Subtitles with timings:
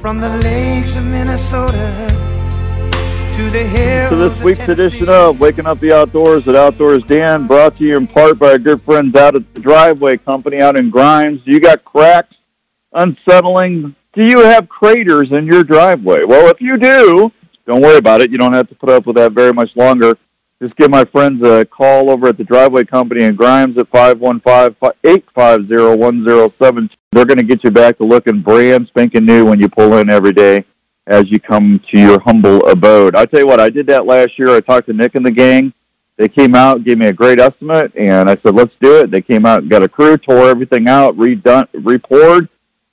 [0.00, 1.92] From the lakes of Minnesota
[3.34, 7.46] to the hills to this week's edition of Waking Up the Outdoors at Outdoors Dan,
[7.46, 10.78] brought to you in part by our good friends out at the Driveway Company out
[10.78, 11.42] in Grimes.
[11.44, 12.34] You got cracks,
[12.94, 13.94] unsettling.
[14.14, 16.24] Do you have craters in your driveway?
[16.24, 17.30] Well, if you do,
[17.66, 18.30] don't worry about it.
[18.30, 20.16] You don't have to put up with that very much longer.
[20.62, 26.90] Just give my friends a call over at the Driveway Company in Grimes at 515-850-1072.
[27.12, 30.10] They're going to get you back to looking brand spanking new when you pull in
[30.10, 30.66] every day
[31.06, 33.16] as you come to your humble abode.
[33.16, 34.54] I tell you what, I did that last year.
[34.54, 35.72] I talked to Nick and the gang.
[36.18, 39.10] They came out, gave me a great estimate, and I said, let's do it.
[39.10, 42.50] They came out, and got a crew, tore everything out, redone, repoured,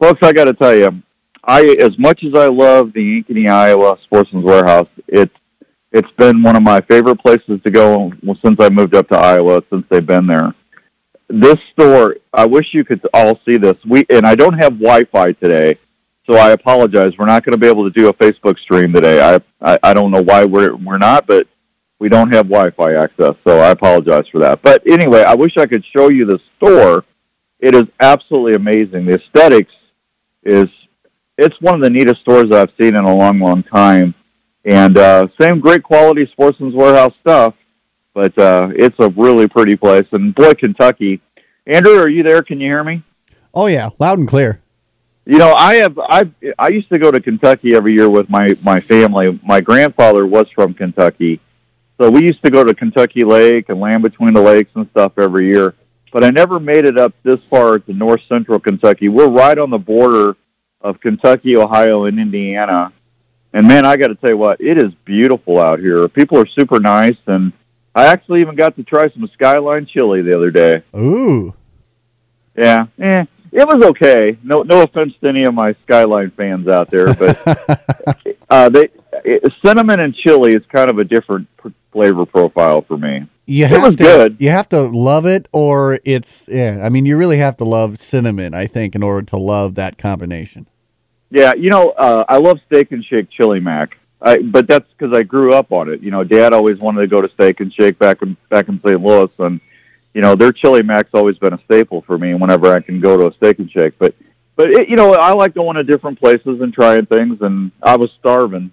[0.00, 1.02] folks, I got to tell you,
[1.42, 5.34] I as much as I love the Ankeny, Iowa Sportsman's Warehouse, it's
[5.92, 8.12] it's been one of my favorite places to go
[8.44, 9.62] since I moved up to Iowa.
[9.70, 10.54] Since they've been there,
[11.28, 13.76] this store, I wish you could all see this.
[13.86, 15.78] We and I don't have Wi-Fi today,
[16.28, 17.12] so I apologize.
[17.18, 19.20] We're not going to be able to do a Facebook stream today.
[19.20, 21.46] I, I I don't know why we're we're not, but
[21.98, 24.62] we don't have Wi-Fi access, so I apologize for that.
[24.62, 27.04] But anyway, I wish I could show you the store.
[27.60, 29.06] It is absolutely amazing.
[29.06, 29.72] The aesthetics
[30.42, 30.68] is
[31.38, 34.14] it's one of the neatest stores I've seen in a long, long time.
[34.64, 37.54] And uh, same great quality Sportsman's Warehouse stuff,
[38.14, 40.06] but uh, it's a really pretty place.
[40.12, 41.20] And boy, Kentucky.
[41.66, 42.42] Andrew, are you there?
[42.42, 43.02] Can you hear me?
[43.52, 44.60] Oh yeah, loud and clear.
[45.26, 48.56] You know, I have I I used to go to Kentucky every year with my
[48.62, 49.38] my family.
[49.42, 51.40] My grandfather was from Kentucky,
[51.98, 55.18] so we used to go to Kentucky Lake and land between the lakes and stuff
[55.18, 55.74] every year.
[56.12, 59.08] But I never made it up this far to north central Kentucky.
[59.08, 60.36] We're right on the border
[60.80, 62.92] of Kentucky, Ohio, and Indiana.
[63.52, 66.06] And man, I got to tell you what, it is beautiful out here.
[66.08, 67.52] People are super nice, and
[67.94, 70.82] I actually even got to try some Skyline chili the other day.
[70.96, 71.54] Ooh.
[72.56, 74.36] Yeah, eh, it was okay.
[74.42, 78.88] No, no offense to any of my Skyline fans out there, but uh, they
[79.24, 81.48] it, cinnamon and chili is kind of a different
[81.94, 83.26] flavor profile for me.
[83.46, 84.36] You It have was to good.
[84.38, 87.98] you have to love it or it's yeah, I mean you really have to love
[87.98, 90.66] cinnamon, I think, in order to love that combination.
[91.30, 95.16] Yeah, you know, uh, I love Steak and Shake Chili Mac, I, but that's because
[95.16, 96.02] I grew up on it.
[96.02, 98.80] You know, Dad always wanted to go to Steak and Shake back in back in
[98.86, 99.00] St.
[99.02, 99.60] Louis, and
[100.14, 103.16] you know, their chili mac's always been a staple for me whenever I can go
[103.16, 103.98] to a Steak and Shake.
[103.98, 104.14] But
[104.56, 107.96] but it, you know, I like going to different places and trying things, and I
[107.96, 108.70] was starving,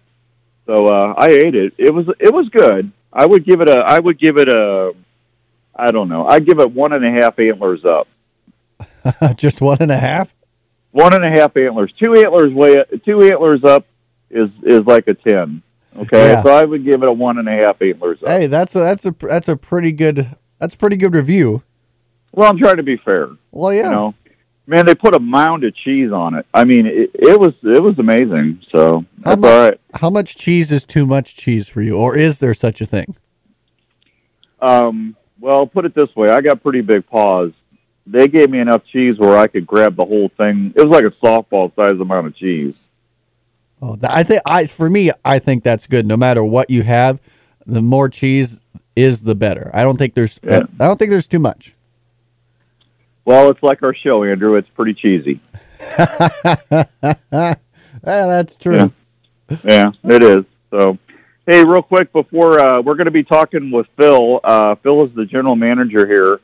[0.66, 1.74] so uh, I ate it.
[1.78, 2.92] It was it was good.
[3.14, 4.94] I would give it a I would give it a
[5.76, 6.28] I don't know.
[6.28, 8.08] I'd give it one and a half antlers up.
[9.36, 10.34] Just one and a half?
[10.92, 11.92] one and a half antlers.
[11.98, 13.86] Two antlers way two antlers up
[14.30, 15.62] is is like a ten.
[15.98, 16.42] Okay, Yeah.
[16.42, 18.30] so I would give it a one and a half antlers up.
[18.30, 21.64] Hey, that's a that's a that's a pretty good that's a pretty good review.
[22.34, 23.30] Well, I'm trying to be fair.
[23.52, 23.86] Well, yeah.
[23.86, 24.14] You know,
[24.68, 26.46] man, they put a mound of cheese on it.
[26.54, 28.62] I mean, it, it was it was amazing.
[28.72, 29.80] So How that's mu- all right.
[30.00, 33.16] How much cheese is too much cheese for you, or is there such a thing?
[34.62, 37.52] Um, well, put it this way, I got pretty big paws.
[38.06, 40.74] They gave me enough cheese where I could grab the whole thing.
[40.76, 42.76] It was like a softball size amount of cheese.
[43.82, 46.06] Oh, I think I for me, I think that's good.
[46.06, 47.20] No matter what you have,
[47.66, 48.62] the more cheese
[48.96, 49.72] is the better.
[49.74, 50.64] I don't think there's Yeah.
[50.80, 51.76] I don't think there's too much.
[53.32, 54.56] Well, it's like our show, Andrew.
[54.56, 55.40] It's pretty cheesy.
[58.04, 58.92] Ah, that's true.
[59.66, 60.46] Yeah, it is.
[60.70, 60.98] So,
[61.46, 64.40] hey, real quick before uh, we're going to be talking with Phil.
[64.44, 66.40] Uh, Phil is the general manager here,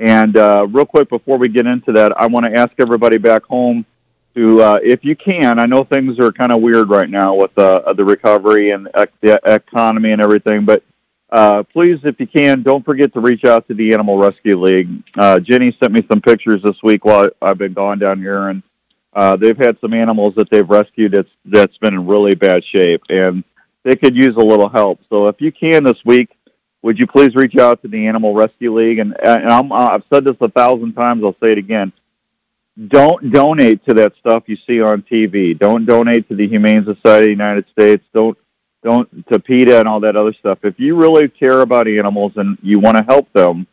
[0.00, 3.44] and uh, real quick before we get into that, I want to ask everybody back
[3.44, 3.86] home
[4.34, 7.56] to, uh, if you can, I know things are kind of weird right now with
[7.56, 8.88] uh, the recovery and
[9.20, 10.82] the economy and everything, but
[11.30, 14.88] uh, please, if you can, don't forget to reach out to the Animal Rescue League.
[15.16, 18.62] Uh, Jenny sent me some pictures this week while I've been gone down here, and
[19.12, 23.02] uh, they've had some animals that they've rescued that's that's been in really bad shape,
[23.10, 23.44] and
[23.84, 25.00] they could use a little help.
[25.10, 26.30] So if you can this week,
[26.82, 28.98] would you please reach out to the Animal Rescue League?
[28.98, 31.22] And, and I'm, I've said this a thousand times.
[31.24, 31.92] I'll say it again.
[32.86, 35.58] Don't donate to that stuff you see on TV.
[35.58, 38.04] Don't donate to the Humane Society of the United States.
[38.14, 38.38] Don't
[38.82, 40.58] don't to PETA and all that other stuff.
[40.62, 43.66] If you really care about animals and you want to help them,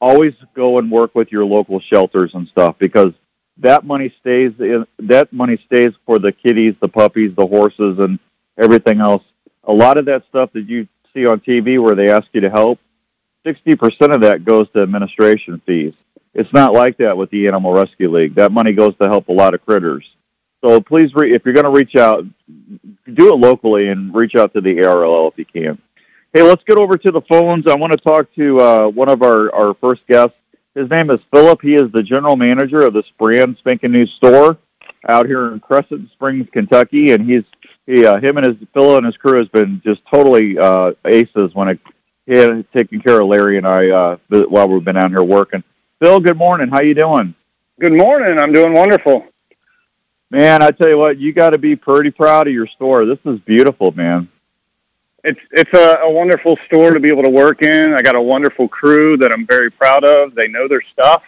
[0.00, 3.12] always go and work with your local shelters and stuff because
[3.58, 8.18] that money stays in, that money stays for the kitties, the puppies, the horses, and
[8.56, 9.22] everything else.
[9.64, 12.50] A lot of that stuff that you see on TV where they ask you to
[12.50, 12.78] help,
[13.44, 15.94] sixty percent of that goes to administration fees.
[16.34, 18.36] It's not like that with the Animal Rescue League.
[18.36, 20.04] That money goes to help a lot of critters.
[20.60, 22.24] So please, re- if you're going to reach out,
[23.14, 25.78] do it locally and reach out to the ARL if you can.
[26.32, 27.66] Hey, let's get over to the phones.
[27.66, 30.36] I want to talk to uh, one of our, our first guests.
[30.74, 31.60] His name is Philip.
[31.62, 34.58] He is the general manager of this brand spanking new store
[35.08, 37.44] out here in Crescent Springs, Kentucky, and he's
[37.86, 41.54] he uh, him and his Phil and his crew has been just totally uh, aces
[41.54, 41.80] when it
[42.26, 42.34] he
[42.74, 45.64] taken care of Larry and I uh, while we've been out here working.
[45.98, 46.68] Phil, good morning.
[46.68, 47.34] How you doing?
[47.80, 48.38] Good morning.
[48.38, 49.26] I'm doing wonderful.
[50.30, 53.06] Man, I tell you what, you got to be pretty proud of your store.
[53.06, 54.28] This is beautiful, man.
[55.24, 57.92] It's it's a, a wonderful store to be able to work in.
[57.94, 60.34] I got a wonderful crew that I'm very proud of.
[60.34, 61.24] They know their stuff,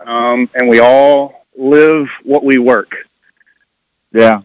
[0.00, 3.08] um, and we all live what we work.
[4.12, 4.42] Yeah.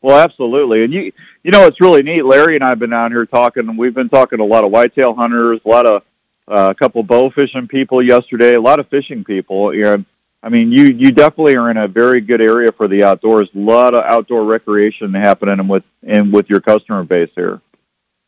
[0.00, 0.84] Well, absolutely.
[0.84, 1.12] And you,
[1.42, 2.22] you know, it's really neat.
[2.22, 4.64] Larry and I have been out here talking, and we've been talking to a lot
[4.64, 6.04] of whitetail hunters, a lot of
[6.48, 10.06] uh, a couple bow fishing people yesterday, a lot of fishing people, and
[10.42, 13.48] I mean, you you definitely are in a very good area for the outdoors.
[13.54, 17.60] A lot of outdoor recreation happening with and with your customer base here.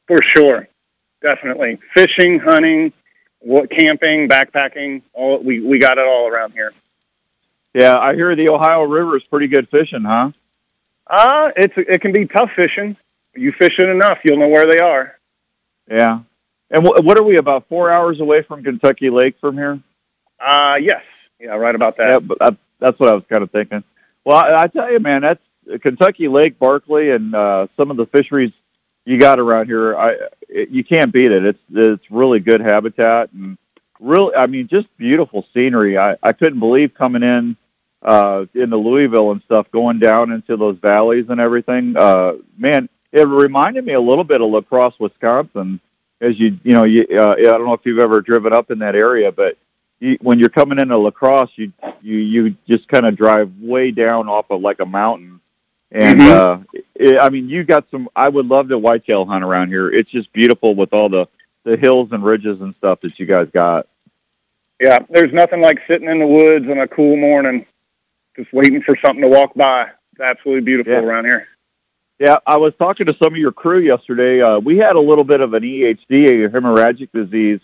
[0.06, 0.68] For sure,
[1.22, 2.92] definitely fishing, hunting,
[3.40, 5.02] what camping, backpacking.
[5.14, 6.72] All we we got it all around here.
[7.72, 10.32] Yeah, I hear the Ohio River is pretty good fishing, huh?
[11.06, 12.96] Uh, it's it can be tough fishing.
[13.34, 15.18] You fish it enough, you'll know where they are.
[15.90, 16.20] Yeah.
[16.70, 19.80] And wh- what are we about four hours away from Kentucky Lake from here?
[20.38, 21.02] Uh, yes,
[21.42, 22.08] yeah, right about that.
[22.08, 23.84] Yeah, but I, that's what I was kind of thinking.
[24.24, 25.42] Well, I, I tell you, man, that's
[25.80, 28.52] Kentucky Lake, Barkley, and uh, some of the fisheries
[29.04, 29.96] you got around here.
[29.96, 30.16] I
[30.48, 31.44] it, you can't beat it.
[31.44, 33.58] It's it's really good habitat and
[34.02, 35.96] really, I mean, just beautiful scenery.
[35.98, 37.56] I I couldn't believe coming in
[38.02, 41.96] uh, into Louisville and stuff, going down into those valleys and everything.
[41.96, 45.80] Uh, man, it reminded me a little bit of La Crosse, Wisconsin.
[46.20, 48.80] As you you know, you uh, I don't know if you've ever driven up in
[48.80, 49.56] that area, but
[50.02, 53.92] you, when you're coming into La Crosse, you you you just kind of drive way
[53.92, 55.40] down off of like a mountain,
[55.92, 56.30] and Mhm.
[56.30, 56.58] uh,
[56.96, 58.08] it, I mean, you got some.
[58.16, 59.88] I would love to whitetail hunt around here.
[59.88, 61.26] It's just beautiful with all the
[61.64, 63.86] the hills and ridges and stuff that you guys got.
[64.80, 67.64] Yeah, there's nothing like sitting in the woods on a cool morning,
[68.34, 69.82] just waiting for something to walk by.
[70.12, 71.02] It's absolutely beautiful Yeah.
[71.04, 71.46] around here.
[72.18, 74.40] Yeah, I was talking to some of your crew yesterday.
[74.42, 77.60] Uh, we had a little bit of an EHD, a hemorrhagic disease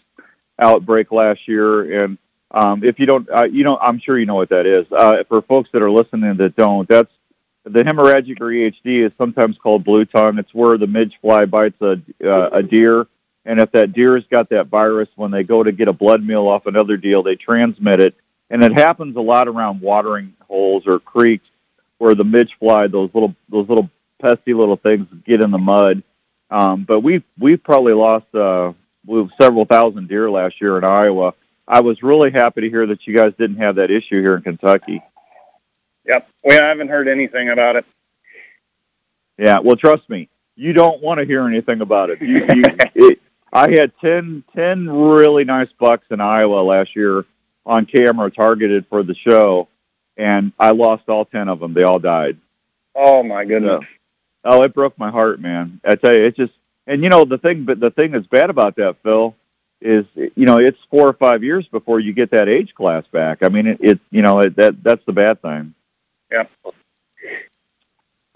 [0.61, 2.19] outbreak last year, and
[2.51, 4.91] um, if you don't, uh, you know, I'm sure you know what that is.
[4.91, 7.13] Uh, for folks that are listening that don't, that's
[7.65, 10.39] the hemorrhagic or EHD is sometimes called blue tongue.
[10.39, 13.07] It's where the midge fly bites a uh, a deer,
[13.45, 16.49] and if that deer's got that virus, when they go to get a blood meal
[16.49, 18.15] off another deer, they transmit it,
[18.49, 21.47] and it happens a lot around watering holes or creeks
[21.99, 23.91] where the midge fly, those little those little
[24.21, 26.03] pesky little things get in the mud.
[26.51, 28.73] Um, but we've we've probably lost uh,
[29.05, 31.35] we've several thousand deer last year in Iowa.
[31.69, 34.43] I was really happy to hear that you guys didn't have that issue here in
[34.43, 35.03] Kentucky.
[36.07, 37.85] Yep, we haven't heard anything about it.
[39.37, 42.23] Yeah, well, trust me, you don't want to hear anything about it.
[42.23, 43.21] You, you, it
[43.53, 47.25] I had 10, 10 really nice bucks in Iowa last year
[47.69, 49.69] on camera targeted for the show,
[50.17, 51.75] and I lost all ten of them.
[51.75, 52.39] They all died.
[52.95, 53.85] Oh my goodness.
[54.43, 55.81] Oh, it broke my heart, man.
[55.85, 56.53] I tell you, it just
[56.87, 59.37] and you know the thing, but the thing that's bad about that, Phil,
[59.81, 63.43] is you know it's four or five years before you get that age class back.
[63.43, 65.75] I mean, it, it you know it, that that's the bad thing.
[66.31, 66.47] Yeah.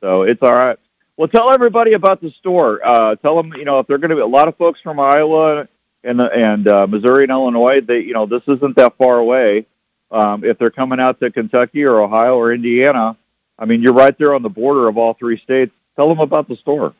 [0.00, 0.78] So it's all right.
[1.16, 2.80] Well, tell everybody about the store.
[2.84, 4.98] Uh, tell them, you know, if they're going to be a lot of folks from
[4.98, 5.68] Iowa
[6.02, 9.66] and and uh, Missouri and Illinois, they, you know, this isn't that far away.
[10.10, 13.16] Um, if they're coming out to Kentucky or Ohio or Indiana,
[13.58, 15.72] I mean, you're right there on the border of all three states.
[15.96, 16.94] Tell them about the store.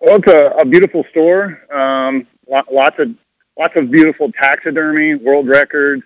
[0.00, 1.60] Well, it's a, a beautiful store.
[1.72, 3.14] Um, lots of
[3.60, 6.02] lots of beautiful taxidermy, world records.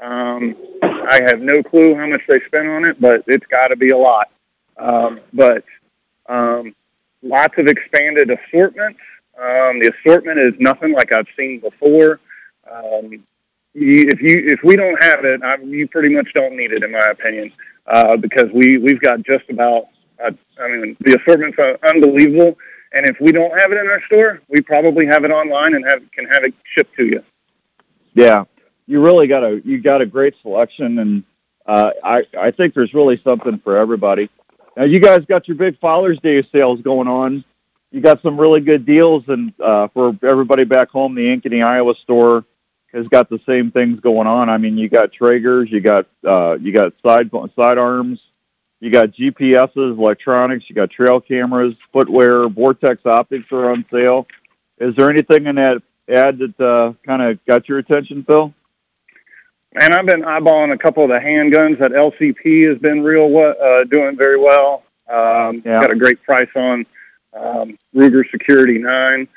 [0.00, 3.76] Um, I have no clue how much they spent on it, but it's got to
[3.76, 4.30] be a lot.
[4.76, 5.64] Um, but
[6.28, 6.76] um,
[7.20, 9.00] lots of expanded assortments.
[9.36, 12.20] Um, the assortment is nothing like I've seen before.
[12.70, 13.24] Um,
[13.74, 16.84] you, if you if we don't have it, I, you pretty much don't need it,
[16.84, 17.52] in my opinion,
[17.88, 19.88] uh, because we we've got just about.
[20.22, 20.30] Uh,
[20.60, 22.56] I mean, the assortment's uh, unbelievable,
[22.92, 25.84] and if we don't have it in our store, we probably have it online and
[25.86, 27.22] have can have it shipped to you.
[28.14, 28.44] Yeah,
[28.86, 31.24] you really got a you got a great selection, and
[31.66, 34.28] uh, I I think there's really something for everybody.
[34.76, 37.44] Now you guys got your big Father's Day sales going on.
[37.90, 41.94] You got some really good deals, and uh, for everybody back home, the Ankeny, Iowa
[42.02, 42.44] store
[42.92, 44.48] has got the same things going on.
[44.48, 48.20] I mean, you got Traegers, you got uh, you got side side arms,
[48.82, 54.26] you got GPSs, electronics, you got trail cameras, footwear, Vortex optics are on sale.
[54.78, 58.52] Is there anything in that ad that uh, kind of got your attention, Phil?
[59.80, 63.84] And I've been eyeballing a couple of the handguns that LCP has been real uh,
[63.84, 64.82] doing very well.
[65.08, 65.80] Um, yeah.
[65.80, 66.84] Got a great price on
[67.34, 69.28] um, Ruger Security 9.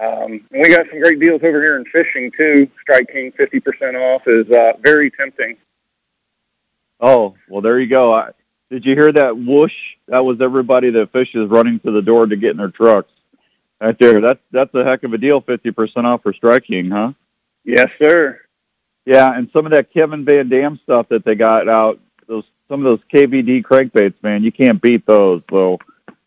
[0.00, 2.70] Um, and we got some great deals over here in fishing too.
[2.80, 5.58] Strike King 50% off is uh, very tempting.
[7.00, 8.14] Oh, well, there you go.
[8.14, 8.30] I,
[8.70, 9.74] did you hear that whoosh?
[10.08, 13.10] That was everybody that fishes running to the door to get in their trucks.
[13.80, 14.20] Right there.
[14.20, 15.42] That's that's a heck of a deal.
[15.42, 17.12] 50% off for Strike King, huh?
[17.64, 18.40] Yes, sir.
[19.04, 22.84] Yeah, and some of that Kevin Van Dam stuff that they got out, those some
[22.84, 25.42] of those KVD crankbaits, man, you can't beat those.
[25.50, 25.78] So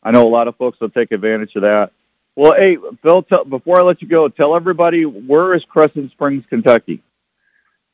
[0.04, 1.92] I know a lot of folks will take advantage of that.
[2.36, 6.46] Well, hey, Phil, tell, before I let you go, tell everybody where is Crescent Springs,
[6.48, 7.02] Kentucky?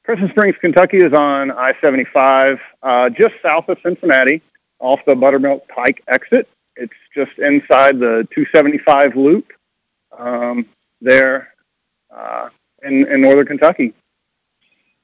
[0.04, 4.42] Crescent Springs, Kentucky is on I-75, uh, just south of Cincinnati,
[4.80, 6.50] off the Buttermilk Pike exit.
[6.76, 9.54] It's just inside the 275 loop
[10.18, 10.66] um,
[11.02, 11.54] there
[12.14, 12.50] uh,
[12.84, 13.94] in, in northern Kentucky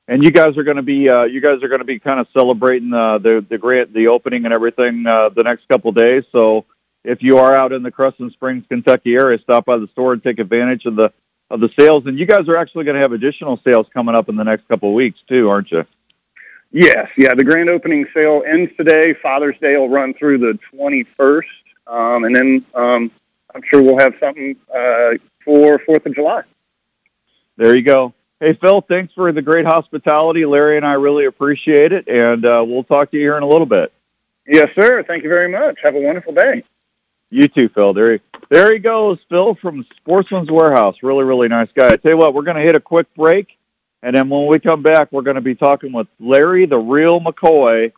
[0.10, 2.20] and you guys are going to be uh, you guys are going to be kind
[2.20, 6.24] of celebrating uh, the the grant the opening and everything uh, the next couple days.
[6.32, 6.66] So
[7.04, 10.22] if you are out in the Crescent Springs, Kentucky area, stop by the store and
[10.22, 11.14] take advantage of the
[11.50, 12.06] of the sales.
[12.06, 14.68] And you guys are actually going to have additional sales coming up in the next
[14.68, 15.86] couple of weeks too, aren't you?
[16.72, 17.34] Yes, yeah.
[17.34, 19.14] The grand opening sale ends today.
[19.14, 21.44] Father's Day will run through the 21st,
[21.88, 23.12] um, and then um,
[23.56, 26.44] I'm sure we'll have something uh, for Fourth of July.
[27.58, 28.14] There you go.
[28.40, 30.46] Hey, Phil, thanks for the great hospitality.
[30.46, 33.48] Larry and I really appreciate it, and uh, we'll talk to you here in a
[33.48, 33.92] little bit.
[34.48, 35.04] Yes, sir.
[35.04, 35.80] Thank you very much.
[35.82, 36.64] Have a wonderful day.
[37.30, 37.94] You too, Phil.
[37.94, 38.20] There he,
[38.50, 40.96] there he goes, Phil from Sportsman's Warehouse.
[41.04, 41.88] Really, really nice guy.
[41.88, 43.58] I tell you what, we're going to hit a quick break,
[44.02, 47.20] and then when we come back, we're going to be talking with Larry the Real
[47.20, 47.92] McCoy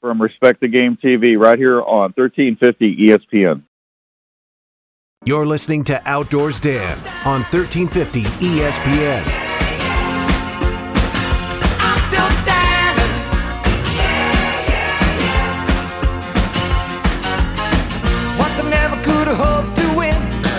[0.00, 3.62] from Respect the Game TV right here on 1350 ESPN.
[5.24, 9.45] You're listening to Outdoors Dan on 1350 ESPN.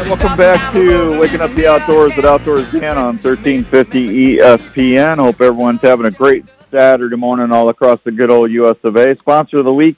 [0.07, 5.17] Welcome back to Waking Up the Outdoors at Outdoors Dan on 1350 ESPN.
[5.17, 9.17] Hope everyone's having a great Saturday morning all across the good old US of A.
[9.17, 9.97] Sponsor of the week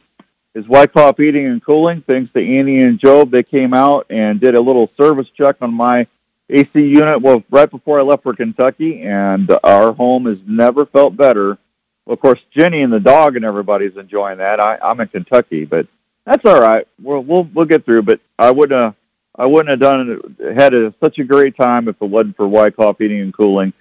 [0.55, 2.01] is Wyckoff Heating and Cooling.
[2.07, 5.75] Thanks to Annie and Job, they came out and did a little service check on
[5.75, 6.07] my
[6.49, 11.15] AC unit well right before I left for Kentucky, and our home has never felt
[11.15, 11.59] better.
[12.05, 14.59] Well, of course, Jenny and the dog and everybody's enjoying that.
[14.59, 15.85] I, I'm in Kentucky, but
[16.25, 16.87] that's all right.
[16.99, 18.01] We'll we'll, we'll get through.
[18.01, 18.93] But I would uh,
[19.39, 22.45] I wouldn't have done it, had a, such a great time if it wasn't for
[22.45, 23.71] Wyckoff Heating and Cooling.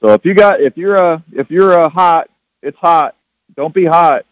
[0.00, 2.30] So if you got if you're a if you're a hot,
[2.62, 3.16] it's hot.
[3.56, 4.24] Don't be hot.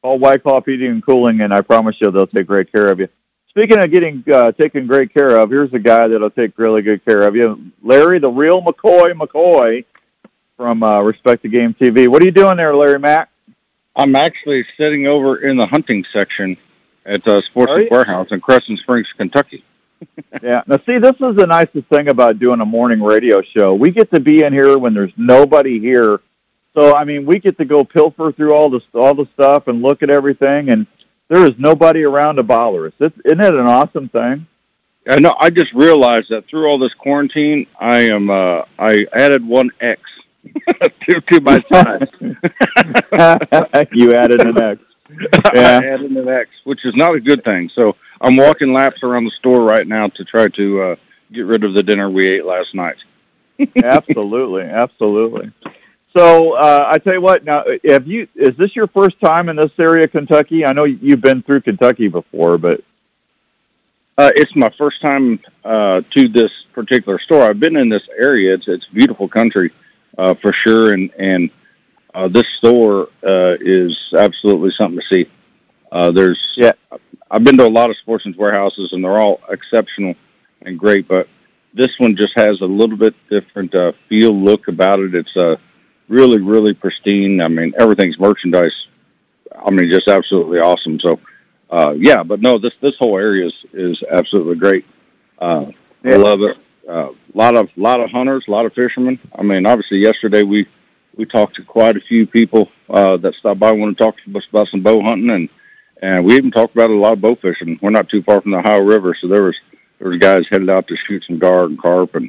[0.00, 3.08] Call Wyckoff Heating and Cooling, and I promise you they'll take great care of you.
[3.50, 7.04] Speaking of getting uh, taken great care of, here's a guy that'll take really good
[7.04, 9.84] care of you, Larry, the real McCoy McCoy
[10.56, 12.08] from uh, Respect the Game TV.
[12.08, 13.28] What are you doing there, Larry Mack?
[13.94, 16.56] I'm actually sitting over in the hunting section
[17.04, 19.62] at uh, Sports Warehouse in Crescent Springs, Kentucky
[20.42, 20.62] yeah.
[20.66, 23.74] Now, see, this is the nicest thing about doing a morning radio show.
[23.74, 26.20] We get to be in here when there's nobody here.
[26.74, 29.82] So, I mean, we get to go pilfer through all the all the stuff and
[29.82, 30.86] look at everything, and
[31.28, 32.92] there is nobody around to bother us.
[32.98, 34.46] It's, isn't it an awesome thing?
[35.06, 35.34] I know.
[35.38, 38.30] I just realized that through all this quarantine, I am.
[38.30, 40.00] Uh, I added one X
[41.02, 42.08] to, to my size.
[43.92, 44.80] you added an X.
[45.54, 45.80] Yeah.
[45.82, 47.68] I added an X, which is not a good thing.
[47.68, 50.96] So I'm walking laps around the store right now to try to uh,
[51.32, 52.96] get rid of the dinner we ate last night.
[53.76, 55.50] absolutely, absolutely.
[56.12, 57.44] So uh, I tell you what.
[57.44, 58.28] Now, have you?
[58.34, 60.64] Is this your first time in this area, Kentucky?
[60.64, 62.80] I know you've been through Kentucky before, but
[64.18, 67.44] Uh, it's my first time uh, to this particular store.
[67.44, 68.52] I've been in this area.
[68.54, 69.70] It's it's beautiful country
[70.18, 71.50] uh, for sure, and and
[72.14, 75.26] uh, this store uh, is absolutely something to see.
[75.90, 76.72] Uh, there's Yeah.
[77.32, 80.14] I've been to a lot of sportsman's warehouses, and they're all exceptional
[80.60, 81.26] and great, but
[81.72, 85.14] this one just has a little bit different uh, feel, look about it.
[85.14, 85.56] It's uh,
[86.08, 87.40] really, really pristine.
[87.40, 88.86] I mean, everything's merchandise.
[89.64, 91.00] I mean, just absolutely awesome.
[91.00, 91.18] So,
[91.70, 94.84] uh, yeah, but no, this this whole area is is absolutely great.
[95.38, 95.72] Uh,
[96.04, 96.58] I love it.
[96.86, 99.18] A uh, lot of lot of hunters, a lot of fishermen.
[99.34, 100.66] I mean, obviously, yesterday we
[101.16, 104.36] we talked to quite a few people uh, that stopped by, want to talk to
[104.36, 105.48] us about some bow hunting, and
[106.02, 107.78] and we even talked about a lot of bow fishing.
[107.80, 109.58] We're not too far from the Ohio River, so there was
[109.98, 112.28] there was guys headed out to shoot some gar and carp, and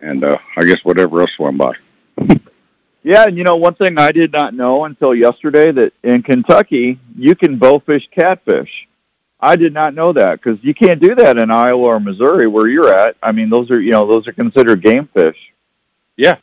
[0.00, 1.74] and uh, I guess whatever else swam by.
[3.02, 6.98] yeah, and you know one thing I did not know until yesterday that in Kentucky
[7.16, 8.86] you can bowfish catfish.
[9.42, 12.68] I did not know that because you can't do that in Iowa or Missouri where
[12.68, 13.16] you're at.
[13.22, 15.52] I mean, those are you know those are considered game fish.
[16.16, 16.36] Yeah,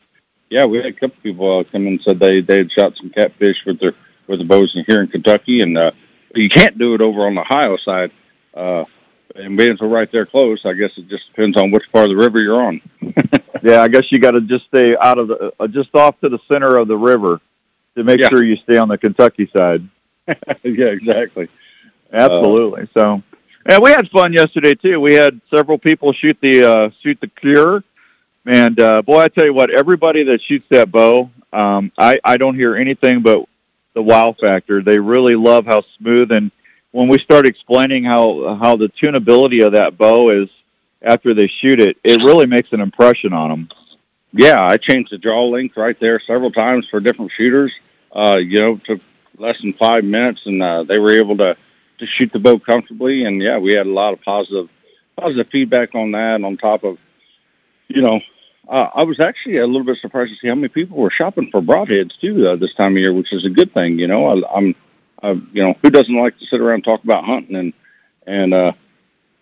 [0.50, 2.98] yeah, we had a couple people uh, come in and said they they had shot
[2.98, 3.94] some catfish with their
[4.26, 5.92] with the bows in here in Kentucky, and uh,
[6.38, 8.12] you can't do it over on the Ohio side.
[8.54, 8.86] Uh,
[9.36, 12.10] and being so right there close, I guess it just depends on which part of
[12.10, 12.82] the river you're on.
[13.64, 16.30] Yeah, I guess you got to just stay out of the uh, just off to
[16.30, 17.42] the center of the river
[17.96, 18.30] to make Yeah.
[18.30, 19.82] sure you stay on the Kentucky side.
[20.64, 21.48] yeah, exactly.
[22.14, 22.88] Absolutely.
[22.94, 23.24] so,
[23.66, 25.00] and we had fun yesterday too.
[25.02, 27.84] We had several people shoot the uh, shoot the Kure,
[28.46, 32.38] and uh, boy, I tell you what, everybody that shoots that bow, um, I I
[32.38, 33.48] don't hear anything but
[33.98, 34.84] the wow factor.
[34.84, 36.52] They really love how smooth and
[36.92, 40.50] when we start explaining how how the tunability of that bow is
[41.02, 43.70] after they shoot it, it really makes an impression on them.
[44.34, 47.74] Yeah, I changed the draw length right there several times for different shooters.
[48.12, 49.02] Uh, you know, took
[49.38, 51.58] less than five minutes, and uh, they were able to
[52.00, 53.26] to shoot the bow comfortably.
[53.26, 54.70] And yeah, we had a lot of positive
[55.16, 56.44] positive feedback on that.
[56.44, 57.00] On top of,
[57.88, 58.22] you know,
[58.70, 61.50] uh, I was actually a little bit surprised to see how many people were shopping
[61.50, 63.98] for broadheads too uh, this time of year, which is a good thing.
[63.98, 64.76] You know, I, I'm,
[65.24, 67.74] I, you know, who doesn't like to sit around and talk about hunting and
[68.26, 68.74] and uh,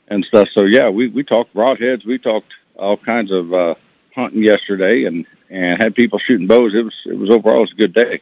[0.08, 0.50] and stuff.
[0.50, 3.76] So yeah, we we talked broadheads, we talked all kinds of uh,
[4.14, 6.76] hunting yesterday, and and had people shooting bows.
[6.76, 8.22] It was it was overall it was a good day.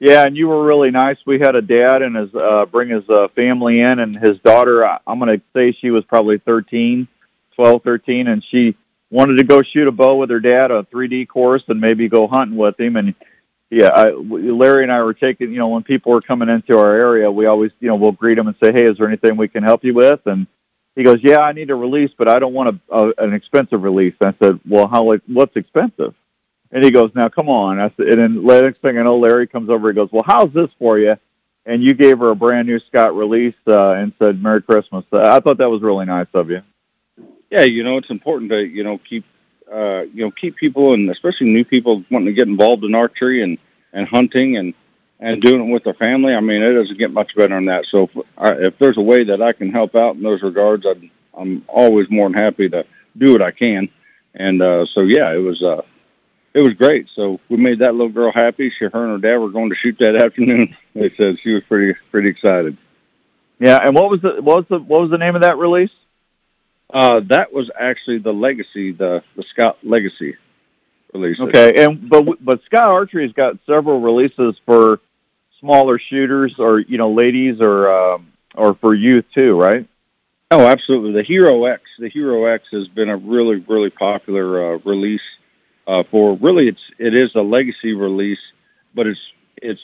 [0.00, 1.18] Yeah, and you were really nice.
[1.26, 4.84] We had a dad and his uh, bring his uh, family in, and his daughter.
[4.84, 7.08] I'm going to say she was probably 13,
[7.56, 8.76] 12, 13, and she
[9.10, 12.08] wanted to go shoot a bow with her dad, on a 3D course, and maybe
[12.08, 12.96] go hunting with him.
[12.96, 13.14] And
[13.70, 15.52] yeah, I, Larry and I were taking.
[15.52, 18.36] You know, when people were coming into our area, we always, you know, we'll greet
[18.36, 20.46] them and say, "Hey, is there anything we can help you with?" And
[20.96, 23.82] he goes, "Yeah, I need a release, but I don't want a, a an expensive
[23.82, 25.04] release." I said, "Well, how?
[25.04, 26.14] Like, what's expensive?"
[26.70, 29.18] And he goes, "Now, come on." I said, and then the next thing I know,
[29.18, 29.88] Larry comes over.
[29.88, 31.16] He goes, "Well, how's this for you?"
[31.66, 35.20] And you gave her a brand new Scott release uh, and said, "Merry Christmas." Uh,
[35.20, 36.62] I thought that was really nice of you.
[37.50, 39.24] Yeah, you know, it's important to you know keep
[39.72, 43.42] uh, you know keep people and especially new people wanting to get involved in archery
[43.42, 43.58] and
[43.92, 44.74] and hunting and
[45.20, 46.34] and doing it with their family.
[46.34, 47.86] I mean, it doesn't get much better than that.
[47.86, 50.86] So if, I, if there's a way that I can help out in those regards,
[50.86, 52.84] I'd, I'm always more than happy to
[53.16, 53.88] do what I can.
[54.34, 55.82] And uh, so yeah, it was uh,
[56.54, 57.08] it was great.
[57.08, 58.70] So we made that little girl happy.
[58.70, 60.76] She, her and her dad were going to shoot that afternoon.
[60.94, 62.76] They said she was pretty pretty excited.
[63.58, 63.78] Yeah.
[63.78, 65.90] And what was the what was the what was the name of that release?
[66.92, 70.36] Uh, that was actually the legacy, the the Scott Legacy
[71.12, 71.38] release.
[71.38, 71.84] Okay.
[71.84, 75.00] And but but Scott Archery has got several releases for
[75.60, 79.86] smaller shooters or you know ladies or um, or for youth too, right?
[80.50, 81.12] Oh, absolutely.
[81.12, 85.22] The Hero X, the Hero X has been a really, really popular uh, release
[85.86, 86.36] uh, for.
[86.36, 88.40] Really, it's it is a legacy release,
[88.94, 89.20] but it's
[89.56, 89.82] it's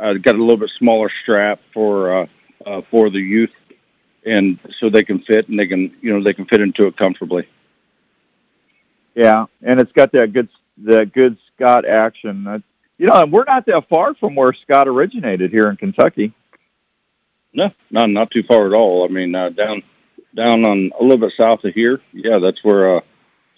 [0.00, 2.26] uh, got a little bit smaller strap for uh,
[2.64, 3.52] uh, for the youth,
[4.24, 6.96] and so they can fit and they can you know they can fit into it
[6.96, 7.46] comfortably.
[9.14, 12.44] Yeah, and it's got that good that good Scott action.
[12.44, 12.62] That,
[12.98, 16.32] you know, and we're not that far from where Scott originated here in Kentucky.
[17.52, 19.04] No, not not too far at all.
[19.04, 19.82] I mean, uh, down
[20.34, 22.00] down on a little bit south of here.
[22.12, 23.00] Yeah, that's where uh,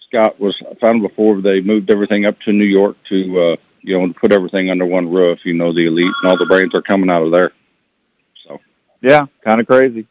[0.07, 4.13] Scott was found before they moved everything up to New York to uh, you know
[4.13, 5.45] put everything under one roof.
[5.47, 7.53] You know, the elite and all the brands are coming out of there.
[8.47, 8.61] So,
[9.01, 10.07] Yeah, kind of crazy.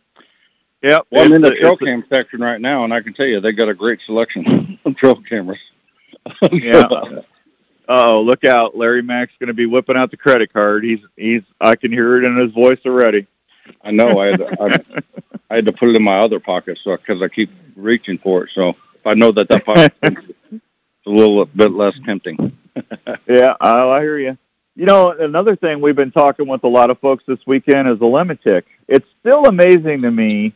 [0.82, 1.08] Yep.
[1.10, 3.26] well, I'm in the trail it's a- cam section right now, and I can tell
[3.26, 5.60] you they got a great selection of trail cameras.
[6.52, 6.90] Yeah.
[7.88, 8.76] Oh, look out!
[8.76, 10.84] Larry Mack's going to be whipping out the credit card.
[10.84, 11.44] He's he's.
[11.62, 13.28] I can hear it in his voice already.
[13.84, 14.18] I know.
[14.20, 15.02] I had, I, I
[15.52, 18.46] I had to put it in my other pocket, so because I keep reaching for
[18.46, 18.50] it.
[18.56, 22.58] So if I know that that pocket, a little bit less tempting.
[23.28, 24.38] yeah, I, I hear you.
[24.76, 28.00] You know, another thing we've been talking with a lot of folks this weekend is
[28.00, 28.64] the ElimiTick.
[28.88, 30.54] It's still amazing to me.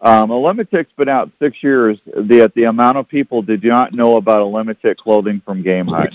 [0.00, 1.98] Um, ElimiTick's been out six years.
[2.04, 6.14] The the amount of people did not know about a Limitic clothing from Gamehide.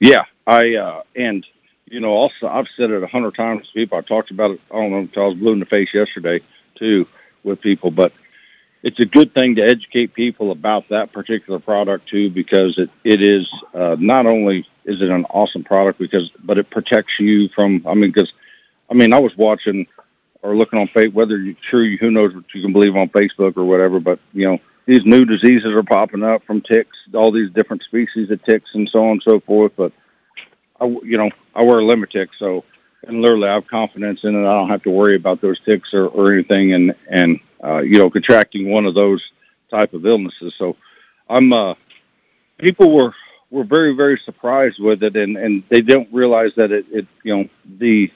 [0.00, 1.46] Yeah, I uh, and
[1.86, 3.98] you know also I've said it a hundred times to people.
[3.98, 4.60] I talked about it.
[4.70, 6.40] I don't know until I was blue in the face yesterday
[6.74, 7.06] too
[7.44, 8.12] with people, but
[8.82, 13.20] it's a good thing to educate people about that particular product too, because it, it
[13.20, 17.84] is uh, not only is it an awesome product because, but it protects you from.
[17.86, 18.32] I mean, because
[18.90, 19.86] I mean, I was watching
[20.42, 23.56] or looking on Facebook, whether you true, who knows what you can believe on Facebook
[23.56, 27.50] or whatever, but you know, these new diseases are popping up from ticks, all these
[27.50, 29.72] different species of ticks and so on and so forth.
[29.76, 29.92] But
[30.80, 32.64] I, you know, I wear ElimiTick, so
[33.06, 34.40] and literally I have confidence in it.
[34.40, 37.98] I don't have to worry about those ticks or, or anything, and and uh, you
[37.98, 39.22] know, contracting one of those
[39.70, 40.54] type of illnesses.
[40.56, 40.76] So
[41.28, 41.74] I'm uh,
[42.58, 43.14] people were
[43.50, 47.36] were very very surprised with it, and and they don't realize that it, it you
[47.36, 47.48] know
[47.78, 48.10] the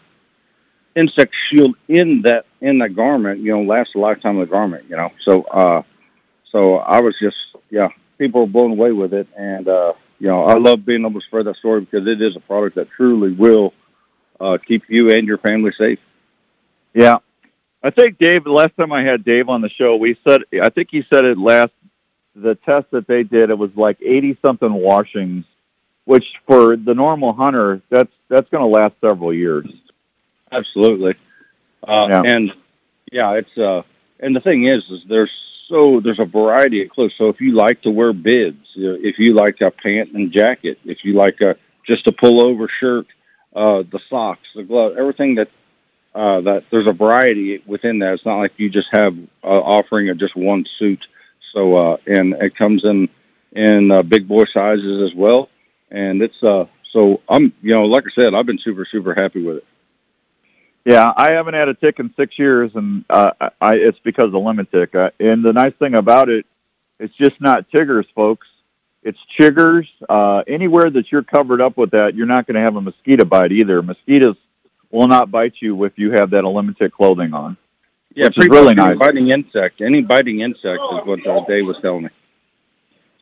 [0.95, 4.85] insect shield in that in that garment you know lasts a lifetime of the garment.
[4.89, 5.83] You know, so uh,
[6.51, 7.37] so I was just
[7.71, 11.21] yeah, people were blown away with it, and uh, you know I love being able
[11.21, 13.73] to spread that story because it is a product that truly will
[14.41, 16.01] uh, keep you and your family safe.
[16.95, 17.17] Yeah,
[17.83, 18.45] I think Dave.
[18.45, 21.25] The last time I had Dave on the show, we said I think he said
[21.25, 21.73] it last.
[22.35, 25.45] The test that they did, it was like eighty something washings,
[26.07, 29.67] which for the normal hunter, that's that's going to last several years.
[30.53, 31.15] Absolutely,
[31.87, 32.23] uh, yeah.
[32.25, 32.53] and
[33.11, 33.83] yeah, it's uh,
[34.21, 35.33] and the thing is, is there's
[35.69, 37.15] so there's a variety of clothes.
[37.17, 41.05] So if you like to wear bids, if you like a pant and jacket, if
[41.05, 43.07] you like a just a pullover shirt,
[43.55, 45.49] uh, the socks, the glove, everything that
[46.15, 48.15] uh, that there's a variety within that.
[48.15, 51.07] It's not like you just have uh, offering of just one suit.
[51.53, 53.09] So uh, and it comes in
[53.53, 55.49] in uh, big boy sizes as well.
[55.91, 59.43] And it's uh so I'm you know like I said I've been super super happy
[59.43, 59.67] with it.
[60.85, 64.33] Yeah, I haven't had a tick in six years, and uh, I, it's because of
[64.33, 64.95] ElimiTick.
[64.95, 66.45] Uh, and the nice thing about it,
[66.99, 68.49] it's just not chiggers, folks.
[69.05, 69.87] It's chiggers.
[70.09, 73.25] Uh, anywhere that you're covered up with that, you're not going to have a mosquito
[73.25, 73.81] bite either.
[73.83, 74.37] Mosquitoes
[74.91, 77.57] will not bite you if you have that ElimiTick clothing on.
[78.15, 78.99] Yeah, which is really nice.
[78.99, 82.11] Biting insect, any biting insect is what uh, Dave was telling me.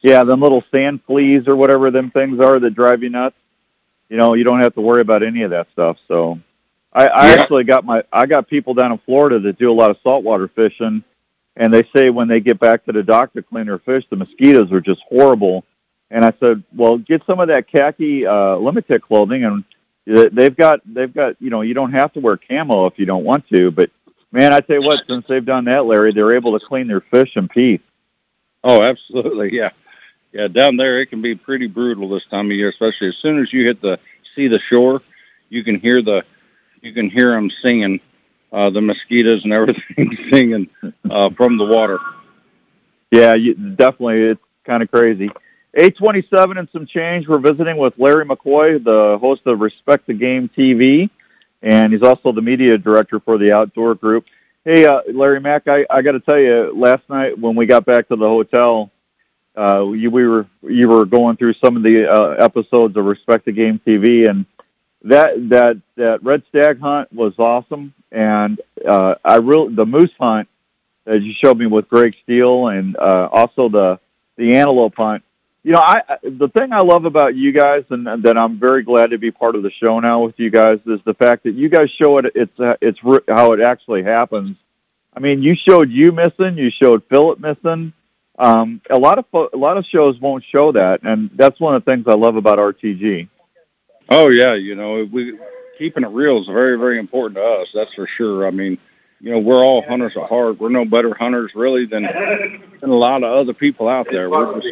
[0.03, 3.37] Yeah, them little sand fleas or whatever them things are that drive you nuts.
[4.09, 5.99] You know, you don't have to worry about any of that stuff.
[6.09, 6.40] So,
[6.92, 7.40] I, I yeah.
[7.40, 10.48] actually got my I got people down in Florida that do a lot of saltwater
[10.48, 11.05] fishing,
[11.57, 14.16] and they say when they get back to the dock to clean their fish, the
[14.16, 15.64] mosquitoes are just horrible.
[16.12, 19.64] And I said, well, get some of that khaki uh, ElimiTick clothing and
[20.07, 23.24] they've got they've got you know you don't have to wear camo if you don't
[23.24, 23.90] want to, but
[24.33, 27.00] man, I tell you what, since they've done that, Larry, they're able to clean their
[27.00, 27.81] fish in peace.
[28.62, 29.70] Oh, absolutely, yeah,
[30.33, 30.48] yeah.
[30.48, 33.53] Down there, it can be pretty brutal this time of year, especially as soon as
[33.53, 33.98] you hit the
[34.35, 35.03] see the shore,
[35.48, 36.24] you can hear the
[36.83, 38.01] you can hear them singing,
[38.53, 40.71] uh, the mosquitoes and everything singing
[41.09, 41.99] uh, from the water.
[43.11, 45.31] Yeah, you, definitely, it's kind of crazy.
[45.75, 47.29] 827 and some change.
[47.29, 51.11] We're visiting with Larry McCoy, the host of Respect the Game TV,
[51.62, 54.27] and he's also the media director for the Outdoor Group.
[54.64, 57.87] Hey, uh, Larry Mack, I, I got to tell you, last night when we got
[57.87, 58.90] back to the hotel,
[59.57, 63.45] uh, you, we were you were going through some of the uh, episodes of Respect
[63.45, 64.47] the Game TV, and
[65.03, 70.49] that that that red stag hunt was awesome, and uh, I really the moose hunt
[71.07, 74.01] as you showed me with Greg Steele, and uh, also the
[74.37, 75.23] the antelope hunt
[75.63, 78.83] you know, I the thing I love about you guys, and, and that I'm very
[78.83, 81.53] glad to be part of the show now with you guys, is the fact that
[81.53, 82.27] you guys show it.
[82.35, 84.57] It's uh, it's how it actually happens.
[85.15, 87.93] I mean, you showed you missing, you showed Philip missing.
[88.39, 91.85] Um, a lot of a lot of shows won't show that, and that's one of
[91.85, 93.29] the things I love about RTG.
[94.11, 95.38] Oh yeah, you know, we
[95.79, 97.70] keeping it real is very very important to us.
[97.73, 98.46] That's for sure.
[98.46, 98.77] I mean,
[99.20, 100.59] you know, we're all hunters at heart.
[100.59, 104.29] We're no better hunters really than than a lot of other people out there.
[104.29, 104.66] We're just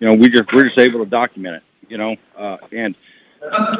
[0.00, 1.62] you know, we just we're just able to document it.
[1.88, 2.94] You know, uh, and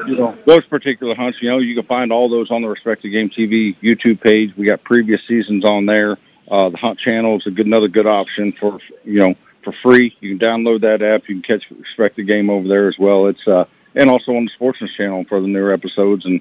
[0.06, 1.42] you know those particular hunts.
[1.42, 4.56] You know, you can find all those on the Respect the Game TV YouTube page.
[4.56, 6.16] We got previous seasons on there.
[6.48, 10.16] Uh, the Hunt Channel is a good another good option for you know for free.
[10.20, 11.28] You can download that app.
[11.28, 13.26] You can catch Respect the Game over there as well.
[13.26, 16.24] It's uh, and also on the Sportsman's Channel for the newer episodes.
[16.24, 16.40] And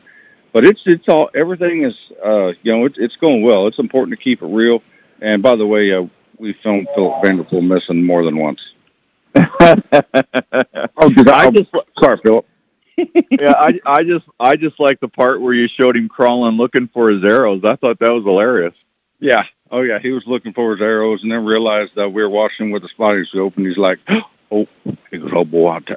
[0.53, 3.67] but it's it's all everything is uh, you know it's it's going well.
[3.67, 4.83] It's important to keep it real.
[5.21, 8.61] And by the way, uh, we filmed Philip Vanderpool missing more than once.
[9.35, 12.45] oh, did I just sorry, Philip.
[12.97, 16.87] yeah, I I just I just like the part where you showed him crawling looking
[16.87, 17.63] for his arrows.
[17.63, 18.73] I thought that was hilarious.
[19.19, 22.29] Yeah, Oh yeah, he was looking for his arrows, and then realized that we were
[22.29, 23.99] watching with the spotting scope, and he's like,
[24.51, 24.67] "Oh,
[25.09, 25.95] he goes, oh boy, I,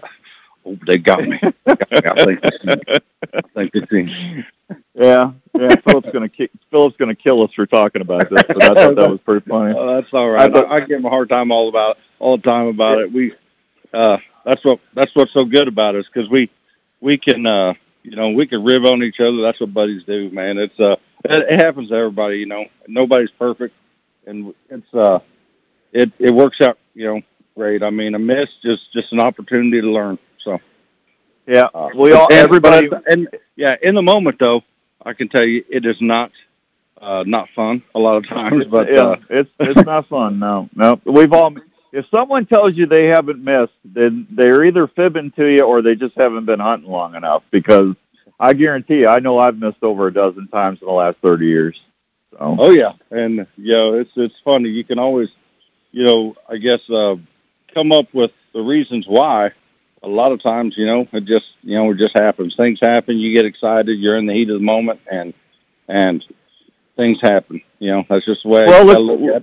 [0.66, 1.38] oh they got me.
[1.66, 1.74] I
[2.24, 2.98] think they
[3.35, 4.44] I think they see.
[4.94, 5.74] Yeah, yeah.
[5.77, 9.11] Philip's gonna ki- Philip's gonna kill us for talking about this, but I thought that
[9.11, 9.74] was pretty funny.
[9.77, 10.48] Oh, that's all right.
[10.48, 12.98] I thought- I, I give him a hard time all about all the time about
[13.00, 13.12] it.
[13.12, 13.33] We,
[13.92, 16.48] uh, that's what that's what's so good about us because we
[17.00, 19.38] we can uh, you know we can rib on each other.
[19.42, 20.59] That's what buddies do, man.
[20.59, 22.38] It's uh it, it happens to everybody.
[22.38, 23.74] You know, nobody's perfect,
[24.27, 25.20] and it's uh
[25.92, 26.79] it it works out.
[26.94, 27.22] You know,
[27.57, 27.83] great.
[27.83, 30.18] I mean, a miss just just an opportunity to learn.
[30.44, 30.61] So
[31.46, 32.88] Yeah, uh, we all everybody.
[32.88, 34.62] but- and yeah, in the moment though,
[35.04, 36.30] I can tell you it is not
[37.00, 40.38] uh not fun a lot of times, but yeah, uh, it's it's not fun.
[40.38, 41.00] No, no.
[41.04, 41.54] We've all.
[41.92, 45.94] If someone tells you they haven't missed, then they're either fibbing to you or they
[45.94, 47.44] just haven't been hunting long enough.
[47.52, 47.94] Because
[48.40, 51.46] I guarantee you, I know I've missed over a dozen times in the last thirty
[51.46, 51.80] years.
[52.33, 54.70] So Oh yeah, and know it's it's funny.
[54.70, 55.28] You can always,
[55.92, 57.14] you know, I guess uh,
[57.72, 59.52] come up with the reasons why.
[60.04, 62.54] A lot of times, you know, it just you know it just happens.
[62.54, 63.18] Things happen.
[63.18, 63.98] You get excited.
[63.98, 65.32] You're in the heat of the moment, and
[65.88, 66.24] and
[66.96, 67.62] things happen.
[67.78, 68.64] You know, that's just the way.
[68.66, 69.42] Well, I look- look at.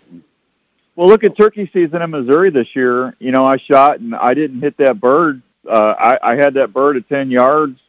[0.95, 3.15] Well, look at turkey season in Missouri this year.
[3.17, 5.41] You know, I shot and I didn't hit that bird.
[5.67, 7.79] Uh, I, I had that bird at 10 yards,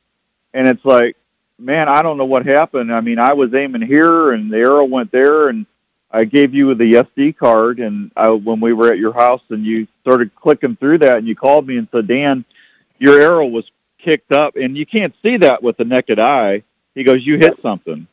[0.54, 1.16] and it's like,
[1.58, 2.94] man, I don't know what happened.
[2.94, 5.66] I mean, I was aiming here, and the arrow went there, and
[6.10, 9.64] I gave you the SD card, and I, when we were at your house, and
[9.64, 12.44] you started clicking through that, and you called me and said, Dan,
[13.02, 13.64] your arrow was
[13.98, 16.62] kicked up, and you can't see that with the naked eye.
[16.94, 18.06] He goes, you hit something,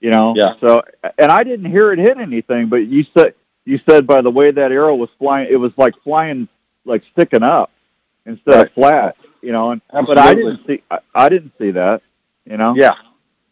[0.00, 0.34] you know.
[0.36, 0.54] Yeah.
[0.60, 0.82] So,
[1.18, 4.50] and I didn't hear it hit anything, but you said you said by the way
[4.50, 6.48] that arrow was flying, it was like flying,
[6.84, 7.70] like sticking up
[8.26, 8.66] instead Right.
[8.66, 9.70] of flat, you know.
[9.70, 12.02] And but I didn't see, I, I didn't see that,
[12.44, 12.74] you know.
[12.76, 12.94] Yeah.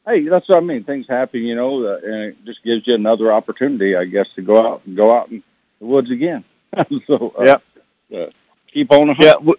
[0.07, 0.83] Hey, that's what I mean.
[0.85, 4.43] Things happen, you know, uh, and it just gives you another opportunity, I guess, to
[4.43, 5.43] go out and go out in
[5.79, 6.43] the woods again.
[7.07, 7.63] so, uh, Yep.
[8.17, 8.27] uh,
[8.73, 9.15] keep on.
[9.21, 9.55] Yeah, we,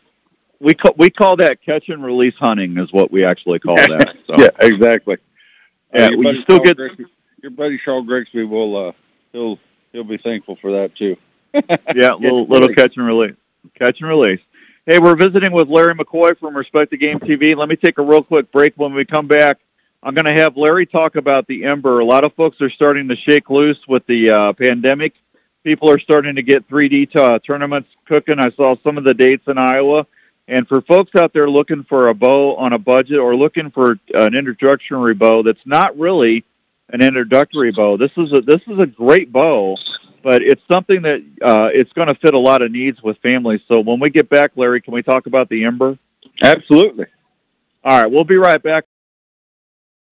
[0.64, 4.16] we call we call that catch and release hunting is what we actually call that.
[4.28, 4.36] So.
[4.40, 5.18] Yeah, exactly.
[5.94, 7.06] Yeah, well, buddy you still Shaw get- Grigsby,
[7.42, 8.92] your buddy Charles Grigsby will uh,
[9.32, 9.60] he'll
[9.92, 11.18] he'll be thankful for that too.
[11.54, 13.36] yeah, little little catch and release,
[13.76, 14.40] catch and release.
[14.86, 17.56] Hey, we're visiting with Larry McCoy from Respect the Game TV.
[17.56, 18.74] Let me take a real quick break.
[18.76, 19.60] When we come back,
[20.02, 22.00] I'm going to have Larry talk about the Ember.
[22.00, 25.14] A lot of folks are starting to shake loose with the uh, pandemic.
[25.64, 28.40] People are starting to get 3D t- uh, tournaments cooking.
[28.40, 30.06] I saw some of the dates in Iowa.
[30.48, 33.98] And for folks out there looking for a bow on a budget or looking for
[34.14, 36.44] an introductory bow that's not really
[36.90, 39.78] an introductory bow, this is a this is a great bow
[40.24, 43.60] but it's something that uh, it's going to fit a lot of needs with families.
[43.68, 45.98] So when we get back, Larry, can we talk about the Ember?
[46.42, 47.08] Absolutely.
[47.84, 48.86] All right, we'll be right back.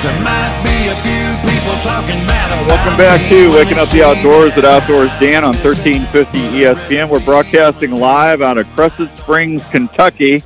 [0.03, 4.03] There might be a few people talking bad about Welcome back to Waking Up the
[4.03, 7.09] Outdoors at Outdoors Dan on 1350 ESPN.
[7.09, 10.43] We're broadcasting live out of Crescent Springs, Kentucky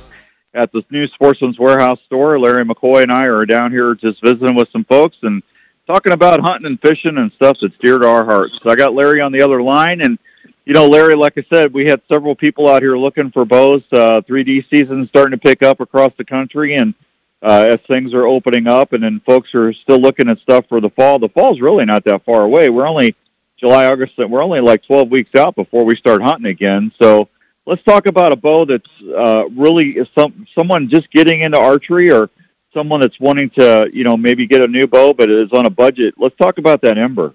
[0.54, 2.38] at the new Sportsman's Warehouse store.
[2.38, 5.42] Larry McCoy and I are down here just visiting with some folks and
[5.86, 8.58] talking about hunting and fishing and stuff that's dear to our hearts.
[8.62, 10.18] So I got Larry on the other line and
[10.64, 13.82] you know, Larry, like I said, we had several people out here looking for bows.
[13.92, 16.94] Uh, 3D season starting to pick up across the country, and
[17.42, 20.80] uh, as things are opening up, and then folks are still looking at stuff for
[20.80, 21.18] the fall.
[21.18, 22.68] The fall's really not that far away.
[22.68, 23.16] We're only
[23.58, 24.14] July, August.
[24.18, 26.92] We're only like 12 weeks out before we start hunting again.
[27.00, 27.28] So
[27.66, 32.30] let's talk about a bow that's uh, really some someone just getting into archery or
[32.72, 35.70] someone that's wanting to, you know, maybe get a new bow but is on a
[35.70, 36.14] budget.
[36.16, 37.34] Let's talk about that Ember.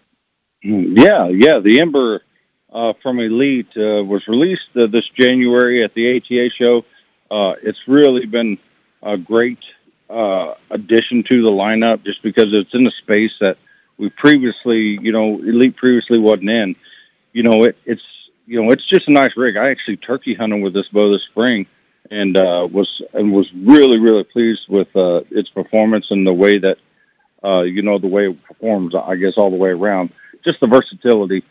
[0.64, 1.60] Mm, Yeah, yeah.
[1.60, 2.22] The Ember
[2.72, 6.86] uh, from Elite uh, was released uh, this January at the ATA show.
[7.30, 8.58] Uh, it's really been
[9.04, 9.64] a great
[10.10, 13.58] uh, addition to the lineup just because it's in a space that
[13.98, 16.76] we previously, you know, Elite previously wasn't in.
[17.34, 18.04] You know, it, it's
[18.46, 19.58] you know, it's just a nice rig.
[19.58, 21.68] I actually turkey hunted with this bow this spring,
[22.12, 26.78] and uh, was and was really really pleased with its performance and the way that
[27.44, 28.96] you know the way it performs.
[28.96, 30.12] I guess all the way around,
[30.44, 31.44] just the versatility.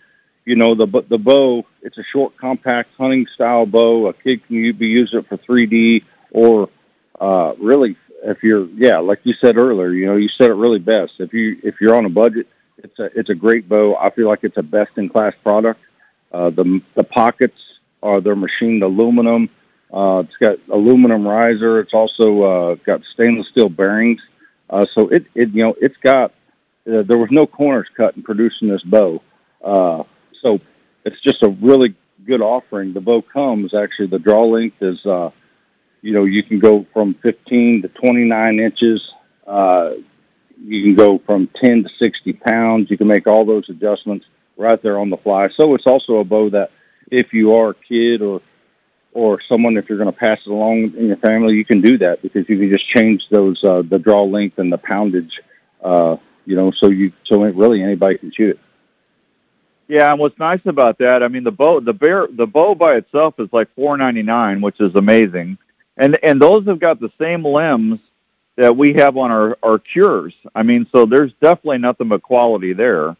[0.46, 1.66] You know, the the bow.
[1.82, 4.06] It's a short, compact hunting style bow.
[4.06, 6.70] A kid can be using it for 3D or
[7.20, 9.90] uh, really if you're yeah, like you said earlier.
[9.90, 11.20] You know, you said it really best.
[11.20, 12.46] If you if you're on a budget,
[12.78, 13.96] it's a it's a great bow.
[13.96, 15.80] I feel like it's a best in class product.
[16.32, 19.48] Uh, the the pockets are they're machined aluminum.
[19.92, 21.80] Uh, it's got aluminum riser.
[21.80, 24.22] It's also uh, got stainless steel bearings.
[24.68, 26.32] Uh, so it, it you know it's got
[26.90, 29.22] uh, there was no corners cut in producing this bow.
[29.62, 30.04] Uh,
[30.40, 30.60] so
[31.04, 31.94] it's just a really
[32.24, 32.92] good offering.
[32.92, 34.08] The bow comes actually.
[34.08, 35.30] The draw length is, uh,
[36.02, 39.12] you know, you can go from 15 to 29 inches.
[39.46, 39.94] Uh,
[40.64, 42.90] you can go from 10 to 60 pounds.
[42.90, 45.48] You can make all those adjustments right there on the fly.
[45.48, 46.70] So it's also a bow that
[47.10, 48.42] if you are a kid or
[49.12, 51.96] or someone if you're going to pass it along in your family, you can do
[51.96, 55.40] that because you can just change those uh, the draw length and the poundage.
[55.82, 58.60] Uh, you know, so you so really anybody can shoot it.
[59.88, 62.96] Yeah, and what's nice about that, I mean, the bow, the bear, the bow by
[62.96, 65.58] itself is like four ninety nine, which is amazing,
[65.96, 68.00] and and those have got the same limbs
[68.56, 70.34] that we have on our our Kures.
[70.54, 73.16] I mean, so there's definitely nothing but quality there,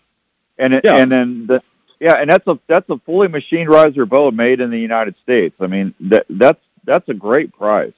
[0.59, 0.97] and it, Yeah.
[0.97, 1.63] and then the
[2.01, 5.55] yeah, and that's a that's a fully machined riser bow made in the United States.
[5.61, 7.93] I mean, that that's that's a great price.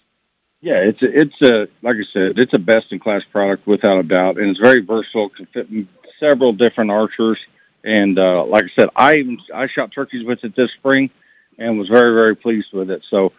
[0.61, 3.99] Yeah, it's a, it's a like I said, it's a best in class product without
[3.99, 5.31] a doubt, and it's very versatile.
[5.31, 5.89] Can fit in
[6.21, 7.39] several different archers,
[7.85, 11.11] and uh, like I said, I even I shot turkeys with it this spring,
[11.59, 13.05] and was very very pleased with it.
[13.09, 13.33] So,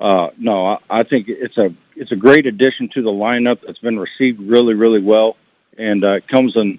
[0.00, 3.78] uh, no, I, I think it's a it's a great addition to the lineup that's
[3.78, 5.36] been received really really well,
[5.78, 6.78] and uh, it comes in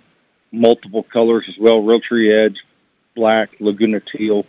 [0.51, 2.65] multiple colors as well: Realtree Edge,
[3.15, 4.45] black, Laguna teal,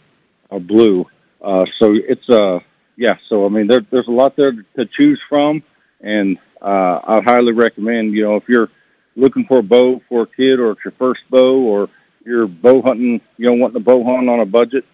[0.51, 1.07] uh, blue.
[1.41, 2.61] Uh, so it's uh
[2.97, 5.63] yeah, so I mean, there, there's a lot there to choose from,
[6.01, 8.15] and uh, I highly recommend.
[8.15, 8.71] You know, if you're
[9.15, 11.91] looking for a bow for a kid, or it's your first bow, or
[12.27, 14.85] you're bow hunting, you know, wanting a bow hunt on a budget,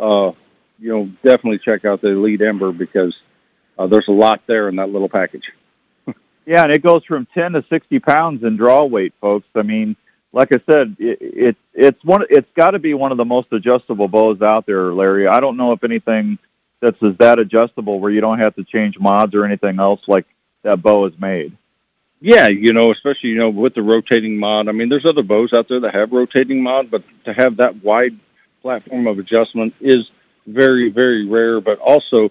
[0.00, 0.32] uh,
[0.78, 3.20] you know, definitely check out the Elite Ember because
[3.78, 5.52] uh, there's a lot there in that little package.
[6.46, 9.46] Yeah, and it goes from ten to sixty pounds in draw weight, folks.
[9.54, 9.96] I mean,
[10.32, 12.24] like I said, it, it it's one.
[12.30, 15.26] It's got to be one of the most adjustable bows out there, Larry.
[15.26, 16.38] I don't know if anything
[16.80, 20.24] that's as that adjustable where you don't have to change mods or anything else like
[20.62, 21.54] that bow is made.
[22.20, 24.68] Yeah, you know, especially you know with the rotating mod.
[24.68, 27.82] I mean, there's other bows out there that have rotating mod, but to have that
[27.82, 28.16] wide
[28.60, 30.10] platform of adjustment is
[30.46, 31.60] very, very rare.
[31.60, 32.30] But also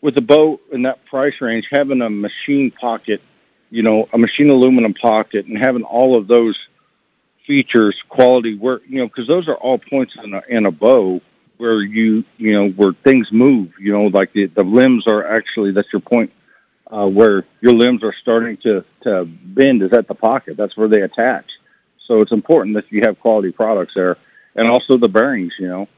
[0.00, 3.20] with a bow in that price range, having a machine pocket,
[3.70, 6.56] you know, a machine aluminum pocket, and having all of those
[7.44, 11.20] features, quality work, you know, because those are all points in a, in a bow
[11.56, 13.72] where you, you know, where things move.
[13.80, 16.30] You know, like the the limbs are actually that's your point
[16.90, 20.56] uh, where your limbs are starting to, to bend is at the pocket.
[20.56, 21.58] That's where they attach.
[22.06, 24.16] So it's important that you have quality products there,
[24.54, 25.54] and also the bearings.
[25.58, 25.88] You know,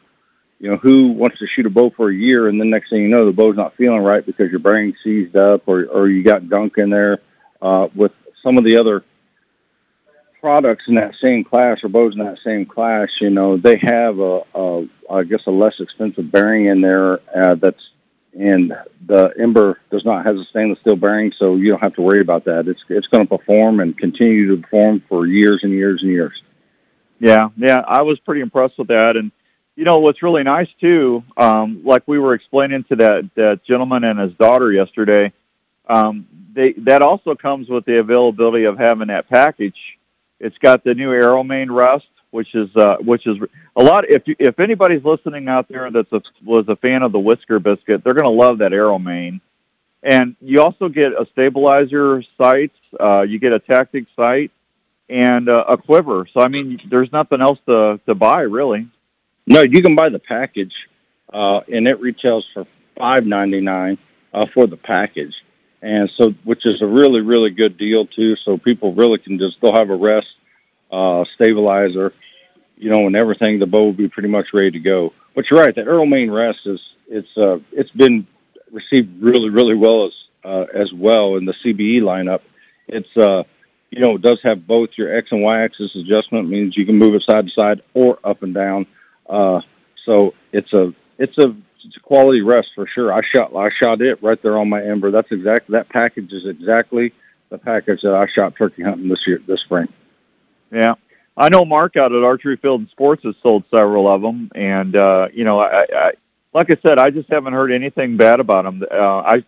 [0.61, 3.03] you know who wants to shoot a bow for a year, and then next thing
[3.03, 6.23] you know, the bow's not feeling right because your bearing seized up, or or you
[6.23, 7.21] got gunk in there.
[7.61, 9.03] Uh, with some of the other
[10.41, 14.21] products in that same class or bows in that same class, you know, they have
[14.21, 17.91] a, a I guess a less expensive bearing in there uh, that's
[18.39, 22.03] and the Ember does not have a stainless steel bearing, so you don't have to
[22.03, 22.69] worry about that.
[22.69, 26.43] It's it's going to perform and continue to perform for years and years and years.
[27.19, 29.17] Yeah, yeah, I was pretty impressed with that.
[29.17, 29.33] And
[29.75, 34.05] you know what's really nice too, um, like we were explaining to that that gentleman
[34.05, 35.33] and his daughter yesterday,
[35.89, 39.99] um, they that also comes with the availability of having that package.
[40.39, 43.37] It's got the new Arrow Main rest, which is uh, which is
[43.81, 44.01] a lot.
[44.17, 46.23] If you, if anybody's listening out there that's a,
[46.53, 49.35] was a fan of the Whisker Biscuit, they're going to love that Arrow Main.
[50.03, 52.73] And you also get a stabilizer sight,
[53.07, 54.51] Uh, you get a tactic sight
[55.09, 56.19] and uh, a quiver.
[56.33, 58.83] So I mean, there's nothing else to to buy really.
[59.55, 60.77] No, you can buy the package,
[61.39, 62.63] uh, and it retails for
[63.03, 63.97] five ninety nine
[64.35, 65.37] uh, for the package,
[65.83, 68.31] and so which is a really really good deal too.
[68.45, 70.33] So people really can just they'll have a rest
[70.91, 72.09] uh, stabilizer,
[72.77, 73.59] you know, and everything.
[73.59, 75.13] The bow will be pretty much ready to go.
[75.35, 78.27] But you're right, that Earl Main rest is it's uh, it's been
[78.71, 82.41] received really really well as uh, as well in the CBE lineup.
[82.89, 83.45] It's uh,
[83.91, 86.97] you know, it does have both your X and Y axis adjustment means you can
[86.97, 88.87] move it side to side or up and down.
[89.29, 89.61] Uh,
[90.05, 91.55] so it's a it's a
[91.85, 93.13] it's a quality rest for sure.
[93.13, 95.11] I shot I shot it right there on my Ember.
[95.11, 97.13] That's exactly that package is exactly
[97.49, 99.89] the package that I shot turkey hunting this year this spring.
[100.71, 100.95] Yeah.
[101.37, 104.97] I know Mark out at Archery Field and Sports has sold several of them, and
[104.97, 106.13] uh, you know, I, I,
[106.55, 108.85] like I said, I just haven't heard anything bad about them.
[108.91, 109.45] Uh, I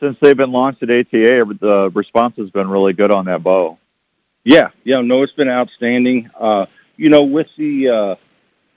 [0.00, 3.78] since they've been launched at ATA, the response has been really good on that bow.
[4.44, 6.30] Yeah, yeah, no, it's been outstanding.
[6.38, 6.66] Uh,
[6.96, 8.16] you know, with the uh,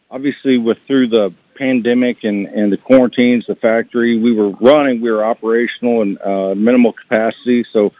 [0.10, 5.12] obviously with through the pandemic and and the quarantines, the factory we were running, we
[5.12, 7.92] were operational and uh, minimal capacity, so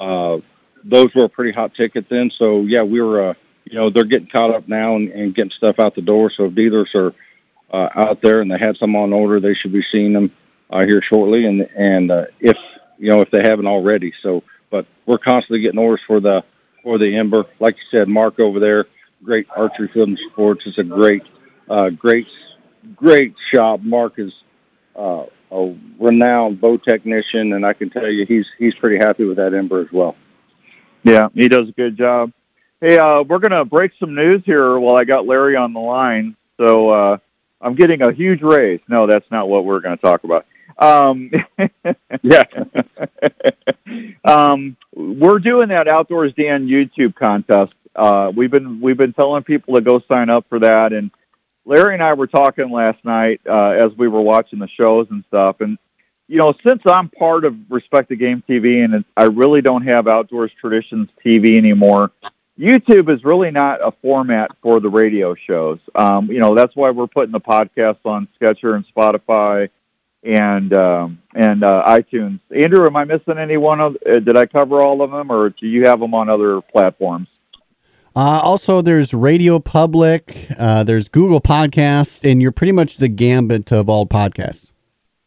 [0.00, 0.38] uh,
[0.82, 2.30] those were a pretty hot ticket then.
[2.30, 3.34] So yeah, we were, uh,
[3.70, 6.28] you know, they're getting caught up now and, and getting stuff out the door.
[6.30, 7.14] So if dealers are
[7.70, 10.32] uh, out there and they had some on order, they should be seeing them
[10.68, 11.46] uh, here shortly.
[11.46, 12.58] And and uh, if
[12.98, 16.44] you know if they haven't already, so but we're constantly getting orders for the
[16.82, 17.46] for the Ember.
[17.60, 18.86] Like you said, Mark over there,
[19.22, 20.66] great archery and sports.
[20.66, 21.22] It's a great
[21.68, 22.26] uh, great
[22.96, 23.82] great shop.
[23.82, 24.34] Mark is
[24.96, 29.36] uh, a renowned bow technician, and I can tell you he's he's pretty happy with
[29.36, 30.16] that Ember as well.
[31.04, 32.32] Yeah, he does a good job.
[32.80, 35.80] Hey, uh, we're going to break some news here while I got Larry on the
[35.80, 36.36] line.
[36.56, 37.18] So uh,
[37.60, 38.80] I'm getting a huge raise.
[38.88, 40.46] No, that's not what we're going to talk about.
[40.78, 41.30] Um,
[42.22, 42.44] Yeah,
[44.24, 47.72] um, we're doing that Outdoors Dan YouTube contest.
[47.96, 51.10] Uh, we've been we've been telling people to go sign up for that, and
[51.64, 55.24] Larry and I were talking last night uh, as we were watching the shows and
[55.28, 55.60] stuff.
[55.60, 55.78] And
[56.28, 60.06] you know, since I'm part of Respect the Game TV, and I really don't have
[60.06, 62.12] Outdoors Traditions TV anymore,
[62.60, 65.78] YouTube is really not a format for the radio shows.
[65.94, 69.70] Um, you know, that's why we're putting the podcast on Stitcher and Spotify
[70.22, 72.40] and um, and uh, iTunes.
[72.54, 73.96] Andrew, am I missing any one of?
[74.06, 77.28] Uh, did I cover all of them, or do you have them on other platforms?
[78.14, 83.72] Uh, also, there's Radio Public, uh, there's Google Podcasts, and you're pretty much the gambit
[83.72, 84.72] of all podcasts.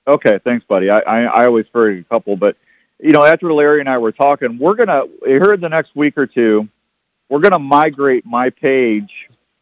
[0.05, 0.89] Okay, thanks, buddy.
[0.89, 2.57] I, I, I always heard a couple, but
[2.99, 6.17] you know, after Larry and I were talking, we're gonna here in the next week
[6.17, 6.67] or two,
[7.33, 9.11] we're gonna migrate my page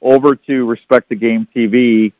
[0.02, 2.12] over to Respect the Game TV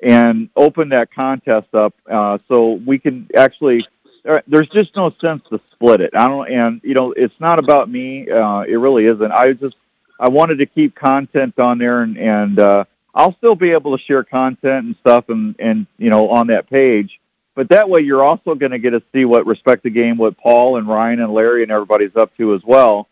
[0.00, 3.84] and open that contest up uh, so we can actually.
[4.28, 6.12] uh, There's just no sense to split it.
[6.14, 8.30] I don't, and you know, it's not about me.
[8.30, 9.32] Uh, it really isn't.
[9.32, 9.74] I just
[10.20, 14.04] I wanted to keep content on there, and and uh, I'll still be able to
[14.04, 17.18] share content and stuff, and and you know, on that page.
[17.56, 20.38] But that way, you're also going to get to see what Respect the Game, what
[20.38, 23.08] Paul and Ryan and Larry and everybody's up to as well.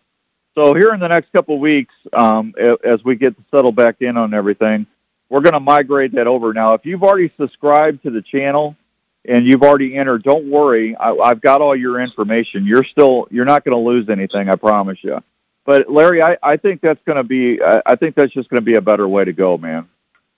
[0.55, 3.97] So here in the next couple of weeks, um, as we get to settle back
[4.01, 4.87] in on everything,
[5.29, 6.53] we're going to migrate that over.
[6.53, 8.77] Now, if you've already subscribed to the channel
[9.25, 10.97] and you've already entered, don't worry.
[10.97, 12.67] I, I've got all your information.
[12.67, 14.49] You're still, you're not going to lose anything.
[14.49, 15.23] I promise you.
[15.65, 18.61] But Larry, I, I think that's going to be, I, I think that's just going
[18.61, 19.89] to be a better way to go, man.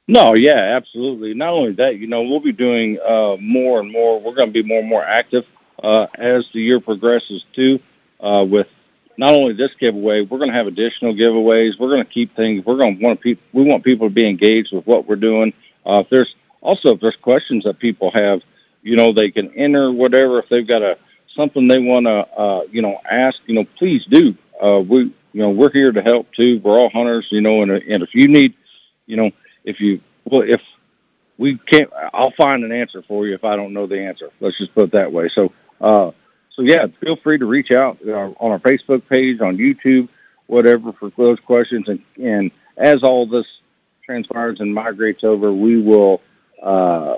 [0.07, 1.33] No, yeah, absolutely.
[1.33, 4.21] Not only that, you know, we'll be doing uh, more and more.
[4.21, 5.47] We're going to be more and more active
[5.83, 7.81] uh, as the year progresses too.
[8.21, 8.71] Uh, with
[9.17, 11.79] not only this giveaway, we're going to have additional giveaways.
[11.79, 12.65] We're going to keep things.
[12.65, 13.43] We're going to want people.
[13.53, 15.53] We want people to be engaged with what we're doing.
[15.87, 18.43] Uh, if there's also if there's questions that people have,
[18.83, 20.39] you know, they can enter whatever.
[20.39, 20.99] If they've got a
[21.35, 24.35] something they want to, uh, you know, ask, you know, please do.
[24.63, 26.59] Uh, we, you know, we're here to help too.
[26.59, 28.55] We're all hunters, you know, and and if you need,
[29.07, 29.31] you know,
[29.65, 30.63] if you well, if
[31.39, 34.31] we can't, I'll find an answer for you if I don't know the answer.
[34.41, 35.29] Let's just put it that way.
[35.29, 36.13] So, uh,
[36.55, 40.09] so yeah, feel free to reach out uh, on our Facebook page, on YouTube,
[40.47, 41.89] whatever, for those questions.
[41.89, 43.47] And, and as all this
[44.05, 46.21] transpires and migrates over, we will,
[46.63, 47.17] uh,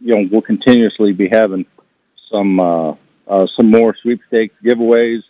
[0.00, 1.66] you know, we'll continuously be having
[2.30, 2.94] some uh,
[3.26, 5.22] uh, some more sweepstakes giveaways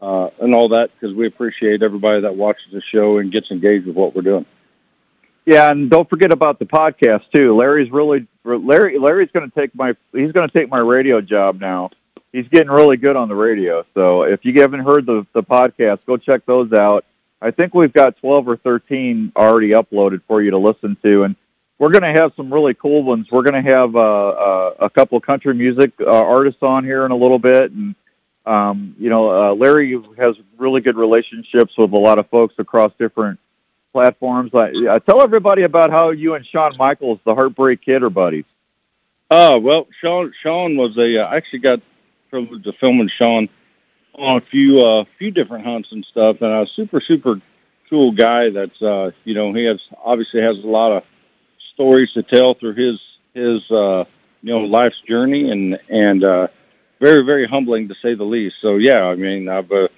[0.00, 3.86] uh, and all that because we appreciate everybody that watches the show and gets engaged
[3.86, 4.46] with what we're doing.
[5.46, 7.56] Yeah, and don't forget about the podcast too.
[7.56, 8.98] Larry's really Larry.
[8.98, 11.90] Larry's going to take my he's going to take my radio job now.
[12.32, 13.84] He's getting really good on the radio.
[13.94, 17.04] So if you haven't heard the the podcast, go check those out.
[17.42, 21.36] I think we've got twelve or thirteen already uploaded for you to listen to, and
[21.78, 23.28] we're going to have some really cool ones.
[23.30, 27.10] We're going to have uh, uh, a couple country music uh, artists on here in
[27.10, 27.94] a little bit, and
[28.46, 32.92] um, you know, uh, Larry has really good relationships with a lot of folks across
[32.98, 33.40] different
[33.92, 34.52] platforms.
[34.54, 38.44] I, I tell everybody about how you and Shawn Michaels, the Heartbreak Kid, are buddies.
[39.30, 40.32] Oh well, Shawn.
[40.42, 41.18] Shawn was a.
[41.18, 41.80] Uh, actually got
[42.30, 43.48] privilege of filming Shawn
[44.14, 47.40] on a few uh, few different hunts and stuff, and a super super
[47.88, 48.50] cool guy.
[48.50, 51.04] That's uh, you know he has obviously has a lot of
[51.74, 53.00] stories to tell through his
[53.34, 54.04] his uh,
[54.42, 56.48] you know life's journey, and and uh,
[57.00, 58.60] very very humbling to say the least.
[58.60, 59.88] So yeah, I mean I've uh,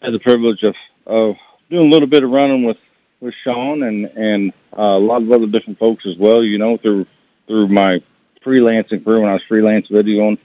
[0.00, 0.76] had the privilege of
[1.06, 1.36] of
[1.70, 2.78] doing a little bit of running with
[3.20, 6.42] with Shawn and and uh, a lot of other different folks as well.
[6.42, 7.06] You know through
[7.46, 8.02] through my
[8.44, 10.38] freelancing career when I was freelance videoing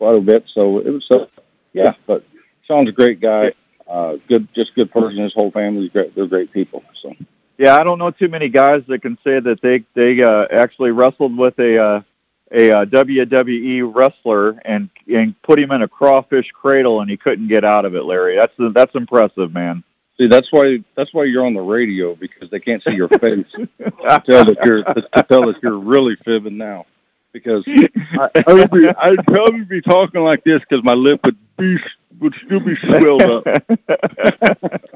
[0.00, 0.46] quite a bit.
[0.52, 1.26] So it was, uh,
[1.74, 1.92] yeah.
[2.06, 2.24] But
[2.66, 3.52] Shawn's a great guy,
[3.86, 5.18] uh, good, just good person.
[5.18, 6.14] His whole family's great.
[6.14, 6.82] They're great people.
[7.02, 7.14] So
[7.58, 10.90] Yeah, I don't know too many guys that can say that they they uh, actually
[10.90, 12.02] wrestled with a uh,
[12.50, 17.48] a uh, WWE wrestler and and put him in a crawfish cradle and he couldn't
[17.48, 18.04] get out of it.
[18.04, 19.84] Larry, that's that's impressive, man.
[20.18, 23.46] see, that's why that's why you're on the radio because they can't see your face
[23.52, 26.86] to tell that you're to tell that you're really fibbing now.
[27.32, 31.36] Because I, I would be, I'd probably be talking like this because my lip would
[31.56, 31.78] be
[32.18, 33.46] would still be swelled up.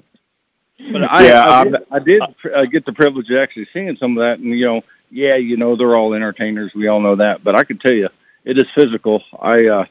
[0.93, 2.23] But I, Yeah, I, I'm- did, I did
[2.55, 5.57] uh, get the privilege of actually seeing some of that, and you know, yeah, you
[5.57, 6.75] know, they're all entertainers.
[6.75, 8.09] We all know that, but I can tell you,
[8.45, 9.23] it is physical.
[9.39, 9.85] I, uh,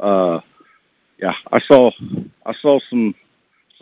[0.00, 0.40] uh,
[1.18, 1.90] yeah, I saw,
[2.44, 3.14] I saw some,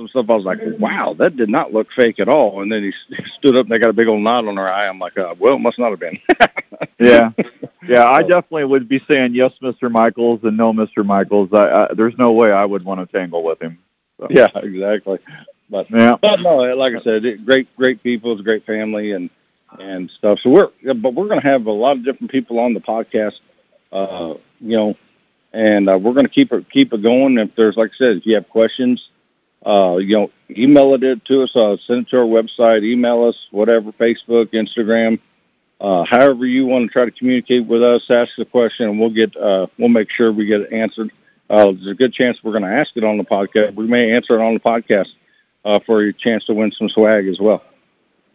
[0.00, 0.30] some stuff.
[0.30, 2.62] I was like, wow, that did not look fake at all.
[2.62, 2.92] And then he
[3.38, 4.88] stood up and they got a big old knot on her eye.
[4.88, 6.18] I'm like, uh, well, it must not have been.
[6.98, 7.30] yeah,
[7.86, 8.08] yeah.
[8.08, 9.90] I definitely would be saying yes, Mr.
[9.90, 11.04] Michaels, and no, Mr.
[11.04, 11.52] Michaels.
[11.52, 13.78] I, I, there's no way I would want to tangle with him.
[14.18, 14.28] So.
[14.30, 15.18] Yeah, exactly.
[15.68, 18.32] But yeah, but no, like I said, it, great, great people.
[18.32, 19.30] It's a great family and
[19.78, 20.40] and stuff.
[20.40, 23.38] So we're but we're going to have a lot of different people on the podcast.
[23.92, 24.96] Uh, you know,
[25.52, 27.38] and uh, we're going to keep it keep it going.
[27.38, 29.08] If there's like I said, if you have questions,
[29.64, 31.54] uh, you know, email it to us.
[31.54, 32.84] Uh, send it to our website.
[32.84, 35.18] Email us, whatever, Facebook, Instagram,
[35.80, 38.10] uh, however you want to try to communicate with us.
[38.10, 41.10] Ask the question, and we'll get uh, we'll make sure we get it answered.
[41.48, 43.74] Uh, there's a good chance we're going to ask it on the podcast.
[43.74, 45.08] We may answer it on the podcast
[45.64, 47.62] uh, for a chance to win some swag as well.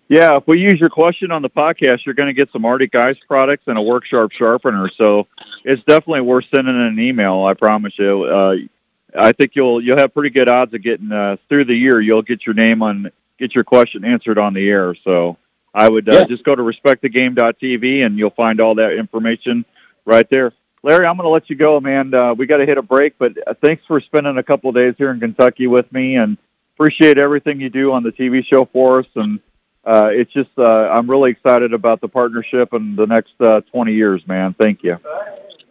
[0.07, 2.93] Yeah, if we use your question on the podcast, you're going to get some Arctic
[2.93, 4.89] Ice products and a Work Sharp sharpener.
[4.89, 5.27] So
[5.63, 7.43] it's definitely worth sending an email.
[7.43, 8.23] I promise you.
[8.23, 8.55] Uh,
[9.17, 11.99] I think you'll you'll have pretty good odds of getting uh, through the year.
[12.01, 14.95] You'll get your name on get your question answered on the air.
[15.03, 15.37] So
[15.73, 16.23] I would uh, yeah.
[16.25, 19.65] just go to respectthegame.tv and you'll find all that information
[20.05, 20.53] right there.
[20.83, 22.13] Larry, I'm going to let you go, man.
[22.13, 24.75] Uh, we got to hit a break, but uh, thanks for spending a couple of
[24.75, 26.37] days here in Kentucky with me, and
[26.75, 29.07] appreciate everything you do on the TV show for us.
[29.15, 29.39] And
[29.83, 33.93] uh, it's just uh, I'm really excited about the partnership and the next uh, 20
[33.93, 34.53] years, man.
[34.53, 34.99] Thank you.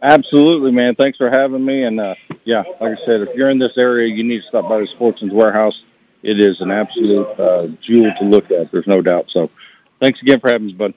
[0.01, 0.95] Absolutely, man.
[0.95, 1.83] Thanks for having me.
[1.83, 4.69] And uh, yeah, like I said, if you're in this area, you need to stop
[4.69, 5.83] by the Sportsman's Warehouse.
[6.21, 8.71] It is an absolute uh, jewel to look at.
[8.71, 9.29] There's no doubt.
[9.29, 9.49] So,
[9.99, 10.93] thanks again for having us, bud.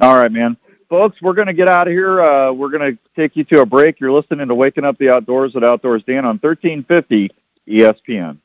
[0.00, 0.56] All right, man.
[0.88, 2.20] Folks, we're going to get out of here.
[2.20, 4.00] Uh, we're going to take you to a break.
[4.00, 7.30] You're listening to Waking Up the Outdoors at Outdoors Dan on 1350
[7.68, 8.38] ESPN.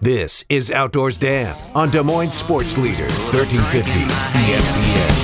[0.00, 5.17] This is Outdoors Dan on Des Moines Sports Leader, 1350 ESPN.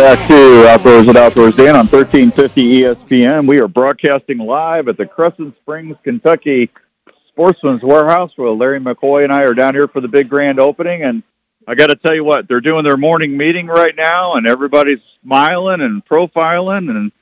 [0.00, 3.46] Back to Outdoors at Outdoors Dan on 1350 ESPN.
[3.46, 6.70] We are broadcasting live at the Crescent Springs, Kentucky
[7.28, 11.02] Sportsman's Warehouse where Larry McCoy and I are down here for the big grand opening.
[11.02, 11.22] And
[11.68, 15.00] I got to tell you what, they're doing their morning meeting right now and everybody's
[15.22, 16.88] smiling and profiling.
[16.88, 17.12] And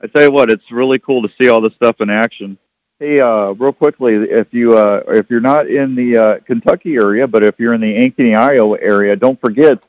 [0.00, 2.56] I tell you what, it's really cool to see all this stuff in action.
[3.00, 7.26] Hey, uh, real quickly, if you uh, if you're not in the uh, Kentucky area,
[7.26, 9.82] but if you're in the Ankeny, Iowa area, don't forget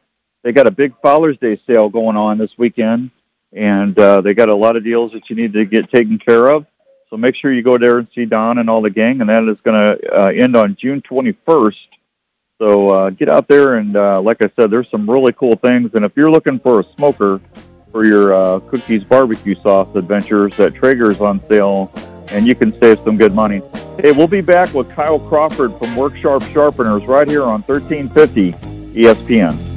[0.49, 3.11] they got a big Father's Day sale going on this weekend,
[3.53, 6.47] and uh, they got a lot of deals that you need to get taken care
[6.47, 6.65] of.
[7.11, 9.43] So make sure you go there and see Don and all the gang, and that
[9.43, 11.75] is going to uh, end on June 21st.
[12.57, 15.91] So uh, get out there, and uh, like I said, there's some really cool things.
[15.93, 17.39] And if you're looking for a smoker
[17.91, 21.91] for your uh, cookies barbecue sauce adventures, that Traeger's on sale,
[22.29, 23.61] and you can save some good money.
[23.99, 28.53] Hey, we'll be back with Kyle Crawford from Work Sharp Sharpeners right here on 1350
[28.99, 29.68] ESPN.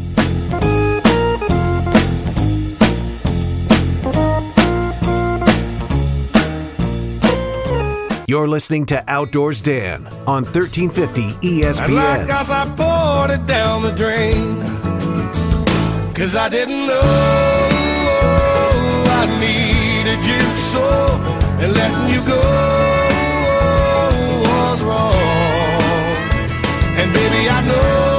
[8.32, 11.84] You're listening to Outdoors Dan on 1350 ESPN.
[11.84, 14.58] And like us, I poured it down the drain.
[16.14, 17.00] Cause I didn't know
[19.20, 20.40] I needed you
[20.72, 21.20] so.
[21.60, 22.40] And letting you go
[24.48, 25.12] was wrong.
[26.96, 28.11] And baby, I know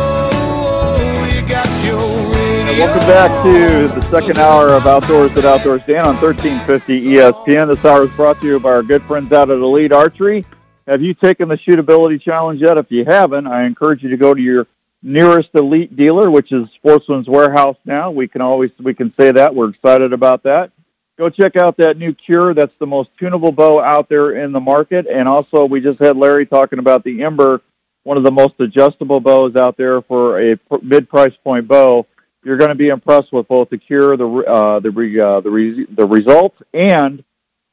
[2.80, 7.68] Welcome back to the second hour of Outdoors at Outdoors Dan on 1350 ESPN.
[7.68, 10.44] This hour is brought to you by our good friends out at Elite Archery.
[10.88, 12.80] Have you taken the shootability challenge yet?
[12.80, 14.66] If you haven't, I encourage you to go to your
[15.04, 18.10] nearest Elite dealer, which is Sportsman's Warehouse now.
[18.10, 19.54] We can always we can say that.
[19.54, 20.72] We're excited about that.
[21.20, 22.56] Go check out that new Kure.
[22.56, 25.06] That's the most tunable bow out there in the market.
[25.06, 27.62] And also, we just had Larry talking about the Ember,
[28.02, 32.08] one of the most adjustable bows out there for a mid price point bow
[32.44, 35.50] you're going to be impressed with both the Kure, the uh, the re, uh, the
[35.50, 37.24] re, the results, and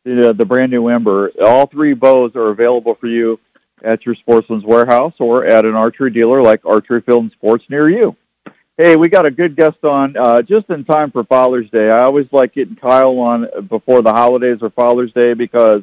[0.05, 1.31] the the brand new Ember.
[1.43, 3.39] All three bows are available for you
[3.83, 7.89] at your Sportsman's Warehouse or at an archery dealer like Archery Field and Sports near
[7.89, 8.17] you.
[8.77, 11.89] Hey, we got a good guest on uh, just in time for Father's Day.
[11.91, 15.83] I always like getting Kyle on before the holidays or Father's Day because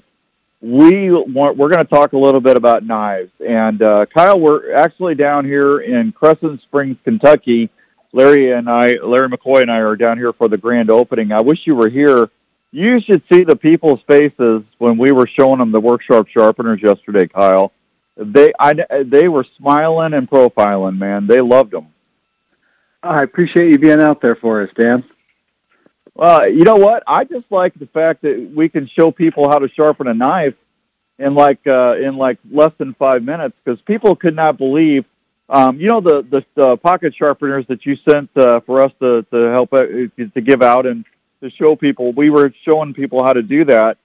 [0.61, 3.31] we want, we're going to talk a little bit about knives.
[3.39, 7.69] And uh, Kyle, we're actually down here in Crescent Springs, Kentucky.
[8.18, 11.32] Larry and I, Larry McCoy and I, are down here for the grand opening.
[11.32, 12.32] I wish you were here.
[12.72, 17.28] You should see the people's faces when we were showing them the WorkSharp sharpeners yesterday,
[17.28, 17.72] Kyle.
[18.18, 18.74] They I,
[19.05, 21.28] they were smiling and profiling, man.
[21.28, 21.93] They loved them.
[23.03, 25.03] I appreciate you being out there for us, Dan.
[26.15, 27.03] Well, you know what?
[27.05, 30.55] I just like the fact that we can show people how to sharpen a knife
[31.20, 35.05] in like uh, in like less than five minutes because people could not believe.
[35.49, 39.23] Um, you know the, the the pocket sharpeners that you sent uh, for us to
[39.31, 41.05] to help uh, to give out and
[41.41, 42.11] to show people.
[42.11, 43.97] We were showing people how to do that,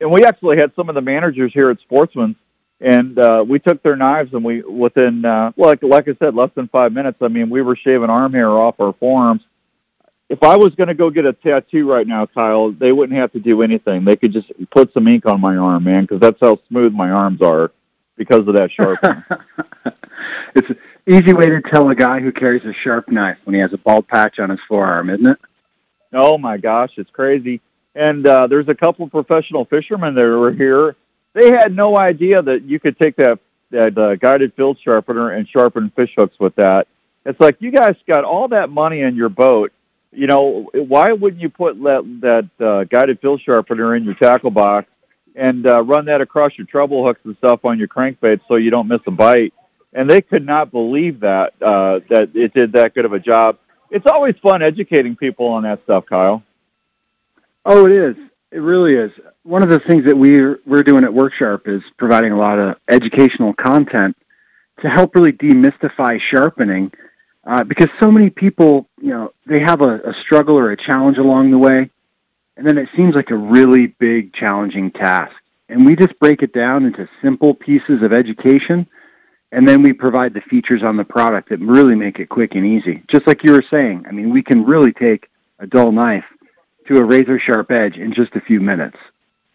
[0.00, 2.36] and we actually had some of the managers here at Sportsman's
[2.82, 6.50] and uh, we took their knives and we within uh, like like I said, less
[6.54, 7.18] than five minutes.
[7.22, 9.42] I mean, we were shaving arm hair off our forearms.
[10.28, 13.32] If I was going to go get a tattoo right now, Kyle, they wouldn't have
[13.32, 14.04] to do anything.
[14.04, 17.10] They could just put some ink on my arm, man, because that's how smooth my
[17.10, 17.70] arms are
[18.24, 18.98] because of that sharp.
[20.54, 23.60] it's an easy way to tell a guy who carries a sharp knife when he
[23.60, 25.38] has a bald patch on his forearm, isn't it?
[26.12, 27.60] Oh my gosh, it's crazy.
[27.94, 30.96] And uh, there's a couple of professional fishermen that were here
[31.34, 33.38] they had no idea that you could take that
[33.70, 36.86] that uh, guided field sharpener and sharpen fish hooks with that.
[37.24, 39.72] It's like you guys got all that money in your boat.
[40.12, 44.50] You know, why wouldn't you put that that uh, guided field sharpener in your tackle
[44.50, 44.88] box
[45.34, 48.70] and uh, run that across your treble hooks and stuff on your crankbait so you
[48.70, 49.54] don't miss a bite?
[49.92, 53.58] And they could not believe that uh, that it did that good of a job.
[53.90, 56.42] It's always fun educating people on that stuff, Kyle.
[57.64, 58.16] Oh, it is.
[58.50, 59.12] It really is.
[59.44, 62.76] One of the things that we're we're doing at WorkSharp is providing a lot of
[62.88, 64.16] educational content
[64.80, 66.90] to help really demystify sharpening,
[67.44, 71.18] uh, because so many people, you know, they have a, a struggle or a challenge
[71.18, 71.90] along the way,
[72.62, 75.34] and then it seems like a really big, challenging task.
[75.68, 78.86] And we just break it down into simple pieces of education,
[79.50, 82.64] and then we provide the features on the product that really make it quick and
[82.64, 83.02] easy.
[83.08, 86.24] Just like you were saying, I mean, we can really take a dull knife
[86.86, 88.96] to a razor sharp edge in just a few minutes.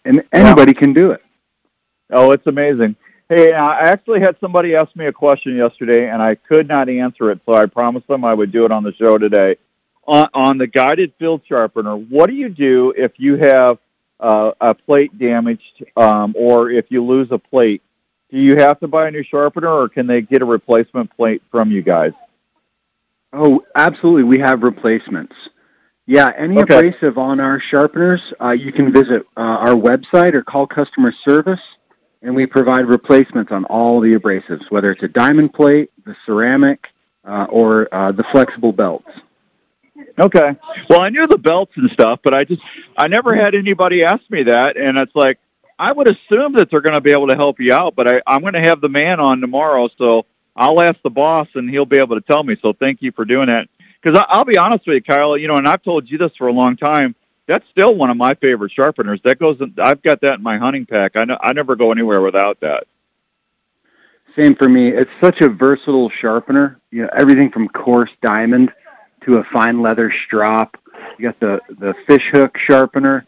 [0.03, 0.79] And anybody yeah.
[0.79, 1.23] can do it.
[2.09, 2.97] Oh, it's amazing.
[3.29, 7.31] Hey, I actually had somebody ask me a question yesterday, and I could not answer
[7.31, 9.55] it, so I promised them I would do it on the show today.
[10.07, 13.77] On, on the guided field sharpener, what do you do if you have
[14.19, 17.81] uh, a plate damaged um, or if you lose a plate?
[18.31, 21.41] Do you have to buy a new sharpener, or can they get a replacement plate
[21.51, 22.13] from you guys?
[23.31, 24.23] Oh, absolutely.
[24.23, 25.33] We have replacements.
[26.05, 26.75] Yeah, any okay.
[26.77, 31.59] abrasive on our sharpeners, uh, you can visit uh, our website or call customer service,
[32.21, 36.87] and we provide replacements on all the abrasives, whether it's a diamond plate, the ceramic,
[37.25, 39.09] uh, or uh, the flexible belts.
[40.19, 40.55] Okay.
[40.89, 42.61] Well, I knew the belts and stuff, but I just
[42.97, 45.39] I never had anybody ask me that, and it's like
[45.79, 48.21] I would assume that they're going to be able to help you out, but I,
[48.25, 50.25] I'm going to have the man on tomorrow, so
[50.55, 52.57] I'll ask the boss, and he'll be able to tell me.
[52.61, 53.69] So thank you for doing that.
[54.01, 55.37] Because I'll be honest with you, Kyle.
[55.37, 57.15] You know, and I've told you this for a long time.
[57.47, 59.21] That's still one of my favorite sharpeners.
[59.23, 59.61] That goes.
[59.61, 61.15] In, I've got that in my hunting pack.
[61.15, 62.85] I know, I never go anywhere without that.
[64.35, 64.89] Same for me.
[64.89, 66.79] It's such a versatile sharpener.
[66.91, 68.71] You know, everything from coarse diamond
[69.27, 70.75] to a fine leather strop.
[71.19, 73.25] You got the the fish hook sharpener.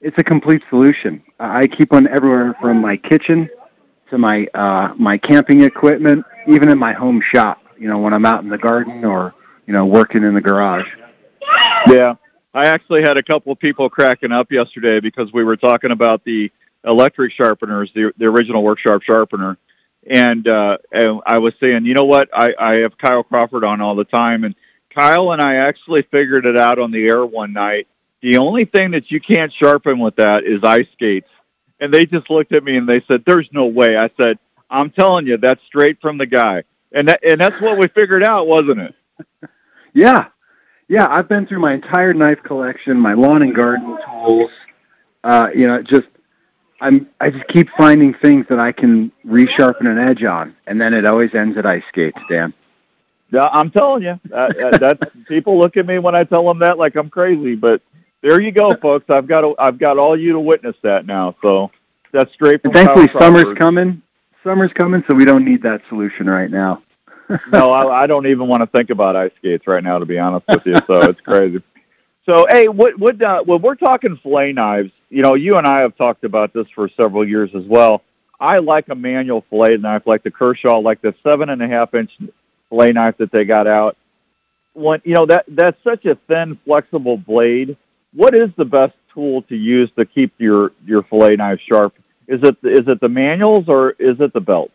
[0.00, 1.22] It's a complete solution.
[1.38, 3.50] I keep one everywhere from my kitchen
[4.08, 7.62] to my uh, my camping equipment, even in my home shop.
[7.78, 9.34] You know, when I'm out in the garden or
[9.70, 10.88] you know, working in the garage.
[11.86, 12.16] Yeah.
[12.52, 16.24] I actually had a couple of people cracking up yesterday because we were talking about
[16.24, 16.50] the
[16.84, 19.58] electric sharpeners, the, the original WorkSharp sharpener.
[20.04, 22.30] And, uh, and I was saying, you know what?
[22.34, 24.42] I, I have Kyle Crawford on all the time.
[24.42, 24.56] And
[24.94, 27.86] Kyle and I actually figured it out on the air one night.
[28.22, 31.28] The only thing that you can't sharpen with that is ice skates.
[31.78, 33.96] And they just looked at me and they said, there's no way.
[33.96, 34.38] I said,
[34.68, 36.64] I'm telling you, that's straight from the guy.
[36.92, 38.94] And that, and that's what we figured out, wasn't it?
[39.92, 40.28] Yeah,
[40.86, 41.08] yeah.
[41.10, 44.52] I've been through my entire knife collection, my lawn and garden tools.
[45.24, 46.06] Uh, you know, just
[46.80, 50.94] I'm I just keep finding things that I can resharpen an edge on, and then
[50.94, 52.54] it always ends at ice skates, Dan.
[53.32, 56.60] Yeah, I'm telling you, uh, uh, that's people look at me when I tell them
[56.60, 57.80] that like I'm crazy, but
[58.22, 59.08] there you go, folks.
[59.08, 61.36] I've got a, I've got all you to witness that now.
[61.42, 61.70] So
[62.12, 62.76] that's straight from.
[62.76, 64.02] And thankfully, summer's coming.
[64.42, 66.82] Summer's coming, so we don't need that solution right now
[67.52, 70.18] no, I, I don't even want to think about ice skates right now, to be
[70.18, 70.76] honest with you.
[70.86, 71.62] So it's crazy.
[72.26, 75.80] So, hey, what, what, uh, when we're talking fillet knives, you know, you and I
[75.80, 78.02] have talked about this for several years as well.
[78.38, 81.94] I like a manual fillet knife, like the Kershaw, like the seven and a half
[81.94, 82.10] inch
[82.70, 83.96] fillet knife that they got out.
[84.72, 87.76] When you know that that's such a thin, flexible blade.
[88.14, 91.94] What is the best tool to use to keep your your fillet knife sharp?
[92.26, 94.70] Is it is it the manuals or is it the belt?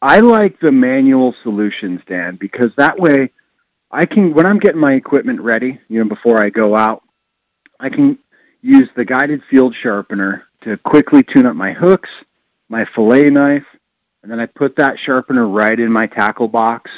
[0.00, 3.30] I like the manual solutions, Dan, because that way
[3.90, 7.02] I can when I'm getting my equipment ready, you know, before I go out,
[7.80, 8.18] I can
[8.60, 12.10] use the guided field sharpener to quickly tune up my hooks,
[12.68, 13.66] my fillet knife,
[14.24, 16.90] and then I put that sharpener right in my tackle box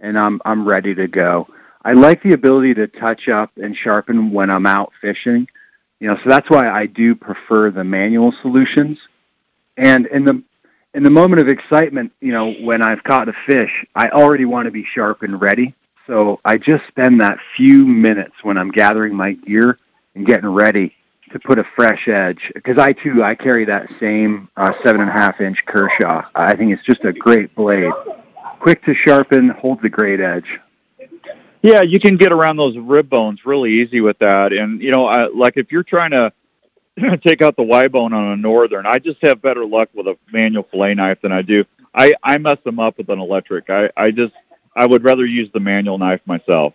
[0.00, 1.46] and I'm I'm ready to go.
[1.84, 5.46] I like the ability to touch up and sharpen when I'm out fishing.
[5.98, 8.98] You know, so that's why I do prefer the manual solutions.
[9.76, 10.42] And in the
[10.94, 14.64] in the moment of excitement, you know, when I've caught a fish, I already want
[14.64, 15.74] to be sharp and ready.
[16.06, 19.78] So I just spend that few minutes when I'm gathering my gear
[20.14, 20.96] and getting ready
[21.32, 22.50] to put a fresh edge.
[22.54, 26.24] Because I too, I carry that same uh, seven and a half inch Kershaw.
[26.34, 27.92] I think it's just a great blade,
[28.58, 30.60] quick to sharpen, holds a great edge.
[31.62, 34.52] Yeah, you can get around those rib bones really easy with that.
[34.52, 36.32] And you know, I, like if you're trying to
[37.22, 40.16] take out the Y bone on a northern, I just have better luck with a
[40.32, 41.64] manual fillet knife than I do.
[41.94, 43.68] I I mess them up with an electric.
[43.68, 44.34] I I just
[44.74, 46.74] I would rather use the manual knife myself.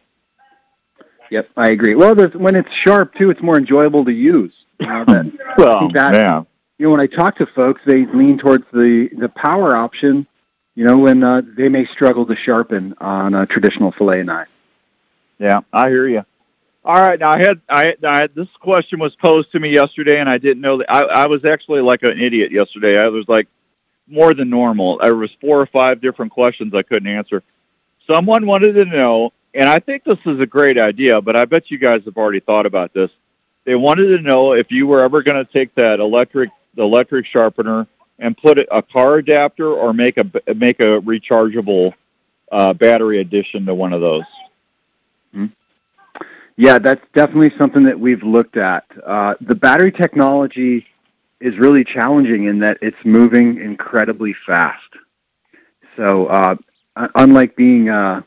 [1.31, 1.95] Yep, I agree.
[1.95, 4.53] Well, there's, when it's sharp too, it's more enjoyable to use.
[4.79, 6.43] You know, that, Well, that- yeah.
[6.77, 10.27] you know, when I talk to folks, they lean towards the the power option.
[10.75, 14.49] You know, when uh, they may struggle to sharpen on a traditional fillet knife.
[15.39, 16.25] Yeah, I hear you.
[16.83, 20.19] All right, now I had I, I had, this question was posed to me yesterday,
[20.19, 22.97] and I didn't know that I, I was actually like an idiot yesterday.
[22.99, 23.47] I was like
[24.07, 24.99] more than normal.
[25.01, 27.41] There was four or five different questions I couldn't answer.
[28.05, 31.71] Someone wanted to know, and I think this is a great idea, but I bet
[31.71, 33.09] you guys have already thought about this.
[33.63, 37.25] They wanted to know if you were ever going to take that electric the electric
[37.25, 37.87] sharpener
[38.19, 41.93] and put a car adapter or make a make a rechargeable
[42.51, 44.23] uh, battery addition to one of those.
[46.57, 48.85] Yeah, that's definitely something that we've looked at.
[49.03, 50.87] Uh, the battery technology
[51.41, 54.81] is really challenging in that it's moving incredibly fast.
[55.97, 56.55] So, uh,
[57.15, 58.21] unlike being uh,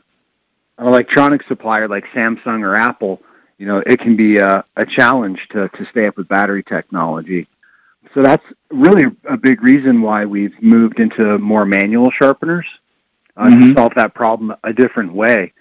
[0.79, 3.21] an electronic supplier like Samsung or Apple,
[3.57, 7.47] you know, it can be a, a challenge to, to stay up with battery technology.
[8.13, 12.65] So that's really a big reason why we've moved into more manual sharpeners
[13.37, 13.69] uh, Mhm.
[13.69, 15.53] to solve that problem a different way.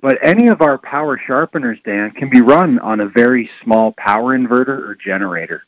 [0.00, 4.36] But any of our power sharpeners, Dan, can be run on a very small power
[4.36, 5.62] inverter or generator.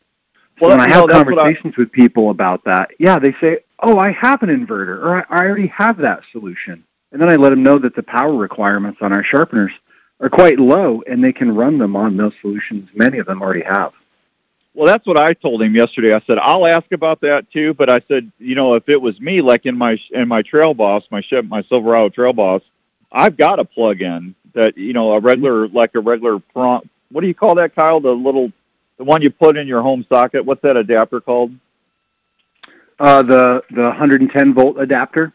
[0.59, 3.61] So Well, when I have that's I- conversations with people about that, yeah, they say,
[3.81, 6.83] "Oh, I have an inverter, or I, I already have that solution."
[7.17, 9.73] And then I let them know that the power requirements on our sharpeners
[10.21, 12.91] are quite low, and they can run them on those solutions.
[12.95, 13.95] Many of them already have.
[14.75, 16.13] Well, that's what I told him yesterday.
[16.13, 19.19] I said I'll ask about that too, but I said, you know, if it was
[19.19, 22.61] me, like in my in my Trail Boss, my Chev- my Silverado Trail Boss,
[23.11, 26.87] I've got a plug-in that you know a regular like a regular prompt.
[27.11, 28.01] What do you call that, Kyle?
[28.01, 28.53] The little
[28.99, 30.45] the one you put in your home socket.
[30.45, 31.53] What's that adapter called?
[32.99, 35.33] Uh, the the 110 volt adapter.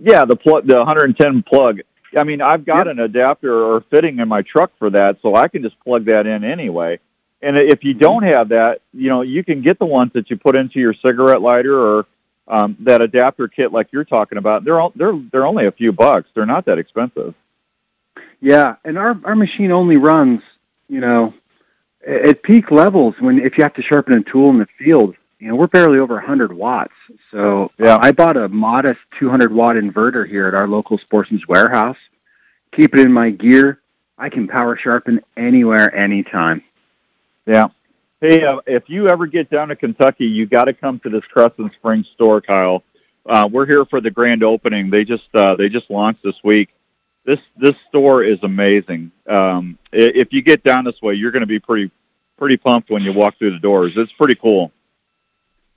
[0.00, 1.80] Yeah, the plug, the 110 plug.
[2.16, 5.48] I mean, I've got an adapter or fitting in my truck for that, so I
[5.48, 6.98] can just plug that in anyway.
[7.42, 10.36] And if you don't have that, you know, you can get the ones that you
[10.36, 12.06] put into your cigarette lighter or
[12.48, 14.64] um, that adapter kit like you're talking about.
[14.64, 16.28] They're all, they're they're only a few bucks.
[16.34, 17.34] They're not that expensive.
[18.40, 20.42] Yeah, and our our machine only runs,
[20.88, 21.32] you know,
[22.06, 25.48] at peak levels when if you have to sharpen a tool in the field, you
[25.48, 26.92] know, we're barely over 100 watts.
[27.30, 27.98] So Yeah.
[28.00, 31.96] I bought a modest 200 watt inverter here at our local Sportsman's Warehouse.
[32.72, 33.80] Keep it in my gear.
[34.18, 36.62] I can power sharpen anywhere, anytime.
[37.46, 37.68] Yeah.
[38.20, 41.24] Hey, uh, if you ever get down to Kentucky, you got to come to this
[41.24, 42.82] Crescent Springs store, Kyle.
[43.24, 44.90] Uh, we're here for the grand opening.
[44.90, 46.68] They just uh, they just launched this week.
[47.24, 49.10] This this store is amazing.
[49.26, 51.90] Um, if you get down this way, you're going to be pretty
[52.38, 53.92] pretty pumped when you walk through the doors.
[53.96, 54.70] It's pretty cool.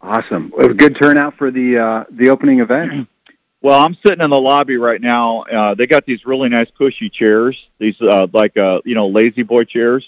[0.03, 0.51] Awesome.
[0.57, 3.07] It a good turnout for the uh, the opening event.
[3.63, 5.43] Well, I'm sitting in the lobby right now.
[5.43, 9.43] Uh, they got these really nice cushy chairs, these uh, like uh, you know lazy
[9.43, 10.05] boy chairs.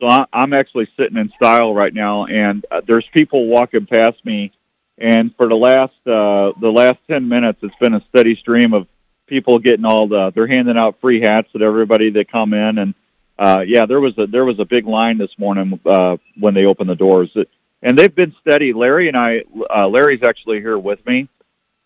[0.00, 4.24] So I, I'm actually sitting in style right now, and uh, there's people walking past
[4.24, 4.52] me.
[4.96, 8.86] And for the last uh, the last ten minutes, it's been a steady stream of
[9.26, 10.30] people getting all the.
[10.34, 12.94] They're handing out free hats to everybody that come in, and
[13.38, 16.64] uh, yeah, there was a there was a big line this morning uh, when they
[16.64, 17.36] opened the doors,
[17.84, 18.72] and they've been steady.
[18.72, 21.28] Larry and I, uh, Larry's actually here with me,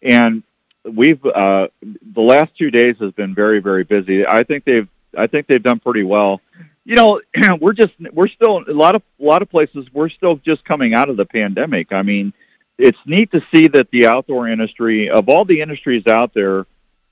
[0.01, 0.45] and
[0.85, 4.25] we've uh, the last two days has been very very busy.
[4.27, 6.41] I think they've I think they've done pretty well.
[6.85, 7.21] You know,
[7.61, 10.95] we're just we're still a lot of a lot of places we're still just coming
[10.95, 11.93] out of the pandemic.
[11.93, 12.33] I mean,
[12.79, 16.65] it's neat to see that the outdoor industry of all the industries out there,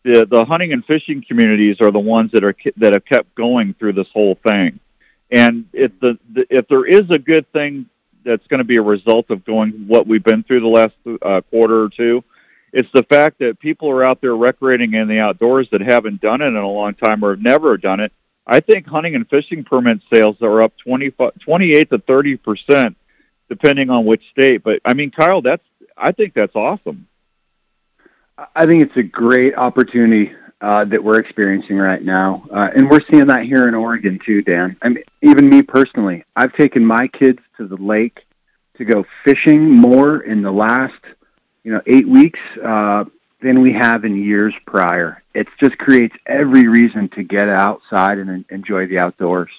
[0.04, 3.74] the the hunting and fishing communities are the ones that are that have kept going
[3.74, 4.78] through this whole thing.
[5.28, 7.86] And if the, the if there is a good thing
[8.26, 11.40] that's going to be a result of going what we've been through the last uh,
[11.50, 12.22] quarter or two,
[12.72, 16.42] it's the fact that people are out there recreating in the outdoors that haven't done
[16.42, 18.12] it in a long time or have never done it.
[18.46, 22.96] I think hunting and fishing permit sales are up 20, 28 to 30 percent,
[23.48, 24.62] depending on which state.
[24.62, 25.64] But I mean, Kyle, that's
[25.96, 27.08] I think that's awesome.
[28.54, 33.02] I think it's a great opportunity uh, that we're experiencing right now, uh, and we're
[33.10, 34.76] seeing that here in Oregon too, Dan.
[34.80, 38.24] I mean, even me personally, I've taken my kids to the lake
[38.78, 41.00] to go fishing more in the last,
[41.62, 43.04] you know, eight weeks uh,
[43.40, 45.22] than we have in years prior.
[45.34, 49.50] It just creates every reason to get outside and enjoy the outdoors.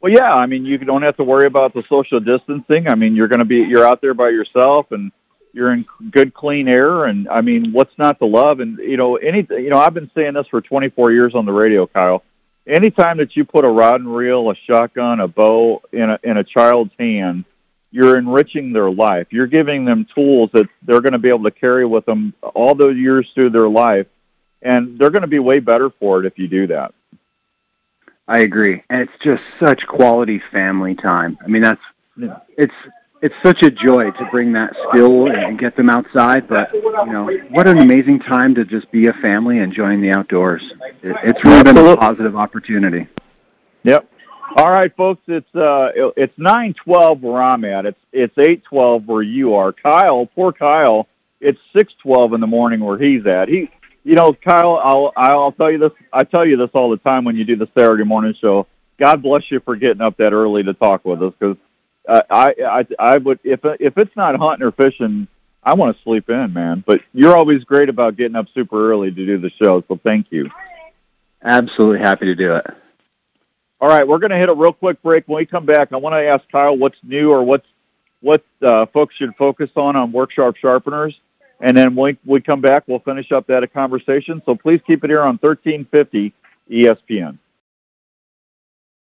[0.00, 2.88] Well, yeah, I mean, you don't have to worry about the social distancing.
[2.88, 5.12] I mean, you're going to be you're out there by yourself and
[5.58, 9.16] you're in good clean air and I mean, what's not to love and you know,
[9.16, 12.22] any you know, I've been saying this for 24 years on the radio, Kyle.
[12.66, 16.36] Anytime that you put a rod and reel, a shotgun, a bow in a in
[16.36, 17.44] a child's hand,
[17.90, 19.26] you're enriching their life.
[19.30, 22.74] You're giving them tools that they're going to be able to carry with them all
[22.74, 24.06] those years through their life
[24.62, 26.94] and they're going to be way better for it if you do that.
[28.26, 28.82] I agree.
[28.90, 31.38] And it's just such quality family time.
[31.42, 31.80] I mean, that's
[32.16, 32.40] yeah.
[32.56, 32.74] it's
[33.20, 36.48] it's such a joy to bring that skill and get them outside.
[36.48, 40.62] But you know, what an amazing time to just be a family enjoying the outdoors.
[41.02, 43.08] It, it's really been a positive opportunity.
[43.82, 44.10] Yep.
[44.56, 45.22] All right, folks.
[45.26, 47.86] It's uh, it's nine twelve where I'm at.
[47.86, 49.72] It's it's eight twelve where you are.
[49.72, 51.06] Kyle, poor Kyle.
[51.40, 53.48] It's six twelve in the morning where he's at.
[53.48, 53.70] He
[54.04, 55.92] you know, Kyle, I'll I'll tell you this.
[56.12, 58.66] I tell you this all the time when you do the Saturday morning show.
[58.98, 61.56] God bless you for getting up that early to talk with us because
[62.08, 65.28] uh, I I I would if if it's not hunting or fishing,
[65.62, 66.82] I want to sleep in, man.
[66.84, 70.32] But you're always great about getting up super early to do the show, so thank
[70.32, 70.50] you.
[71.42, 72.66] Absolutely happy to do it.
[73.80, 75.28] All right, we're going to hit a real quick break.
[75.28, 77.66] When we come back, I want to ask Kyle what's new or what's
[78.20, 81.18] what uh, folks should focus on on Work Sharp Sharpeners.
[81.60, 84.42] And then when we come back, we'll finish up that conversation.
[84.46, 86.32] So please keep it here on 1350
[86.70, 87.38] ESPN.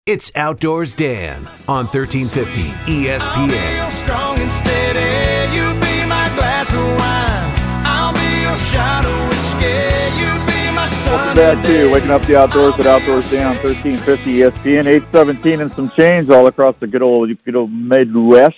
[0.04, 3.90] It's Outdoors Dan on 1350 ESPN.
[4.02, 5.54] strong and steady.
[5.54, 7.86] You be my glass of wine.
[7.86, 9.70] I'll be your shot whiskey.
[10.18, 14.38] You be my Welcome back to Waking Up the Outdoors at Outdoors Dan on 1350
[14.38, 14.86] ESPN.
[14.86, 18.56] 817 and some change all across the good old, good old Midwest.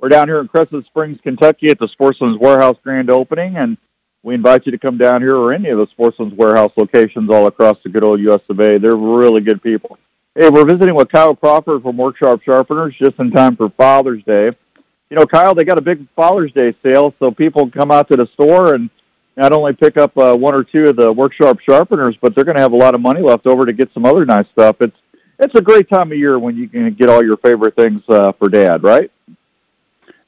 [0.00, 3.78] We're down here in Crescent Springs, Kentucky at the Sportsman's Warehouse grand opening, and
[4.24, 7.46] we invite you to come down here or any of the Sportsman's Warehouse locations all
[7.46, 8.80] across the good old US of A.
[8.80, 9.96] They're really good people.
[10.40, 14.24] Hey, we're visiting with Kyle Crawford from Work Sharp Sharpeners just in time for Father's
[14.24, 14.46] Day.
[15.10, 18.16] You know, Kyle, they got a big Father's Day sale, so people come out to
[18.16, 18.88] the store and
[19.36, 22.44] not only pick up uh, one or two of the Work Sharp Sharpeners, but they're
[22.44, 24.76] going to have a lot of money left over to get some other nice stuff.
[24.80, 24.96] It's
[25.38, 28.32] it's a great time of year when you can get all your favorite things uh,
[28.32, 29.10] for Dad, right?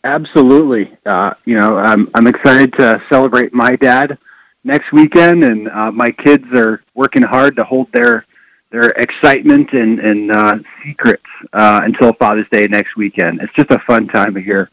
[0.05, 0.95] Absolutely.
[1.07, 4.19] Uh, you know, I'm I'm excited to celebrate my dad
[4.63, 8.27] next weekend, and uh, my kids are working hard to hold their
[8.73, 13.41] their excitement and and uh, secrets uh, until Father's Day next weekend.
[13.41, 14.71] It's just a fun time of year.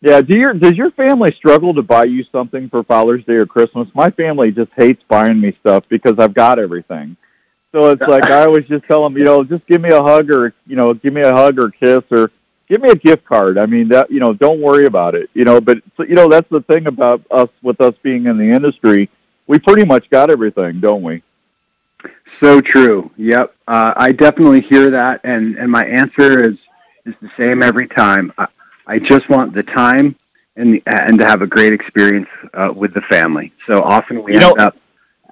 [0.00, 0.20] Yeah.
[0.20, 3.88] Do your does your family struggle to buy you something for Father's Day or Christmas?
[3.94, 7.16] My family just hates buying me stuff because I've got everything.
[7.72, 10.30] So it's like I always just tell them, you know, just give me a hug
[10.30, 12.30] or you know, give me a hug or kiss or
[12.68, 13.56] give me a gift card.
[13.56, 15.30] I mean, that you know, don't worry about it.
[15.32, 18.50] You know, but you know, that's the thing about us with us being in the
[18.50, 19.08] industry.
[19.46, 21.22] We pretty much got everything, don't we?
[22.40, 23.10] So true.
[23.16, 23.54] Yep.
[23.66, 26.58] Uh, I definitely hear that, and and my answer is
[27.04, 28.32] is the same every time.
[28.38, 28.46] I,
[28.86, 30.16] I just want the time
[30.56, 33.52] and the, and to have a great experience uh, with the family.
[33.66, 34.76] So often we you end know, up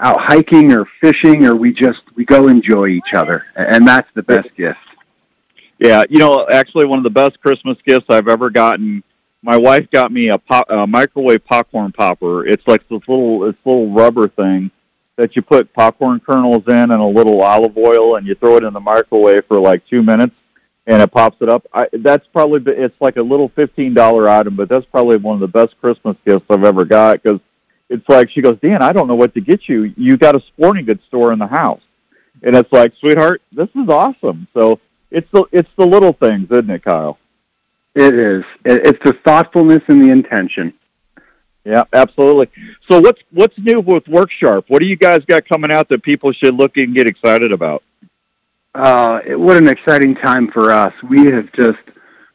[0.00, 4.22] out hiking or fishing, or we just we go enjoy each other, and that's the
[4.22, 4.80] best gift.
[5.78, 9.02] Yeah, you know, actually, one of the best Christmas gifts I've ever gotten.
[9.44, 12.46] My wife got me a, pop, a microwave popcorn popper.
[12.46, 14.70] It's like this little, this little rubber thing
[15.16, 18.64] that you put popcorn kernels in and a little olive oil, and you throw it
[18.64, 20.34] in the microwave for like two minutes,
[20.86, 21.66] and it pops it up.
[21.72, 25.40] I, that's probably it's like a little fifteen dollar item, but that's probably one of
[25.40, 27.40] the best Christmas gifts I've ever got because
[27.88, 29.92] it's like she goes, Dan, I don't know what to get you.
[29.96, 31.82] You got a sporting goods store in the house,
[32.42, 34.48] and it's like, sweetheart, this is awesome.
[34.54, 37.18] So it's the it's the little things, isn't it, Kyle?
[37.94, 38.44] It is.
[38.64, 40.72] It's the thoughtfulness and the intention.
[41.64, 42.48] Yeah, absolutely.
[42.88, 44.64] So what's what's new with WorkSharp?
[44.68, 47.82] What do you guys got coming out that people should look and get excited about?
[48.74, 50.94] Uh, what an exciting time for us.
[51.02, 51.80] We have just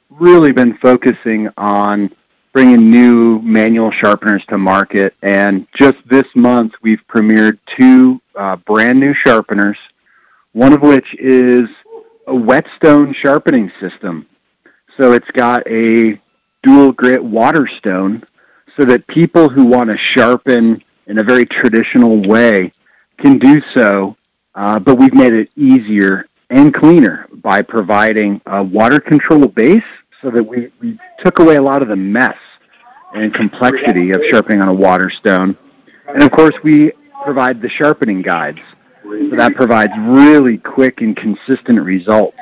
[0.09, 2.11] really been focusing on
[2.53, 8.99] bringing new manual sharpeners to market, and just this month we've premiered two uh, brand
[8.99, 9.77] new sharpeners.
[10.53, 11.69] One of which is
[12.25, 14.25] a whetstone sharpening system.
[14.95, 16.19] So it's got a
[16.63, 18.23] dual grit water stone
[18.77, 22.71] so that people who want to sharpen in a very traditional way
[23.17, 24.15] can do so,
[24.53, 29.83] uh, but we've made it easier and cleaner by providing a water control base
[30.21, 32.37] so that we, we took away a lot of the mess
[33.13, 35.57] and complexity of sharpening on a water stone.
[36.07, 36.91] And of course, we
[37.23, 38.59] provide the sharpening guides.
[39.07, 42.37] So that provides really quick and consistent results.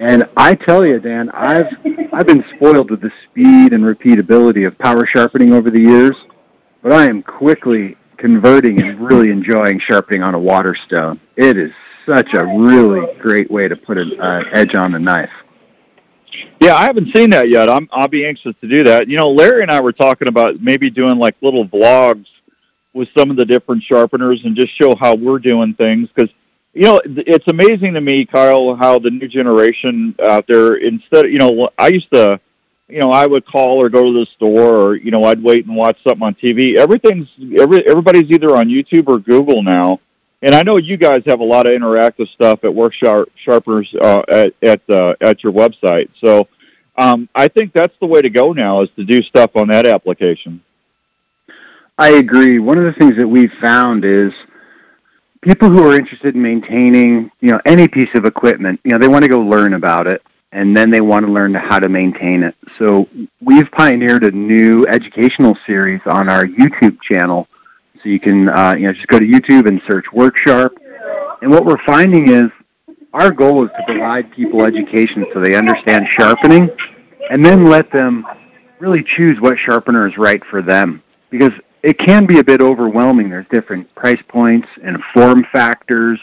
[0.00, 1.72] And I tell you, Dan, I've
[2.12, 6.16] I've been spoiled with the speed and repeatability of power sharpening over the years,
[6.82, 11.20] but I am quickly converting and really enjoying sharpening on a water stone.
[11.36, 11.72] It is
[12.06, 15.32] such a really great way to put an uh, edge on a knife.
[16.60, 17.70] Yeah, I haven't seen that yet.
[17.70, 19.08] I'm I'll be anxious to do that.
[19.08, 22.26] You know, Larry and I were talking about maybe doing like little vlogs
[22.94, 26.32] with some of the different sharpeners and just show how we're doing things because
[26.72, 31.38] you know it's amazing to me, Kyle, how the new generation out there instead, you
[31.38, 32.40] know, I used to
[32.88, 35.66] you know, I would call or go to the store or, you know, I'd wait
[35.66, 36.76] and watch something on TV.
[36.76, 37.28] Everything's
[37.58, 40.00] every everybody's either on YouTube or Google now.
[40.42, 44.22] And I know you guys have a lot of interactive stuff at Work Sharpers uh,
[44.28, 46.10] at at uh, at your website.
[46.20, 46.48] So
[46.96, 49.86] um, I think that's the way to go now is to do stuff on that
[49.86, 50.62] application.
[51.96, 52.58] I agree.
[52.58, 54.34] One of the things that we've found is
[55.40, 59.06] people who are interested in maintaining, you know, any piece of equipment, you know, they
[59.06, 62.42] want to go learn about it and then they want to learn how to maintain
[62.42, 62.54] it.
[62.78, 63.08] So
[63.40, 67.46] we've pioneered a new educational series on our YouTube channel
[68.02, 70.76] so you can, uh, you know, just go to YouTube and search WorkSharp.
[71.42, 72.50] And what we're finding is
[73.12, 76.70] our goal is to provide people education so they understand sharpening
[77.30, 78.26] and then let them
[78.80, 81.02] really choose what sharpener is right for them.
[81.30, 81.52] Because
[81.84, 83.28] it can be a bit overwhelming.
[83.28, 86.18] There's different price points and form factors,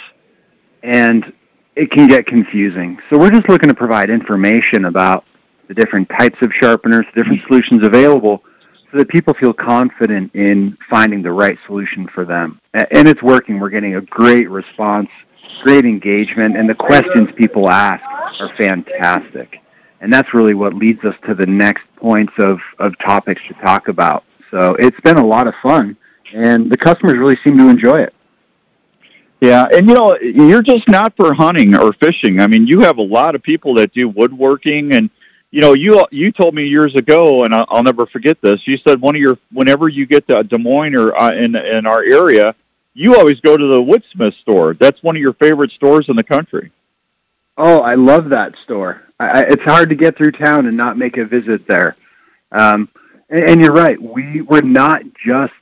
[0.81, 1.31] and
[1.75, 2.99] it can get confusing.
[3.11, 5.23] So we're just looking to provide information about
[5.67, 8.43] the different types of sharpeners, the different solutions available,
[8.91, 12.59] so that people feel confident in finding the right solution for them.
[12.73, 13.59] And it's working.
[13.59, 15.11] We're getting a great response,
[15.61, 18.03] great engagement, and the questions people ask
[18.41, 19.61] are fantastic.
[20.01, 23.89] And that's really what leads us to the next points of, of topics to talk
[23.89, 24.23] about.
[24.51, 25.97] So it's been a lot of fun,
[26.33, 28.13] and the customers really seem to enjoy it.
[29.39, 32.39] Yeah, and you know, you're just not for hunting or fishing.
[32.39, 35.09] I mean, you have a lot of people that do woodworking and
[35.51, 38.65] you know, you you told me years ago, and I'll, I'll never forget this.
[38.65, 41.85] You said one of your whenever you get to Des Moines or uh, in in
[41.85, 42.55] our area,
[42.93, 44.73] you always go to the Woodsmith store.
[44.73, 46.71] That's one of your favorite stores in the country.
[47.57, 49.03] Oh, I love that store.
[49.19, 51.97] I, it's hard to get through town and not make a visit there.
[52.53, 52.87] Um,
[53.31, 53.99] and, and you're right.
[53.99, 55.53] We we're not just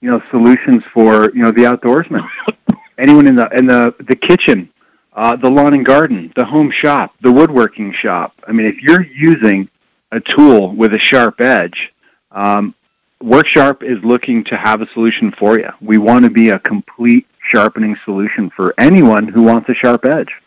[0.00, 2.26] you know solutions for you know the outdoorsman.
[2.98, 4.70] Anyone in the in the the kitchen
[5.12, 8.34] uh, the lawn and garden, the home shop, the woodworking shop.
[8.46, 9.68] I mean, if you're using
[10.12, 11.92] a tool with a sharp edge,
[12.30, 12.74] um,
[13.22, 15.70] WorkSharp is looking to have a solution for you.
[15.80, 20.40] We want to be a complete sharpening solution for anyone who wants a sharp edge.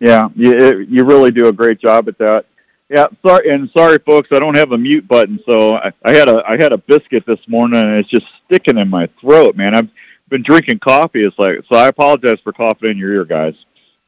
[0.00, 2.44] Yeah, you, you really do a great job at that.
[2.88, 6.28] Yeah, sorry, and sorry, folks, I don't have a mute button, so I, I had
[6.28, 9.74] a I had a biscuit this morning, and it's just sticking in my throat, man.
[9.74, 9.90] I've
[10.30, 11.22] been drinking coffee.
[11.22, 11.76] It's like so.
[11.76, 13.54] I apologize for coughing in your ear, guys.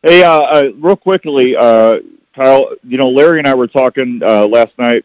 [0.03, 1.97] Hey, uh, uh, real quickly, uh,
[2.35, 5.05] Kyle, you know, Larry and I were talking uh, last night,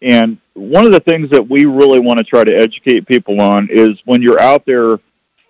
[0.00, 3.68] and one of the things that we really want to try to educate people on
[3.68, 5.00] is when you're out there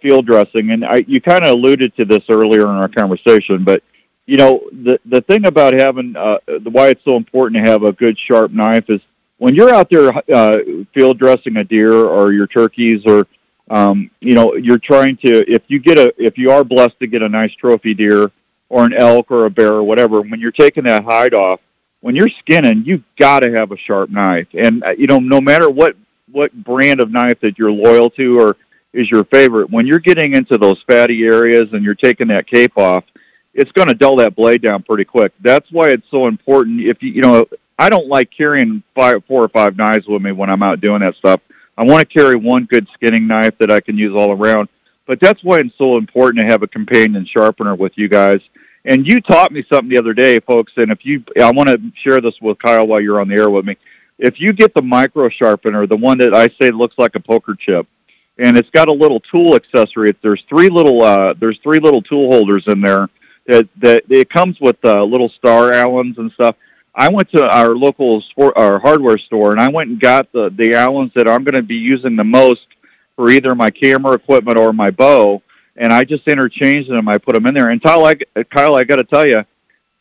[0.00, 3.82] field dressing, and I, you kind of alluded to this earlier in our conversation, but
[4.28, 7.82] you know, the the thing about having uh, the why it's so important to have
[7.82, 9.00] a good sharp knife is
[9.38, 10.58] when you're out there uh,
[10.92, 13.26] field dressing a deer or your turkeys or
[13.70, 17.06] um, you know you're trying to if you get a if you are blessed to
[17.06, 18.30] get a nice trophy deer
[18.68, 21.60] or an elk or a bear or whatever, when you're taking that hide off,
[22.00, 24.48] when you're skinning, you've got to have a sharp knife.
[24.52, 25.96] And uh, you know, no matter what
[26.30, 28.58] what brand of knife that you're loyal to or
[28.92, 32.76] is your favorite, when you're getting into those fatty areas and you're taking that cape
[32.76, 33.04] off,
[33.58, 35.32] it's going to dull that blade down pretty quick.
[35.40, 36.80] That's why it's so important.
[36.80, 37.46] If you you know,
[37.78, 41.00] I don't like carrying five, four or five knives with me when I'm out doing
[41.00, 41.40] that stuff.
[41.76, 44.68] I want to carry one good skinning knife that I can use all around.
[45.06, 48.40] But that's why it's so important to have a companion sharpener with you guys
[48.88, 50.72] and you taught me something the other day, folks.
[50.76, 53.50] And if you, I want to share this with Kyle while you're on the air
[53.50, 53.76] with me.
[54.18, 57.54] If you get the micro sharpener, the one that I say looks like a poker
[57.54, 57.86] chip,
[58.38, 60.16] and it's got a little tool accessory.
[60.22, 63.08] There's three little, uh, there's three little tool holders in there.
[63.48, 66.54] That that it comes with uh, little star Allens and stuff.
[66.94, 70.50] I went to our local sport, our hardware store, and I went and got the
[70.50, 72.66] the Allens that I'm going to be using the most
[73.16, 75.42] for either my camera equipment or my bow
[75.78, 77.08] and I just interchanged them.
[77.08, 77.70] I put them in there.
[77.70, 79.44] And Kyle, I, Kyle, I got to tell you,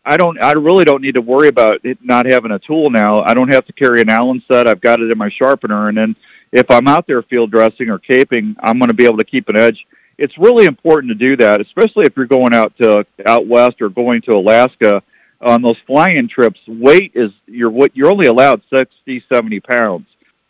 [0.03, 0.41] I don't.
[0.41, 3.21] I really don't need to worry about it not having a tool now.
[3.21, 4.65] I don't have to carry an Allen set.
[4.65, 6.15] I've got it in my sharpener, and then
[6.51, 9.49] if I'm out there field dressing or caping, I'm going to be able to keep
[9.49, 9.85] an edge.
[10.17, 13.89] It's really important to do that, especially if you're going out to out west or
[13.89, 15.03] going to Alaska
[15.41, 16.59] on those flying trips.
[16.67, 20.07] Weight is you're what you're only allowed 60, 70 pounds.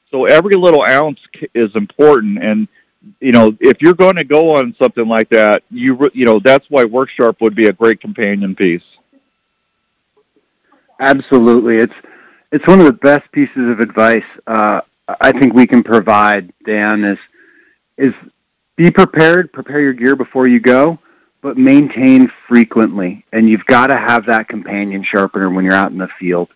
[0.09, 1.19] So every little ounce
[1.53, 2.67] is important, and
[3.19, 6.69] you know if you're going to go on something like that, you you know that's
[6.69, 8.85] why Work Sharp would be a great companion piece.
[10.99, 11.93] Absolutely, it's
[12.53, 16.51] it's one of the best pieces of advice uh, I think we can provide.
[16.65, 17.19] Dan is
[17.97, 18.13] is
[18.77, 20.99] be prepared, prepare your gear before you go,
[21.41, 23.25] but maintain frequently.
[23.33, 26.49] And you've got to have that companion sharpener when you're out in the field.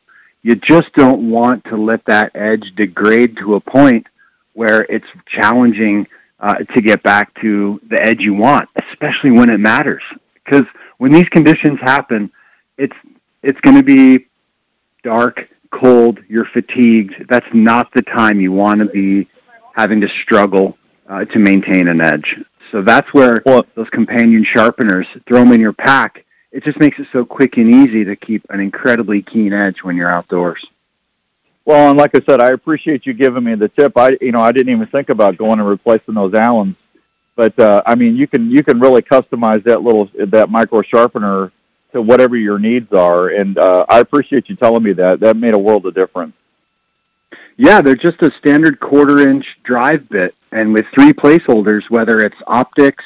[0.43, 4.07] You just don't want to let that edge degrade to a point
[4.53, 6.07] where it's challenging
[6.39, 10.03] uh, to get back to the edge you want, especially when it matters.
[10.43, 10.65] Because
[10.97, 12.32] when these conditions happen,
[12.78, 12.95] it's
[13.43, 14.26] it's going to be
[15.03, 17.28] dark, cold, you're fatigued.
[17.28, 19.28] That's not the time you want to be
[19.76, 22.41] having to struggle uh, to maintain an edge.
[22.71, 26.23] So that's where Well- those companion sharpeners, throw them in your pack.
[26.51, 29.95] It just makes it so quick and easy to keep an incredibly keen edge when
[29.95, 30.65] you're outdoors.
[31.63, 33.97] Well, and like I said, I appreciate you giving me the tip.
[33.97, 36.75] I, you know, I didn't even think about going and replacing those Allens,
[37.35, 41.51] but uh, I mean, you can you can really customize that little that micro sharpener
[41.93, 45.19] to whatever your needs are, and uh, I appreciate you telling me that.
[45.19, 46.33] That made a world of difference.
[47.57, 52.37] Yeah, they're just a standard quarter inch drive bit, and with three placeholders, whether it's
[52.47, 53.03] optics,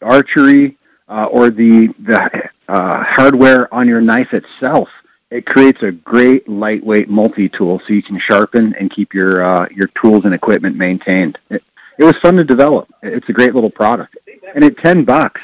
[0.00, 0.76] archery,
[1.08, 4.90] uh, or the the uh, hardware on your knife itself,
[5.30, 9.68] it creates a great lightweight multi tool, so you can sharpen and keep your uh,
[9.74, 11.38] your tools and equipment maintained.
[11.50, 11.62] It,
[11.98, 12.88] it was fun to develop.
[13.02, 14.16] It's a great little product,
[14.54, 15.40] and at ten bucks,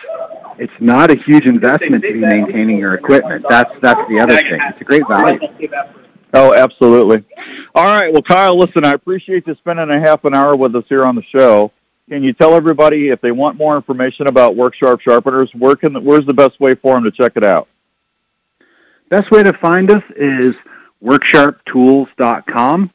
[0.59, 3.44] it's not a huge investment to be maintaining your equipment.
[3.49, 4.61] That's that's the other thing.
[4.62, 5.40] It's a great value.
[6.37, 7.24] Oh, absolutely.
[7.74, 8.12] All right.
[8.12, 11.16] Well, Kyle, listen, I appreciate you spending a half an hour with us here on
[11.16, 11.72] the show.
[12.11, 16.05] Can you tell everybody if they want more information about Work Sharp Sharpeners, where can
[16.05, 17.68] where's the best way for them to check it out?
[19.09, 20.55] Best way to find us is
[21.03, 22.91] worksharptools.com.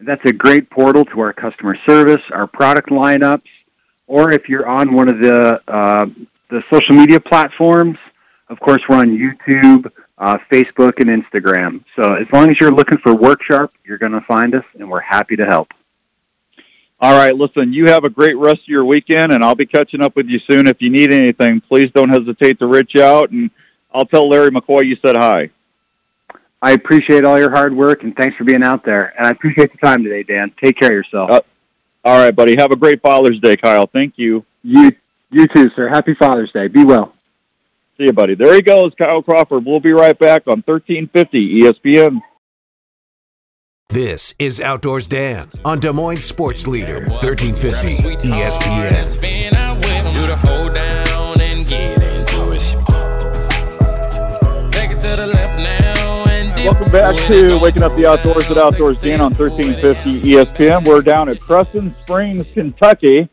[0.00, 3.46] That's a great portal to our customer service, our product lineups,
[4.08, 6.06] or if you're on one of the uh,
[6.48, 7.98] the social media platforms,
[8.48, 11.84] of course, we're on YouTube, uh, Facebook, and Instagram.
[11.96, 15.00] So as long as you're looking for WorkSharp, you're going to find us, and we're
[15.00, 15.72] happy to help.
[17.00, 20.00] All right, listen, you have a great rest of your weekend, and I'll be catching
[20.00, 20.68] up with you soon.
[20.68, 23.50] If you need anything, please don't hesitate to reach out, and
[23.92, 25.50] I'll tell Larry McCoy you said hi.
[26.62, 29.12] I appreciate all your hard work, and thanks for being out there.
[29.18, 30.50] And I appreciate the time today, Dan.
[30.50, 31.30] Take care of yourself.
[31.30, 31.40] Uh,
[32.04, 32.56] All right, buddy.
[32.56, 33.86] Have a great Father's Day, Kyle.
[33.86, 34.46] Thank you.
[34.62, 34.92] you,
[35.30, 35.88] you too, sir.
[35.88, 36.68] Happy Father's Day.
[36.68, 37.13] Be well.
[37.96, 38.34] See you, buddy.
[38.34, 39.64] There he goes, Kyle Crawford.
[39.64, 42.20] We'll be right back on 1350 ESPN.
[43.90, 49.20] This is Outdoors Dan on Des Moines Sports Leader, 1350 ESPN.
[50.12, 52.60] Do the hold down and get into it.
[54.72, 56.64] Take it to the left now and dip.
[56.72, 60.84] Welcome back to Waking Up the Outdoors at Outdoors Dan on 1350 ESPN.
[60.84, 63.28] We're down at Crescent Springs, Kentucky,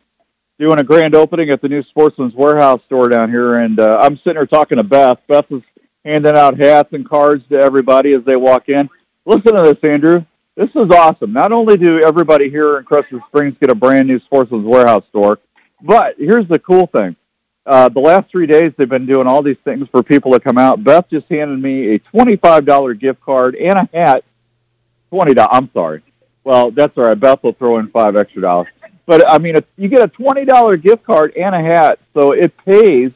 [0.62, 3.56] doing a grand opening at the new Sportsman's Warehouse store down here.
[3.56, 5.18] And uh, I'm sitting here talking to Beth.
[5.28, 5.64] Beth is
[6.06, 8.88] handing out hats and cards to everybody as they walk in.
[9.26, 10.24] Listen to this, Andrew.
[10.56, 11.34] This is awesome.
[11.34, 15.40] Not only do everybody here in Crescent Springs get a brand new Sportsman's Warehouse store,
[15.82, 17.16] but here's the cool thing.
[17.66, 20.58] Uh, the last three days, they've been doing all these things for people to come
[20.58, 20.84] out.
[20.84, 24.24] Beth just handed me a twenty-five dollar gift card and a hat.
[25.10, 25.50] Twenty dollars.
[25.54, 26.04] I'm sorry.
[26.44, 27.20] Well, that's all right.
[27.20, 28.68] Beth will throw in five extra dollars.
[29.06, 32.54] But I mean, you get a twenty dollar gift card and a hat, so it
[32.66, 33.12] pays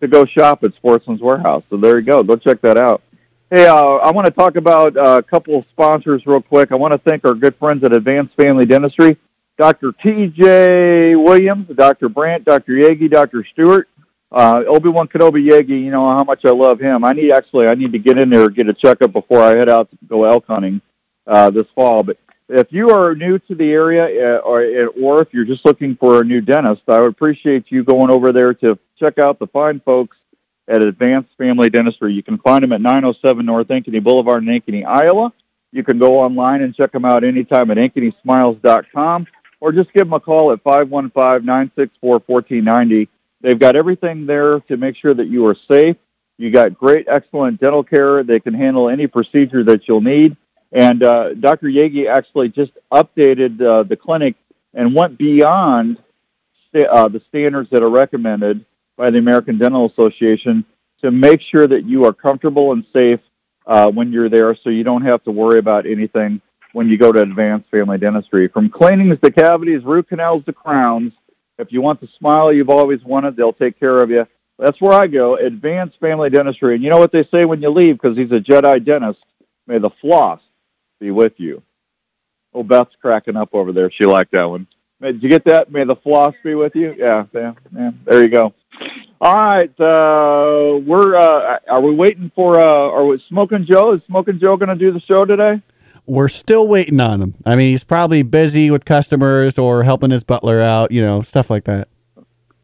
[0.00, 1.62] to go shop at Sportsman's Warehouse.
[1.70, 2.22] So there you go.
[2.22, 3.02] Go check that out.
[3.50, 6.72] Hey, uh, I want to talk about uh, a couple of sponsors real quick.
[6.72, 9.18] I want to thank our good friends at Advanced Family Dentistry,
[9.58, 9.92] Dr.
[10.02, 11.16] T.J.
[11.16, 12.08] Williams, Dr.
[12.08, 12.72] Brandt, Dr.
[12.72, 13.44] Yagi, Dr.
[13.52, 13.88] Stewart,
[14.32, 15.84] uh, Obi-Wan Kenobi Yagi.
[15.84, 17.04] You know how much I love him.
[17.04, 19.68] I need actually, I need to get in there get a checkup before I head
[19.68, 20.80] out to go elk hunting
[21.26, 22.02] uh, this fall.
[22.02, 22.16] But
[22.52, 26.20] if you are new to the area, uh, or or if you're just looking for
[26.20, 29.80] a new dentist, I would appreciate you going over there to check out the fine
[29.80, 30.16] folks
[30.68, 32.12] at Advanced Family Dentistry.
[32.12, 35.32] You can find them at 907 North Ankeny Boulevard in Ankeny, Iowa.
[35.72, 39.26] You can go online and check them out anytime at ankenysmiles.com
[39.60, 43.08] or just give them a call at 515-964-1490.
[43.40, 45.96] They've got everything there to make sure that you are safe.
[46.36, 48.22] You got great, excellent dental care.
[48.22, 50.36] They can handle any procedure that you'll need.
[50.72, 51.66] And uh, Dr.
[51.66, 54.36] Yagi actually just updated uh, the clinic
[54.74, 55.98] and went beyond
[56.68, 58.64] sta- uh, the standards that are recommended
[58.96, 60.64] by the American Dental Association
[61.02, 63.20] to make sure that you are comfortable and safe
[63.66, 66.40] uh, when you're there, so you don't have to worry about anything
[66.72, 68.48] when you go to Advanced Family Dentistry.
[68.48, 71.12] From cleanings to cavities, root canals to crowns.
[71.58, 74.26] If you want the smile you've always wanted, they'll take care of you.
[74.58, 76.74] That's where I go, Advanced Family Dentistry.
[76.74, 79.20] And you know what they say when you leave, because he's a Jedi dentist?
[79.66, 80.40] May the floss
[81.02, 81.62] be with you.
[82.54, 83.90] Oh, Beth's cracking up over there.
[83.90, 84.66] She liked that one.
[85.00, 85.70] Did you get that?
[85.72, 86.94] May the floss be with you.
[86.96, 87.90] Yeah, yeah, yeah.
[88.04, 88.54] There you go.
[89.20, 91.16] All right, uh, we're.
[91.16, 92.60] Uh, are we waiting for?
[92.60, 93.94] Uh, are we Smoking Joe?
[93.94, 95.60] Is Smoking Joe going to do the show today?
[96.06, 97.34] We're still waiting on him.
[97.44, 101.50] I mean, he's probably busy with customers or helping his butler out, you know, stuff
[101.50, 101.88] like that.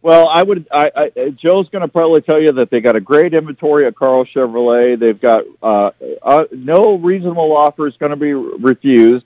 [0.01, 0.69] Well, I would.
[0.71, 3.97] I, I Joe's going to probably tell you that they got a great inventory at
[3.97, 4.99] Karl Chevrolet.
[4.99, 5.91] They've got uh,
[6.23, 9.25] uh, no reasonable offer is going to be refused.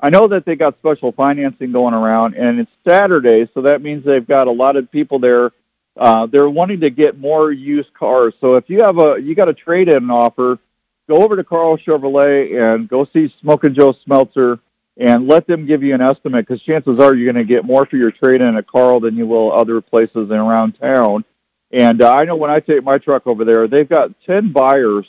[0.00, 4.04] I know that they got special financing going around, and it's Saturday, so that means
[4.04, 5.52] they've got a lot of people there.
[5.96, 8.34] Uh, they're wanting to get more used cars.
[8.40, 10.58] So if you have a you got a trade in offer,
[11.06, 14.58] go over to Karl Chevrolet and go see Smoking Joe Smeltzer
[14.96, 17.86] and let them give you an estimate because chances are you're going to get more
[17.86, 21.24] for your trade in at Karl than you will other places around town.
[21.72, 25.06] And uh, I know when I take my truck over there, they've got 10 buyers.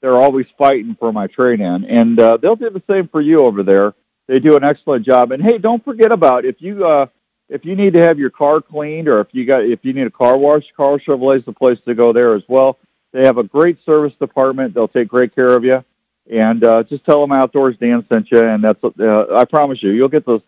[0.00, 3.40] They're always fighting for my trade in, and uh, they'll do the same for you
[3.40, 3.94] over there.
[4.26, 5.32] They do an excellent job.
[5.32, 7.06] And hey, don't forget about if you uh,
[7.48, 10.06] if you need to have your car cleaned or if you got if you need
[10.06, 12.78] a car wash, Karl Chevrolet's the place to go there as well.
[13.12, 14.74] They have a great service department.
[14.74, 15.82] They'll take great care of you.
[16.30, 19.90] And uh, just tell them Outdoors Dan sent you, and that's uh, I promise you,
[19.90, 20.40] you'll get the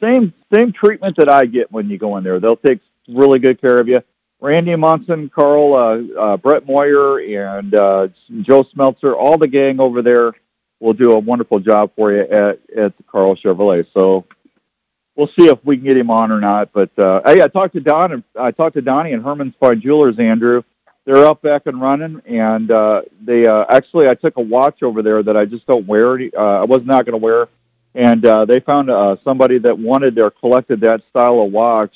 [0.00, 2.40] same same treatment that I get when you go in there.
[2.40, 4.02] They'll take really good care of you.
[4.40, 8.08] Randy Munson, Carl, uh, uh, Brett Moyer, and uh,
[8.42, 10.32] Joe Smeltzer, all the gang over there
[10.80, 13.86] will do a wonderful job for you at at Karl Chevrolet.
[13.94, 14.26] So
[15.14, 16.72] we'll see if we can get him on or not.
[16.72, 19.80] But uh, hey, I talked to Don and I talked to Donnie and Herman's Fine
[19.82, 20.62] Jewelers, Andrew
[21.08, 25.02] they're up back and running and uh they uh actually I took a watch over
[25.02, 27.48] there that I just don't wear uh I was not going to wear
[27.94, 31.94] and uh they found uh somebody that wanted or collected that style of watch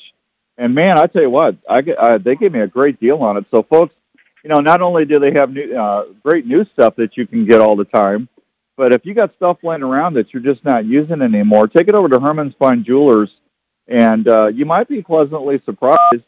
[0.57, 3.37] and man I tell you what I uh, they gave me a great deal on
[3.37, 3.45] it.
[3.51, 3.95] So folks
[4.43, 7.47] you know not only do they have new uh great new stuff that you can
[7.47, 8.31] get all the time
[8.79, 11.95] but if you got stuff laying around that you're just not using anymore take it
[11.95, 13.29] over to Herman's Fine Jewelers
[13.89, 16.25] and uh you might be pleasantly surprised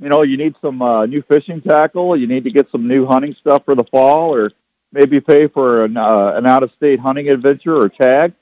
[0.00, 3.06] you know, you need some uh, new fishing tackle, you need to get some new
[3.06, 4.50] hunting stuff for the fall, or
[4.92, 8.32] maybe pay for an, uh, an out-of-state hunting adventure or tag,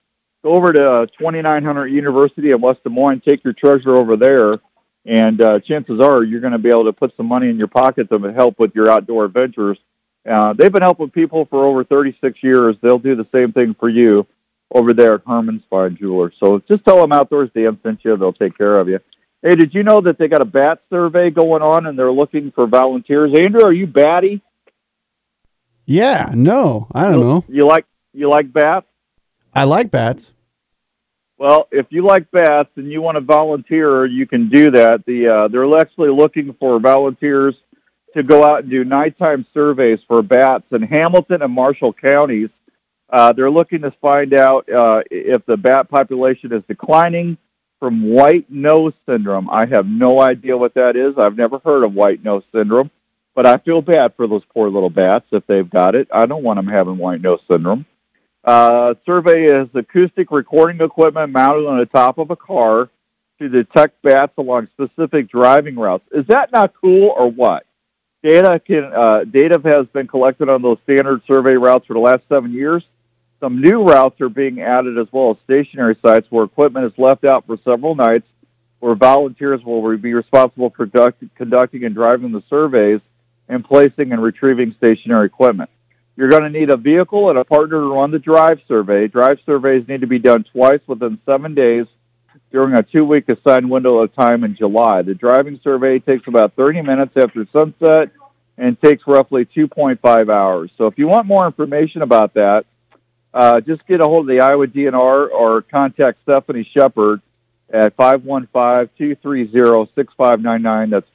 [0.42, 4.54] go over to uh, 2900 University in West Des Moines, take your treasure over there,
[5.04, 7.68] and uh, chances are you're going to be able to put some money in your
[7.68, 9.78] pocket to help with your outdoor adventures.
[10.28, 12.76] Uh, they've been helping people for over 36 years.
[12.82, 14.26] They'll do the same thing for you
[14.72, 16.34] over there at Herman's Fine Jewelers.
[16.38, 18.16] So just tell them Outdoors Dan sent you.
[18.16, 19.00] They'll take care of you.
[19.42, 22.50] Hey, did you know that they got a bat survey going on and they're looking
[22.50, 23.32] for volunteers?
[23.38, 24.42] Andrew, are you batty?
[25.86, 27.44] Yeah, no, I don't know.
[27.48, 28.86] You like you like bats?
[29.54, 30.34] I like bats.
[31.38, 35.04] Well, if you like bats and you want to volunteer, you can do that.
[35.06, 37.54] The uh, they're actually looking for volunteers
[38.14, 42.50] to go out and do nighttime surveys for bats in Hamilton and Marshall counties.
[43.08, 47.38] Uh, they're looking to find out uh, if the bat population is declining
[47.78, 49.48] from white nose syndrome.
[49.50, 51.18] I have no idea what that is.
[51.18, 52.90] I've never heard of white nose syndrome,
[53.34, 56.08] but I feel bad for those poor little bats if they've got it.
[56.12, 57.86] I don't want them having white nose syndrome.
[58.44, 62.88] Uh, survey is acoustic recording equipment mounted on the top of a car
[63.38, 66.04] to detect bats along specific driving routes.
[66.12, 67.64] Is that not cool or what?
[68.22, 72.22] Data can uh, data has been collected on those standard survey routes for the last
[72.28, 72.82] seven years.
[73.40, 77.24] Some new routes are being added as well as stationary sites where equipment is left
[77.24, 78.26] out for several nights,
[78.80, 83.00] where volunteers will be responsible for conduct, conducting and driving the surveys
[83.48, 85.70] and placing and retrieving stationary equipment.
[86.16, 89.06] You're going to need a vehicle and a partner to run the drive survey.
[89.06, 91.86] Drive surveys need to be done twice within seven days
[92.50, 95.02] during a two week assigned window of time in July.
[95.02, 98.10] The driving survey takes about 30 minutes after sunset
[98.56, 100.72] and takes roughly 2.5 hours.
[100.76, 102.64] So if you want more information about that,
[103.32, 107.22] uh, just get a hold of the Iowa DNR or contact Stephanie Shepherd
[107.70, 110.90] at 515-230-6599.
[110.90, 111.08] That's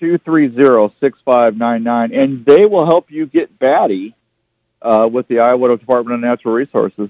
[0.00, 2.18] 515-230-6599.
[2.18, 4.14] And they will help you get batty
[4.82, 7.08] uh, with the Iowa Department of Natural Resources.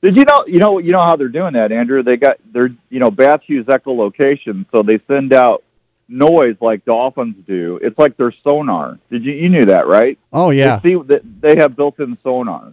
[0.00, 2.04] Did you know, you know, you know how they're doing that, Andrew?
[2.04, 5.64] They got, they're, you know, bats use echolocation, so they send out
[6.08, 7.78] noise like dolphins do.
[7.82, 8.98] It's like their sonar.
[9.10, 10.18] Did you you knew that, right?
[10.32, 10.78] Oh yeah.
[10.82, 12.72] They see that they have built-in sonar.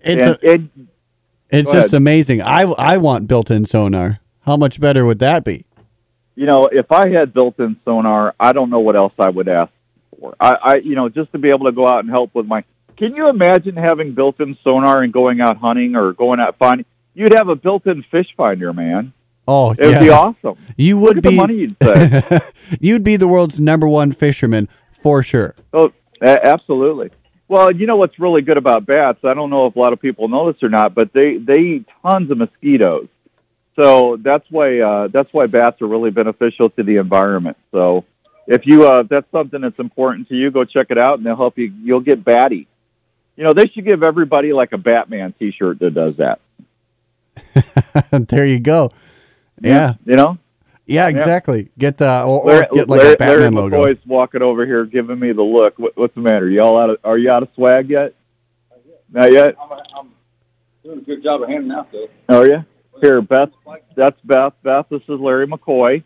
[0.00, 0.60] It's And a, it,
[1.50, 2.00] it's just ahead.
[2.00, 2.42] amazing.
[2.42, 4.20] I I want built-in sonar.
[4.42, 5.64] How much better would that be?
[6.38, 9.72] you know, if I had built-in sonar, I don't know what else I would ask
[10.20, 10.36] for.
[10.38, 12.62] I, I, you know, just to be able to go out and help with my.
[12.98, 16.84] Can you imagine having built-in sonar and going out hunting or going out finding?
[17.14, 19.14] You'd have a built-in fish finder, man.
[19.48, 20.00] Oh, It would yeah.
[20.00, 20.56] be awesome.
[20.76, 22.52] You would be the money you'd save.
[22.80, 25.54] you'd be the world's number one fisherman for sure.
[25.72, 27.10] Oh, absolutely.
[27.48, 29.20] Well, you know what's really good about bats?
[29.24, 31.60] I don't know if a lot of people know this or not, but they they
[31.60, 33.06] eat tons of mosquitoes.
[33.76, 37.56] So that's why uh, that's why bats are really beneficial to the environment.
[37.70, 38.04] So
[38.48, 41.26] if you uh, if that's something that's important to you, go check it out, and
[41.26, 41.72] they'll help you.
[41.82, 42.66] You'll get batty.
[43.36, 46.40] You know, they should give everybody like a Batman T-shirt that does that.
[48.28, 48.90] there you go.
[49.60, 49.94] Yeah.
[50.04, 50.38] You know,
[50.86, 51.70] Yeah, exactly.
[51.78, 53.84] Get the or, or Larry, get like Larry, a Batman Larry logo.
[53.86, 55.78] McCoy's walking over here, giving me the look.
[55.78, 56.48] What, what's the matter?
[56.48, 56.98] Y'all out of?
[57.04, 58.14] Are you out of swag yet?
[59.12, 59.56] Not yet.
[59.96, 60.10] I'm
[60.84, 62.08] doing a good job of handing out though.
[62.28, 62.62] Oh yeah.
[63.00, 63.50] Here, Beth.
[63.94, 64.54] That's Beth.
[64.62, 64.86] Beth.
[64.90, 66.02] This is Larry McCoy.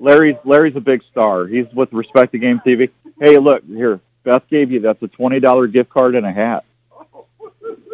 [0.00, 1.46] Larry's Larry's a big star.
[1.46, 2.90] He's with Respect the Game TV.
[3.20, 4.00] Hey, look here.
[4.24, 6.64] Beth gave you that's a twenty dollar gift card and a hat.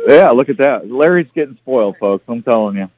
[0.07, 0.91] Yeah, look at that.
[0.91, 2.25] Larry's getting spoiled, folks.
[2.29, 2.91] I'm telling you.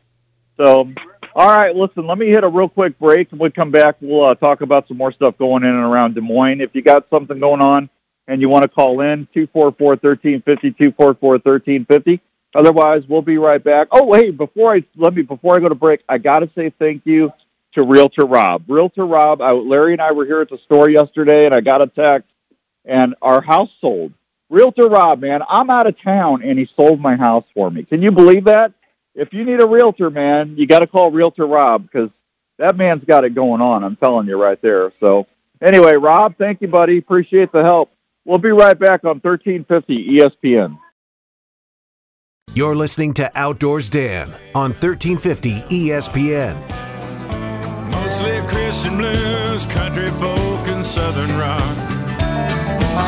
[0.57, 0.89] So,
[1.37, 1.77] all right.
[1.77, 3.31] Listen, let me hit a real quick break.
[3.31, 6.15] When we come back, we'll uh, talk about some more stuff going in and around
[6.15, 6.63] Des Moines.
[6.63, 7.91] If you got something going on
[8.27, 11.85] and you want to call in, two four four thirteen fifty two four four thirteen
[11.85, 12.23] fifty.
[12.55, 13.89] Otherwise, we'll be right back.
[13.91, 16.73] Oh, wait, before I let me before I go to break, I got to say
[16.79, 17.31] thank you
[17.75, 18.65] to Realtor Rob.
[18.67, 21.83] Realtor Rob, I, Larry and I were here at the store yesterday, and I got
[21.83, 22.31] a text,
[22.87, 24.15] and our house sold.
[24.49, 27.83] Realtor Rob, man, I'm out of town, and he sold my house for me.
[27.83, 28.73] Can you believe that?
[29.17, 32.11] If you need a realtor, man, you got to call Realtor Rob because
[32.59, 33.83] that man's got it going on.
[33.83, 34.93] I'm telling you right there.
[35.01, 35.27] So,
[35.63, 36.99] anyway, Rob, thank you, buddy.
[36.99, 37.91] Appreciate the help.
[38.27, 40.79] We'll be right back on 1350 ESPN.
[42.53, 46.57] You're listening to Outdoors Dan on 1350 ESPN.
[47.91, 50.36] Mostly Christian blues, country folk, and southern rock.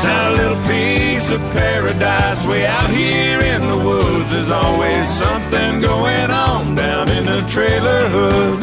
[0.02, 4.30] Sound a little piece of paradise way out here in the woods.
[4.30, 8.62] There's always something going on down in the trailer hood.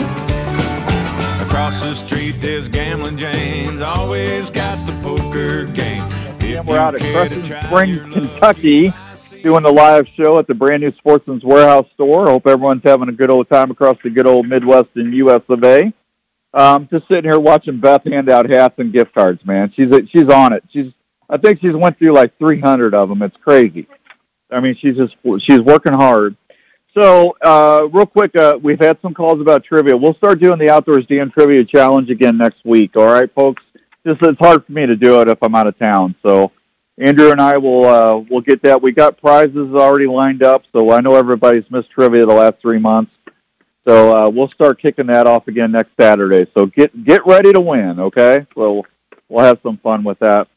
[1.46, 6.04] Across the street, there's Gambling James, always got the poker game.
[6.40, 8.94] If We're out at you care to Crescent Springs, Kentucky,
[9.44, 12.28] doing the live show at the brand new Sportsman's Warehouse store.
[12.28, 15.42] Hope everyone's having a good old time across the good old Midwest and U.S.
[15.50, 15.92] of A.
[16.54, 19.74] Um, just sitting here watching Beth hand out hats and gift cards, man.
[19.76, 20.64] She's she's on it.
[20.72, 20.94] She's
[21.30, 23.22] I think she's went through like 300 of them.
[23.22, 23.88] It's crazy.
[24.52, 26.36] I mean, she's just she's working hard.
[26.98, 29.98] So, uh, real quick, uh, we've had some calls about trivia.
[29.98, 32.96] We'll start doing the Outdoors Dan Trivia Challenge again next week.
[32.96, 33.64] All right, folks.
[34.06, 36.16] Just it's hard for me to do it if I'm out of town.
[36.24, 36.52] So,
[36.98, 38.82] Andrew and I will uh, will get that.
[38.82, 42.80] We got prizes already lined up, so I know everybody's missed trivia the last three
[42.80, 43.12] months.
[43.88, 46.50] So uh, we'll start kicking that off again next Saturday.
[46.56, 48.48] So get get ready to win, okay?
[48.56, 48.84] We'll,
[49.30, 50.48] we'll have some fun with that.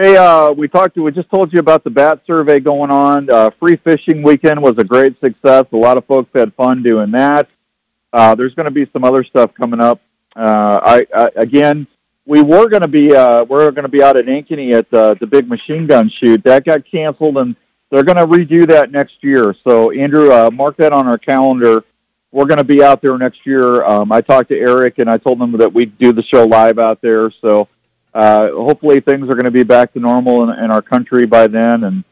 [0.00, 3.28] Hey, uh, we talked to, we just told you about the bat survey going on.
[3.28, 5.64] Uh, free fishing weekend was a great success.
[5.72, 7.48] A lot of folks had fun doing that.
[8.12, 10.00] Uh, there's going to be some other stuff coming up.
[10.36, 11.88] Uh, I, I again,
[12.26, 15.16] we were going to be uh, we're going to be out at Ankeny at the,
[15.18, 16.44] the big machine gun shoot.
[16.44, 17.56] That got canceled, and
[17.90, 19.52] they're going to redo that next year.
[19.66, 21.82] So, Andrew, uh, mark that on our calendar.
[22.30, 23.82] We're going to be out there next year.
[23.84, 26.78] Um, I talked to Eric, and I told him that we'd do the show live
[26.78, 27.32] out there.
[27.40, 27.66] So,
[28.14, 31.46] uh, hopefully, things are going to be back to normal in, in our country by
[31.46, 32.04] then, and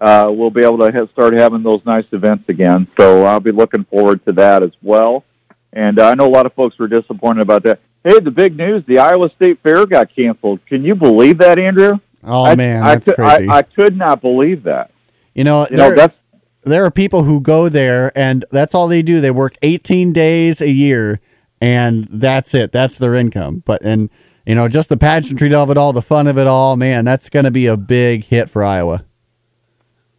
[0.00, 2.88] uh, we'll be able to ha- start having those nice events again.
[2.98, 5.24] So, I'll be looking forward to that as well.
[5.72, 7.80] And uh, I know a lot of folks were disappointed about that.
[8.04, 10.64] Hey, the big news: the Iowa State Fair got canceled.
[10.66, 11.98] Can you believe that, Andrew?
[12.22, 13.48] Oh I, man, I that's could, crazy.
[13.48, 14.90] I, I could not believe that.
[15.34, 16.16] you know, You know, there, that's
[16.64, 19.20] there are people who go there and that's all they do.
[19.20, 21.20] They work 18 days a year
[21.60, 22.72] and that's it.
[22.72, 23.62] That's their income.
[23.64, 24.10] But and
[24.46, 27.28] you know, just the pageantry of it all, the fun of it all, man, that's
[27.30, 29.04] going to be a big hit for Iowa.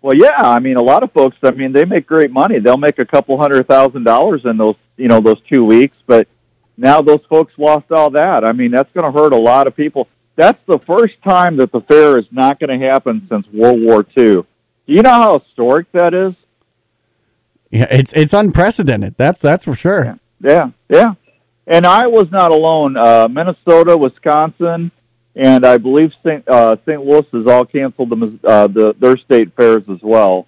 [0.02, 0.36] well, yeah.
[0.38, 1.38] I mean, a lot of folks.
[1.44, 2.60] I mean, they make great money.
[2.60, 5.98] They'll make a couple hundred thousand dollars in those, you know, those two weeks.
[6.08, 6.28] But
[6.78, 8.44] now those folks lost all that.
[8.44, 10.08] I mean, that's going to hurt a lot of people.
[10.36, 14.06] That's the first time that the fair is not going to happen since World War
[14.18, 14.44] II.
[14.44, 14.46] Do
[14.88, 16.34] you know how historic that is?
[17.72, 19.16] Yeah, it's it's unprecedented.
[19.18, 20.20] That's that's for sure.
[20.42, 21.14] Yeah, yeah.
[21.68, 22.96] And I was not alone.
[22.96, 24.92] Uh, Minnesota, Wisconsin,
[25.36, 26.48] and I believe St.
[26.48, 27.04] Uh, St.
[27.04, 30.48] Louis has all canceled the, uh, the their state fairs as well.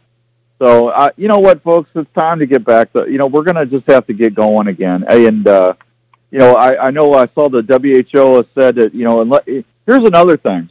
[0.60, 2.94] So uh, you know what, folks, it's time to get back.
[2.94, 5.06] To, you know, we're going to just have to get going again.
[5.08, 5.74] And uh,
[6.32, 9.22] you know, I, I know I saw the WHO said that you know.
[9.22, 10.70] Unless, here's another thing.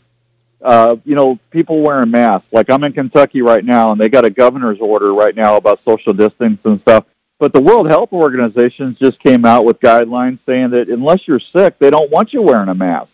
[0.63, 2.49] Uh, you know, people wearing masks.
[2.53, 5.81] Like I'm in Kentucky right now, and they got a governor's order right now about
[5.87, 7.05] social distance and stuff.
[7.39, 11.79] But the World Health Organization just came out with guidelines saying that unless you're sick,
[11.79, 13.11] they don't want you wearing a mask.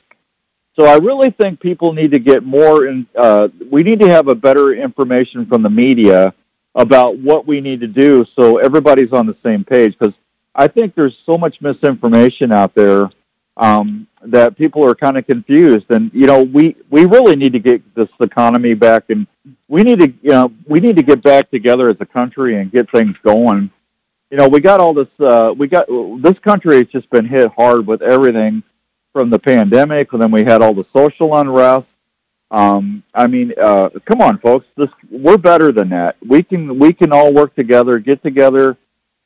[0.79, 3.07] So I really think people need to get more in.
[3.17, 6.33] Uh, we need to have a better information from the media
[6.75, 9.95] about what we need to do, so everybody's on the same page.
[9.99, 10.15] Because
[10.55, 13.11] I think there's so much misinformation out there
[13.59, 15.87] um, that people are kind of confused.
[15.91, 19.27] And you know, we we really need to get this economy back, and
[19.69, 22.73] we need to you know we need to get back together as a country and
[22.73, 23.71] get things going.
[24.33, 25.09] You know, we got all this.
[25.21, 25.87] Uh, we got
[26.23, 28.63] this country has just been hit hard with everything
[29.13, 31.85] from the pandemic, and then we had all the social unrest.
[32.51, 34.65] Um, I mean, uh, come on, folks.
[34.75, 36.17] This we're better than that.
[36.27, 38.79] We can we can all work together, get together,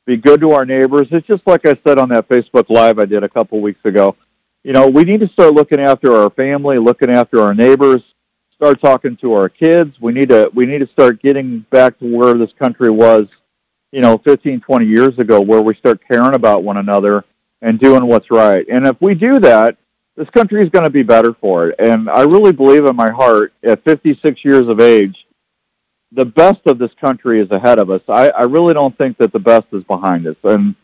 [0.05, 1.07] be good to our neighbors.
[1.11, 4.17] It's just like I said on that Facebook Live I did a couple weeks ago.
[4.63, 8.01] You know, we need to start looking after our family, looking after our neighbors,
[8.57, 9.95] start talking to our kids.
[10.01, 13.27] We need to we need to start getting back to where this country was,
[13.97, 17.25] you know, 15, 20 years ago, where we start caring about one another
[17.63, 18.63] and doing what's right.
[18.71, 19.75] And if we do that,
[20.15, 21.75] this country is going to be better for it.
[21.79, 25.15] And I really believe in my heart, at 56 years of age,
[26.11, 28.01] the best of this country is ahead of us.
[28.07, 30.37] I, I really don't think that the best is behind us.
[30.43, 30.75] And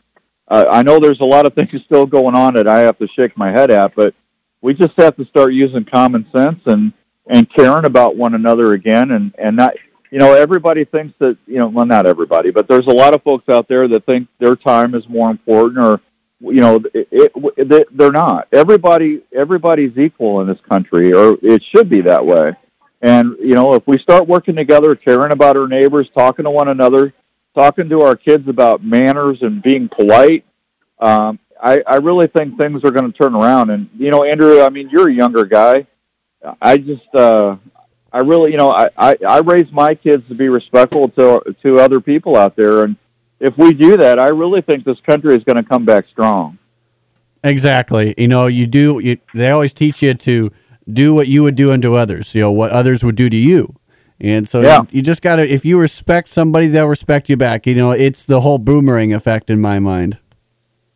[0.48, 3.06] uh, I know there's a lot of things still going on that I have to
[3.16, 4.12] shake my head at, but
[4.60, 6.92] we just have to start using common sense and
[7.30, 9.12] and caring about one another again.
[9.12, 9.74] And and not,
[10.14, 13.22] you know, everybody thinks that you know, well, not everybody, but there's a lot of
[13.24, 16.00] folks out there that think their time is more important or
[16.38, 18.46] you know, it, it, they're not.
[18.52, 22.52] Everybody, everybody's equal in this country, or it should be that way.
[23.02, 26.68] And you know, if we start working together, caring about our neighbors, talking to one
[26.68, 27.12] another,
[27.58, 30.44] talking to our kids about manners and being polite,
[31.00, 33.70] um, I, I really think things are going to turn around.
[33.70, 35.88] And you know, Andrew, I mean, you're a younger guy.
[36.62, 37.56] I just, uh,
[38.14, 41.80] I really, you know, I, I, I raise my kids to be respectful to to
[41.80, 42.94] other people out there, and
[43.40, 46.56] if we do that, I really think this country is going to come back strong.
[47.42, 48.14] Exactly.
[48.16, 49.00] You know, you do.
[49.00, 50.50] You, they always teach you to
[50.90, 52.34] do what you would do unto others.
[52.36, 53.74] You know what others would do to you.
[54.20, 54.82] And so Yeah.
[54.82, 57.66] you, you just got to, if you respect somebody, they'll respect you back.
[57.66, 60.18] You know, it's the whole boomerang effect in my mind.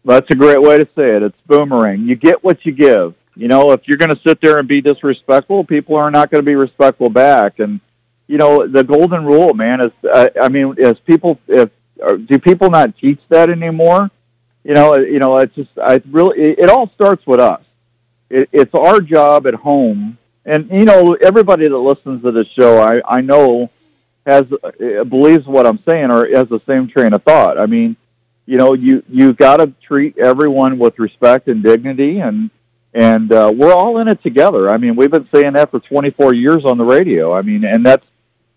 [0.04, 1.22] That's a great way to say it.
[1.22, 2.02] It's boomerang.
[2.02, 3.14] You get what you give.
[3.38, 6.40] You know, if you're going to sit there and be disrespectful, people are not going
[6.40, 7.60] to be respectful back.
[7.60, 7.80] And
[8.26, 11.70] you know, the golden rule, man, is uh, I mean, is people if
[12.04, 14.10] uh, do people not teach that anymore?
[14.64, 17.62] You know, uh, you know, it's just I really it, it all starts with us.
[18.28, 22.78] It, it's our job at home, and you know, everybody that listens to this show,
[22.78, 23.70] I I know
[24.26, 27.56] has uh, believes what I'm saying or has the same train of thought.
[27.56, 27.94] I mean,
[28.46, 32.50] you know, you you got to treat everyone with respect and dignity, and
[32.94, 34.70] and uh, we're all in it together.
[34.70, 37.34] I mean, we've been saying that for 24 years on the radio.
[37.34, 38.06] I mean, and that's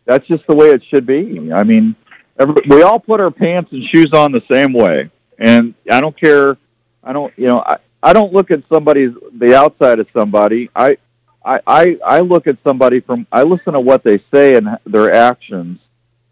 [0.05, 1.51] that's just the way it should be.
[1.53, 1.95] I mean,
[2.39, 6.17] every, we all put our pants and shoes on the same way, and I don't
[6.19, 6.57] care.
[7.03, 10.69] I don't, you know, I, I don't look at somebody's the outside of somebody.
[10.75, 10.97] I,
[11.43, 13.25] I, I, look at somebody from.
[13.31, 15.79] I listen to what they say and their actions.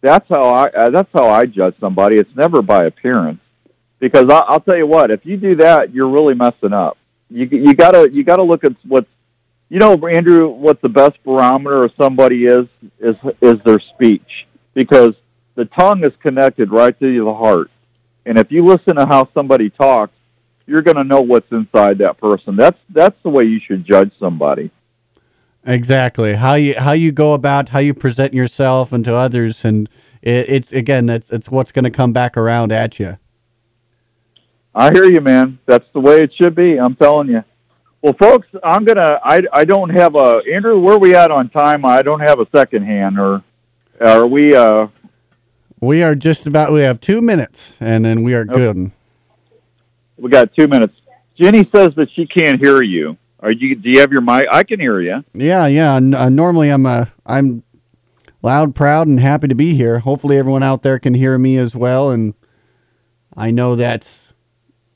[0.02, 0.70] That's how I.
[0.70, 2.18] Uh, that's how I judge somebody.
[2.18, 3.42] It's never by appearance,
[4.00, 5.12] because I, I'll tell you what.
[5.12, 6.98] If you do that, you're really messing up.
[7.30, 9.08] You you gotta you gotta look at what's
[9.70, 12.68] you know, Andrew, what the best barometer of somebody is
[13.00, 15.14] is is their speech because
[15.56, 17.70] the tongue is connected right to the heart,
[18.26, 20.14] and if you listen to how somebody talks,
[20.66, 22.56] you're going to know what's inside that person.
[22.56, 24.72] That's that's the way you should judge somebody.
[25.66, 26.34] Exactly.
[26.34, 29.88] How you how you go about how you present yourself and to others, and
[30.24, 33.18] it, it's again that's it's what's going to come back around at you.
[34.74, 35.60] I hear you, man.
[35.66, 36.78] That's the way it should be.
[36.78, 37.44] I'm telling you.
[38.02, 39.20] Well, folks, I'm gonna.
[39.24, 40.80] I I don't have a Andrew.
[40.80, 41.84] Where we at on time?
[41.84, 43.44] I don't have a second hand, or
[44.00, 44.56] are we?
[44.56, 44.88] uh
[45.82, 46.72] We are just about.
[46.72, 48.92] We have two minutes, and then we are good.
[50.18, 50.94] We got two minutes.
[51.38, 53.18] Jenny says that she can't hear you.
[53.42, 53.76] Are you?
[53.76, 54.48] Do you have your mic?
[54.52, 55.24] I can hear you.
[55.34, 55.96] Yeah, yeah.
[55.96, 57.64] Uh, normally, I'm uh, I'm
[58.42, 60.00] loud, proud, and happy to be here.
[60.00, 62.12] Hopefully, everyone out there can hear me as well.
[62.12, 62.34] And
[63.36, 64.29] I know that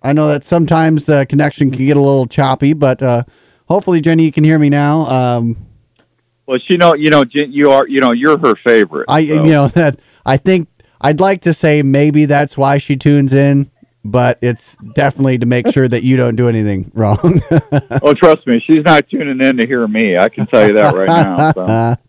[0.03, 3.23] I know that sometimes the connection can get a little choppy, but uh,
[3.67, 5.01] hopefully, Jenny, you can hear me now.
[5.03, 5.57] Um,
[6.45, 6.93] Well, she know.
[6.93, 7.87] You know, you are.
[7.87, 9.05] You know, you're her favorite.
[9.09, 9.43] I so.
[9.43, 10.67] you know that I think
[10.99, 13.71] I'd like to say maybe that's why she tunes in,
[14.03, 17.41] but it's definitely to make sure that you don't do anything wrong.
[18.01, 20.17] oh, trust me, she's not tuning in to hear me.
[20.17, 21.51] I can tell you that right now.
[21.51, 21.95] So.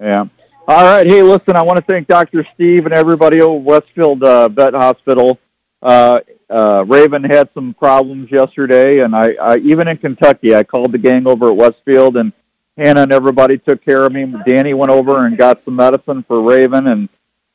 [0.00, 0.24] Yeah.
[0.66, 1.06] All right.
[1.06, 2.46] Hey, listen, I want to thank Dr.
[2.54, 5.38] Steve and everybody over Westfield uh, Vet Hospital.
[5.82, 6.20] Uh,
[6.50, 10.98] uh, Raven had some problems yesterday, and I, I even in Kentucky, I called the
[10.98, 12.32] gang over at Westfield, and
[12.76, 14.32] Hannah and everybody took care of me.
[14.46, 17.08] Danny went over and got some medicine for Raven, and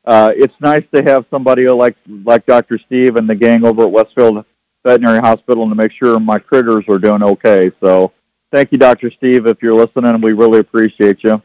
[0.05, 2.79] uh, it's nice to have somebody like like Dr.
[2.85, 4.45] Steve and the gang over at Westfield
[4.85, 7.71] Veterinary Hospital to make sure my critters are doing okay.
[7.81, 8.11] So
[8.55, 9.11] Thank you, Dr.
[9.17, 10.21] Steve, if you're listening.
[10.21, 11.41] We really appreciate you.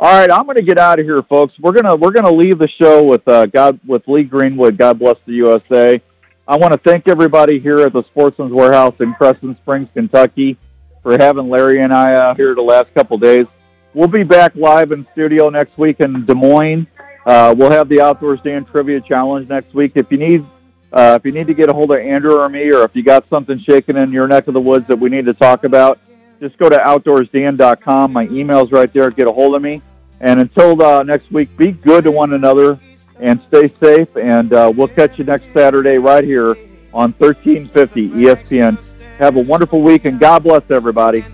[0.00, 1.54] All right, I'm going to get out of here, folks.
[1.60, 4.76] We're gonna we're gonna leave the show with uh, God with Lee Greenwood.
[4.76, 6.02] God bless the USA.
[6.48, 10.56] I want to thank everybody here at the Sportsman's Warehouse in Crescent Springs, Kentucky,
[11.02, 13.44] for having Larry and I out here the last couple days.
[13.92, 16.86] We'll be back live in studio next week in Des Moines.
[17.26, 19.92] Uh, we'll have the Outdoors Dan Trivia Challenge next week.
[19.94, 20.46] If you need
[20.90, 23.02] uh, if you need to get a hold of Andrew or me, or if you
[23.02, 26.00] got something shaking in your neck of the woods that we need to talk about,
[26.40, 28.10] just go to outdoorsdan.com.
[28.10, 29.10] My email's right there.
[29.10, 29.82] Get a hold of me.
[30.22, 32.80] And until uh, next week, be good to one another
[33.20, 34.16] and stay safe.
[34.16, 36.56] And uh, we'll catch you next Saturday right here
[36.92, 38.94] on 1350 ESPN.
[39.18, 41.24] Have a wonderful week and God bless everybody.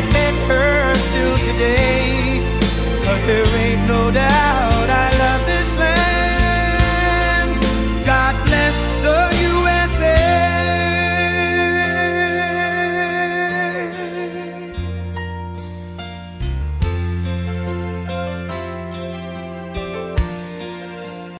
[0.00, 2.40] it meant her still today.
[3.04, 4.69] Cause there ain't no doubt.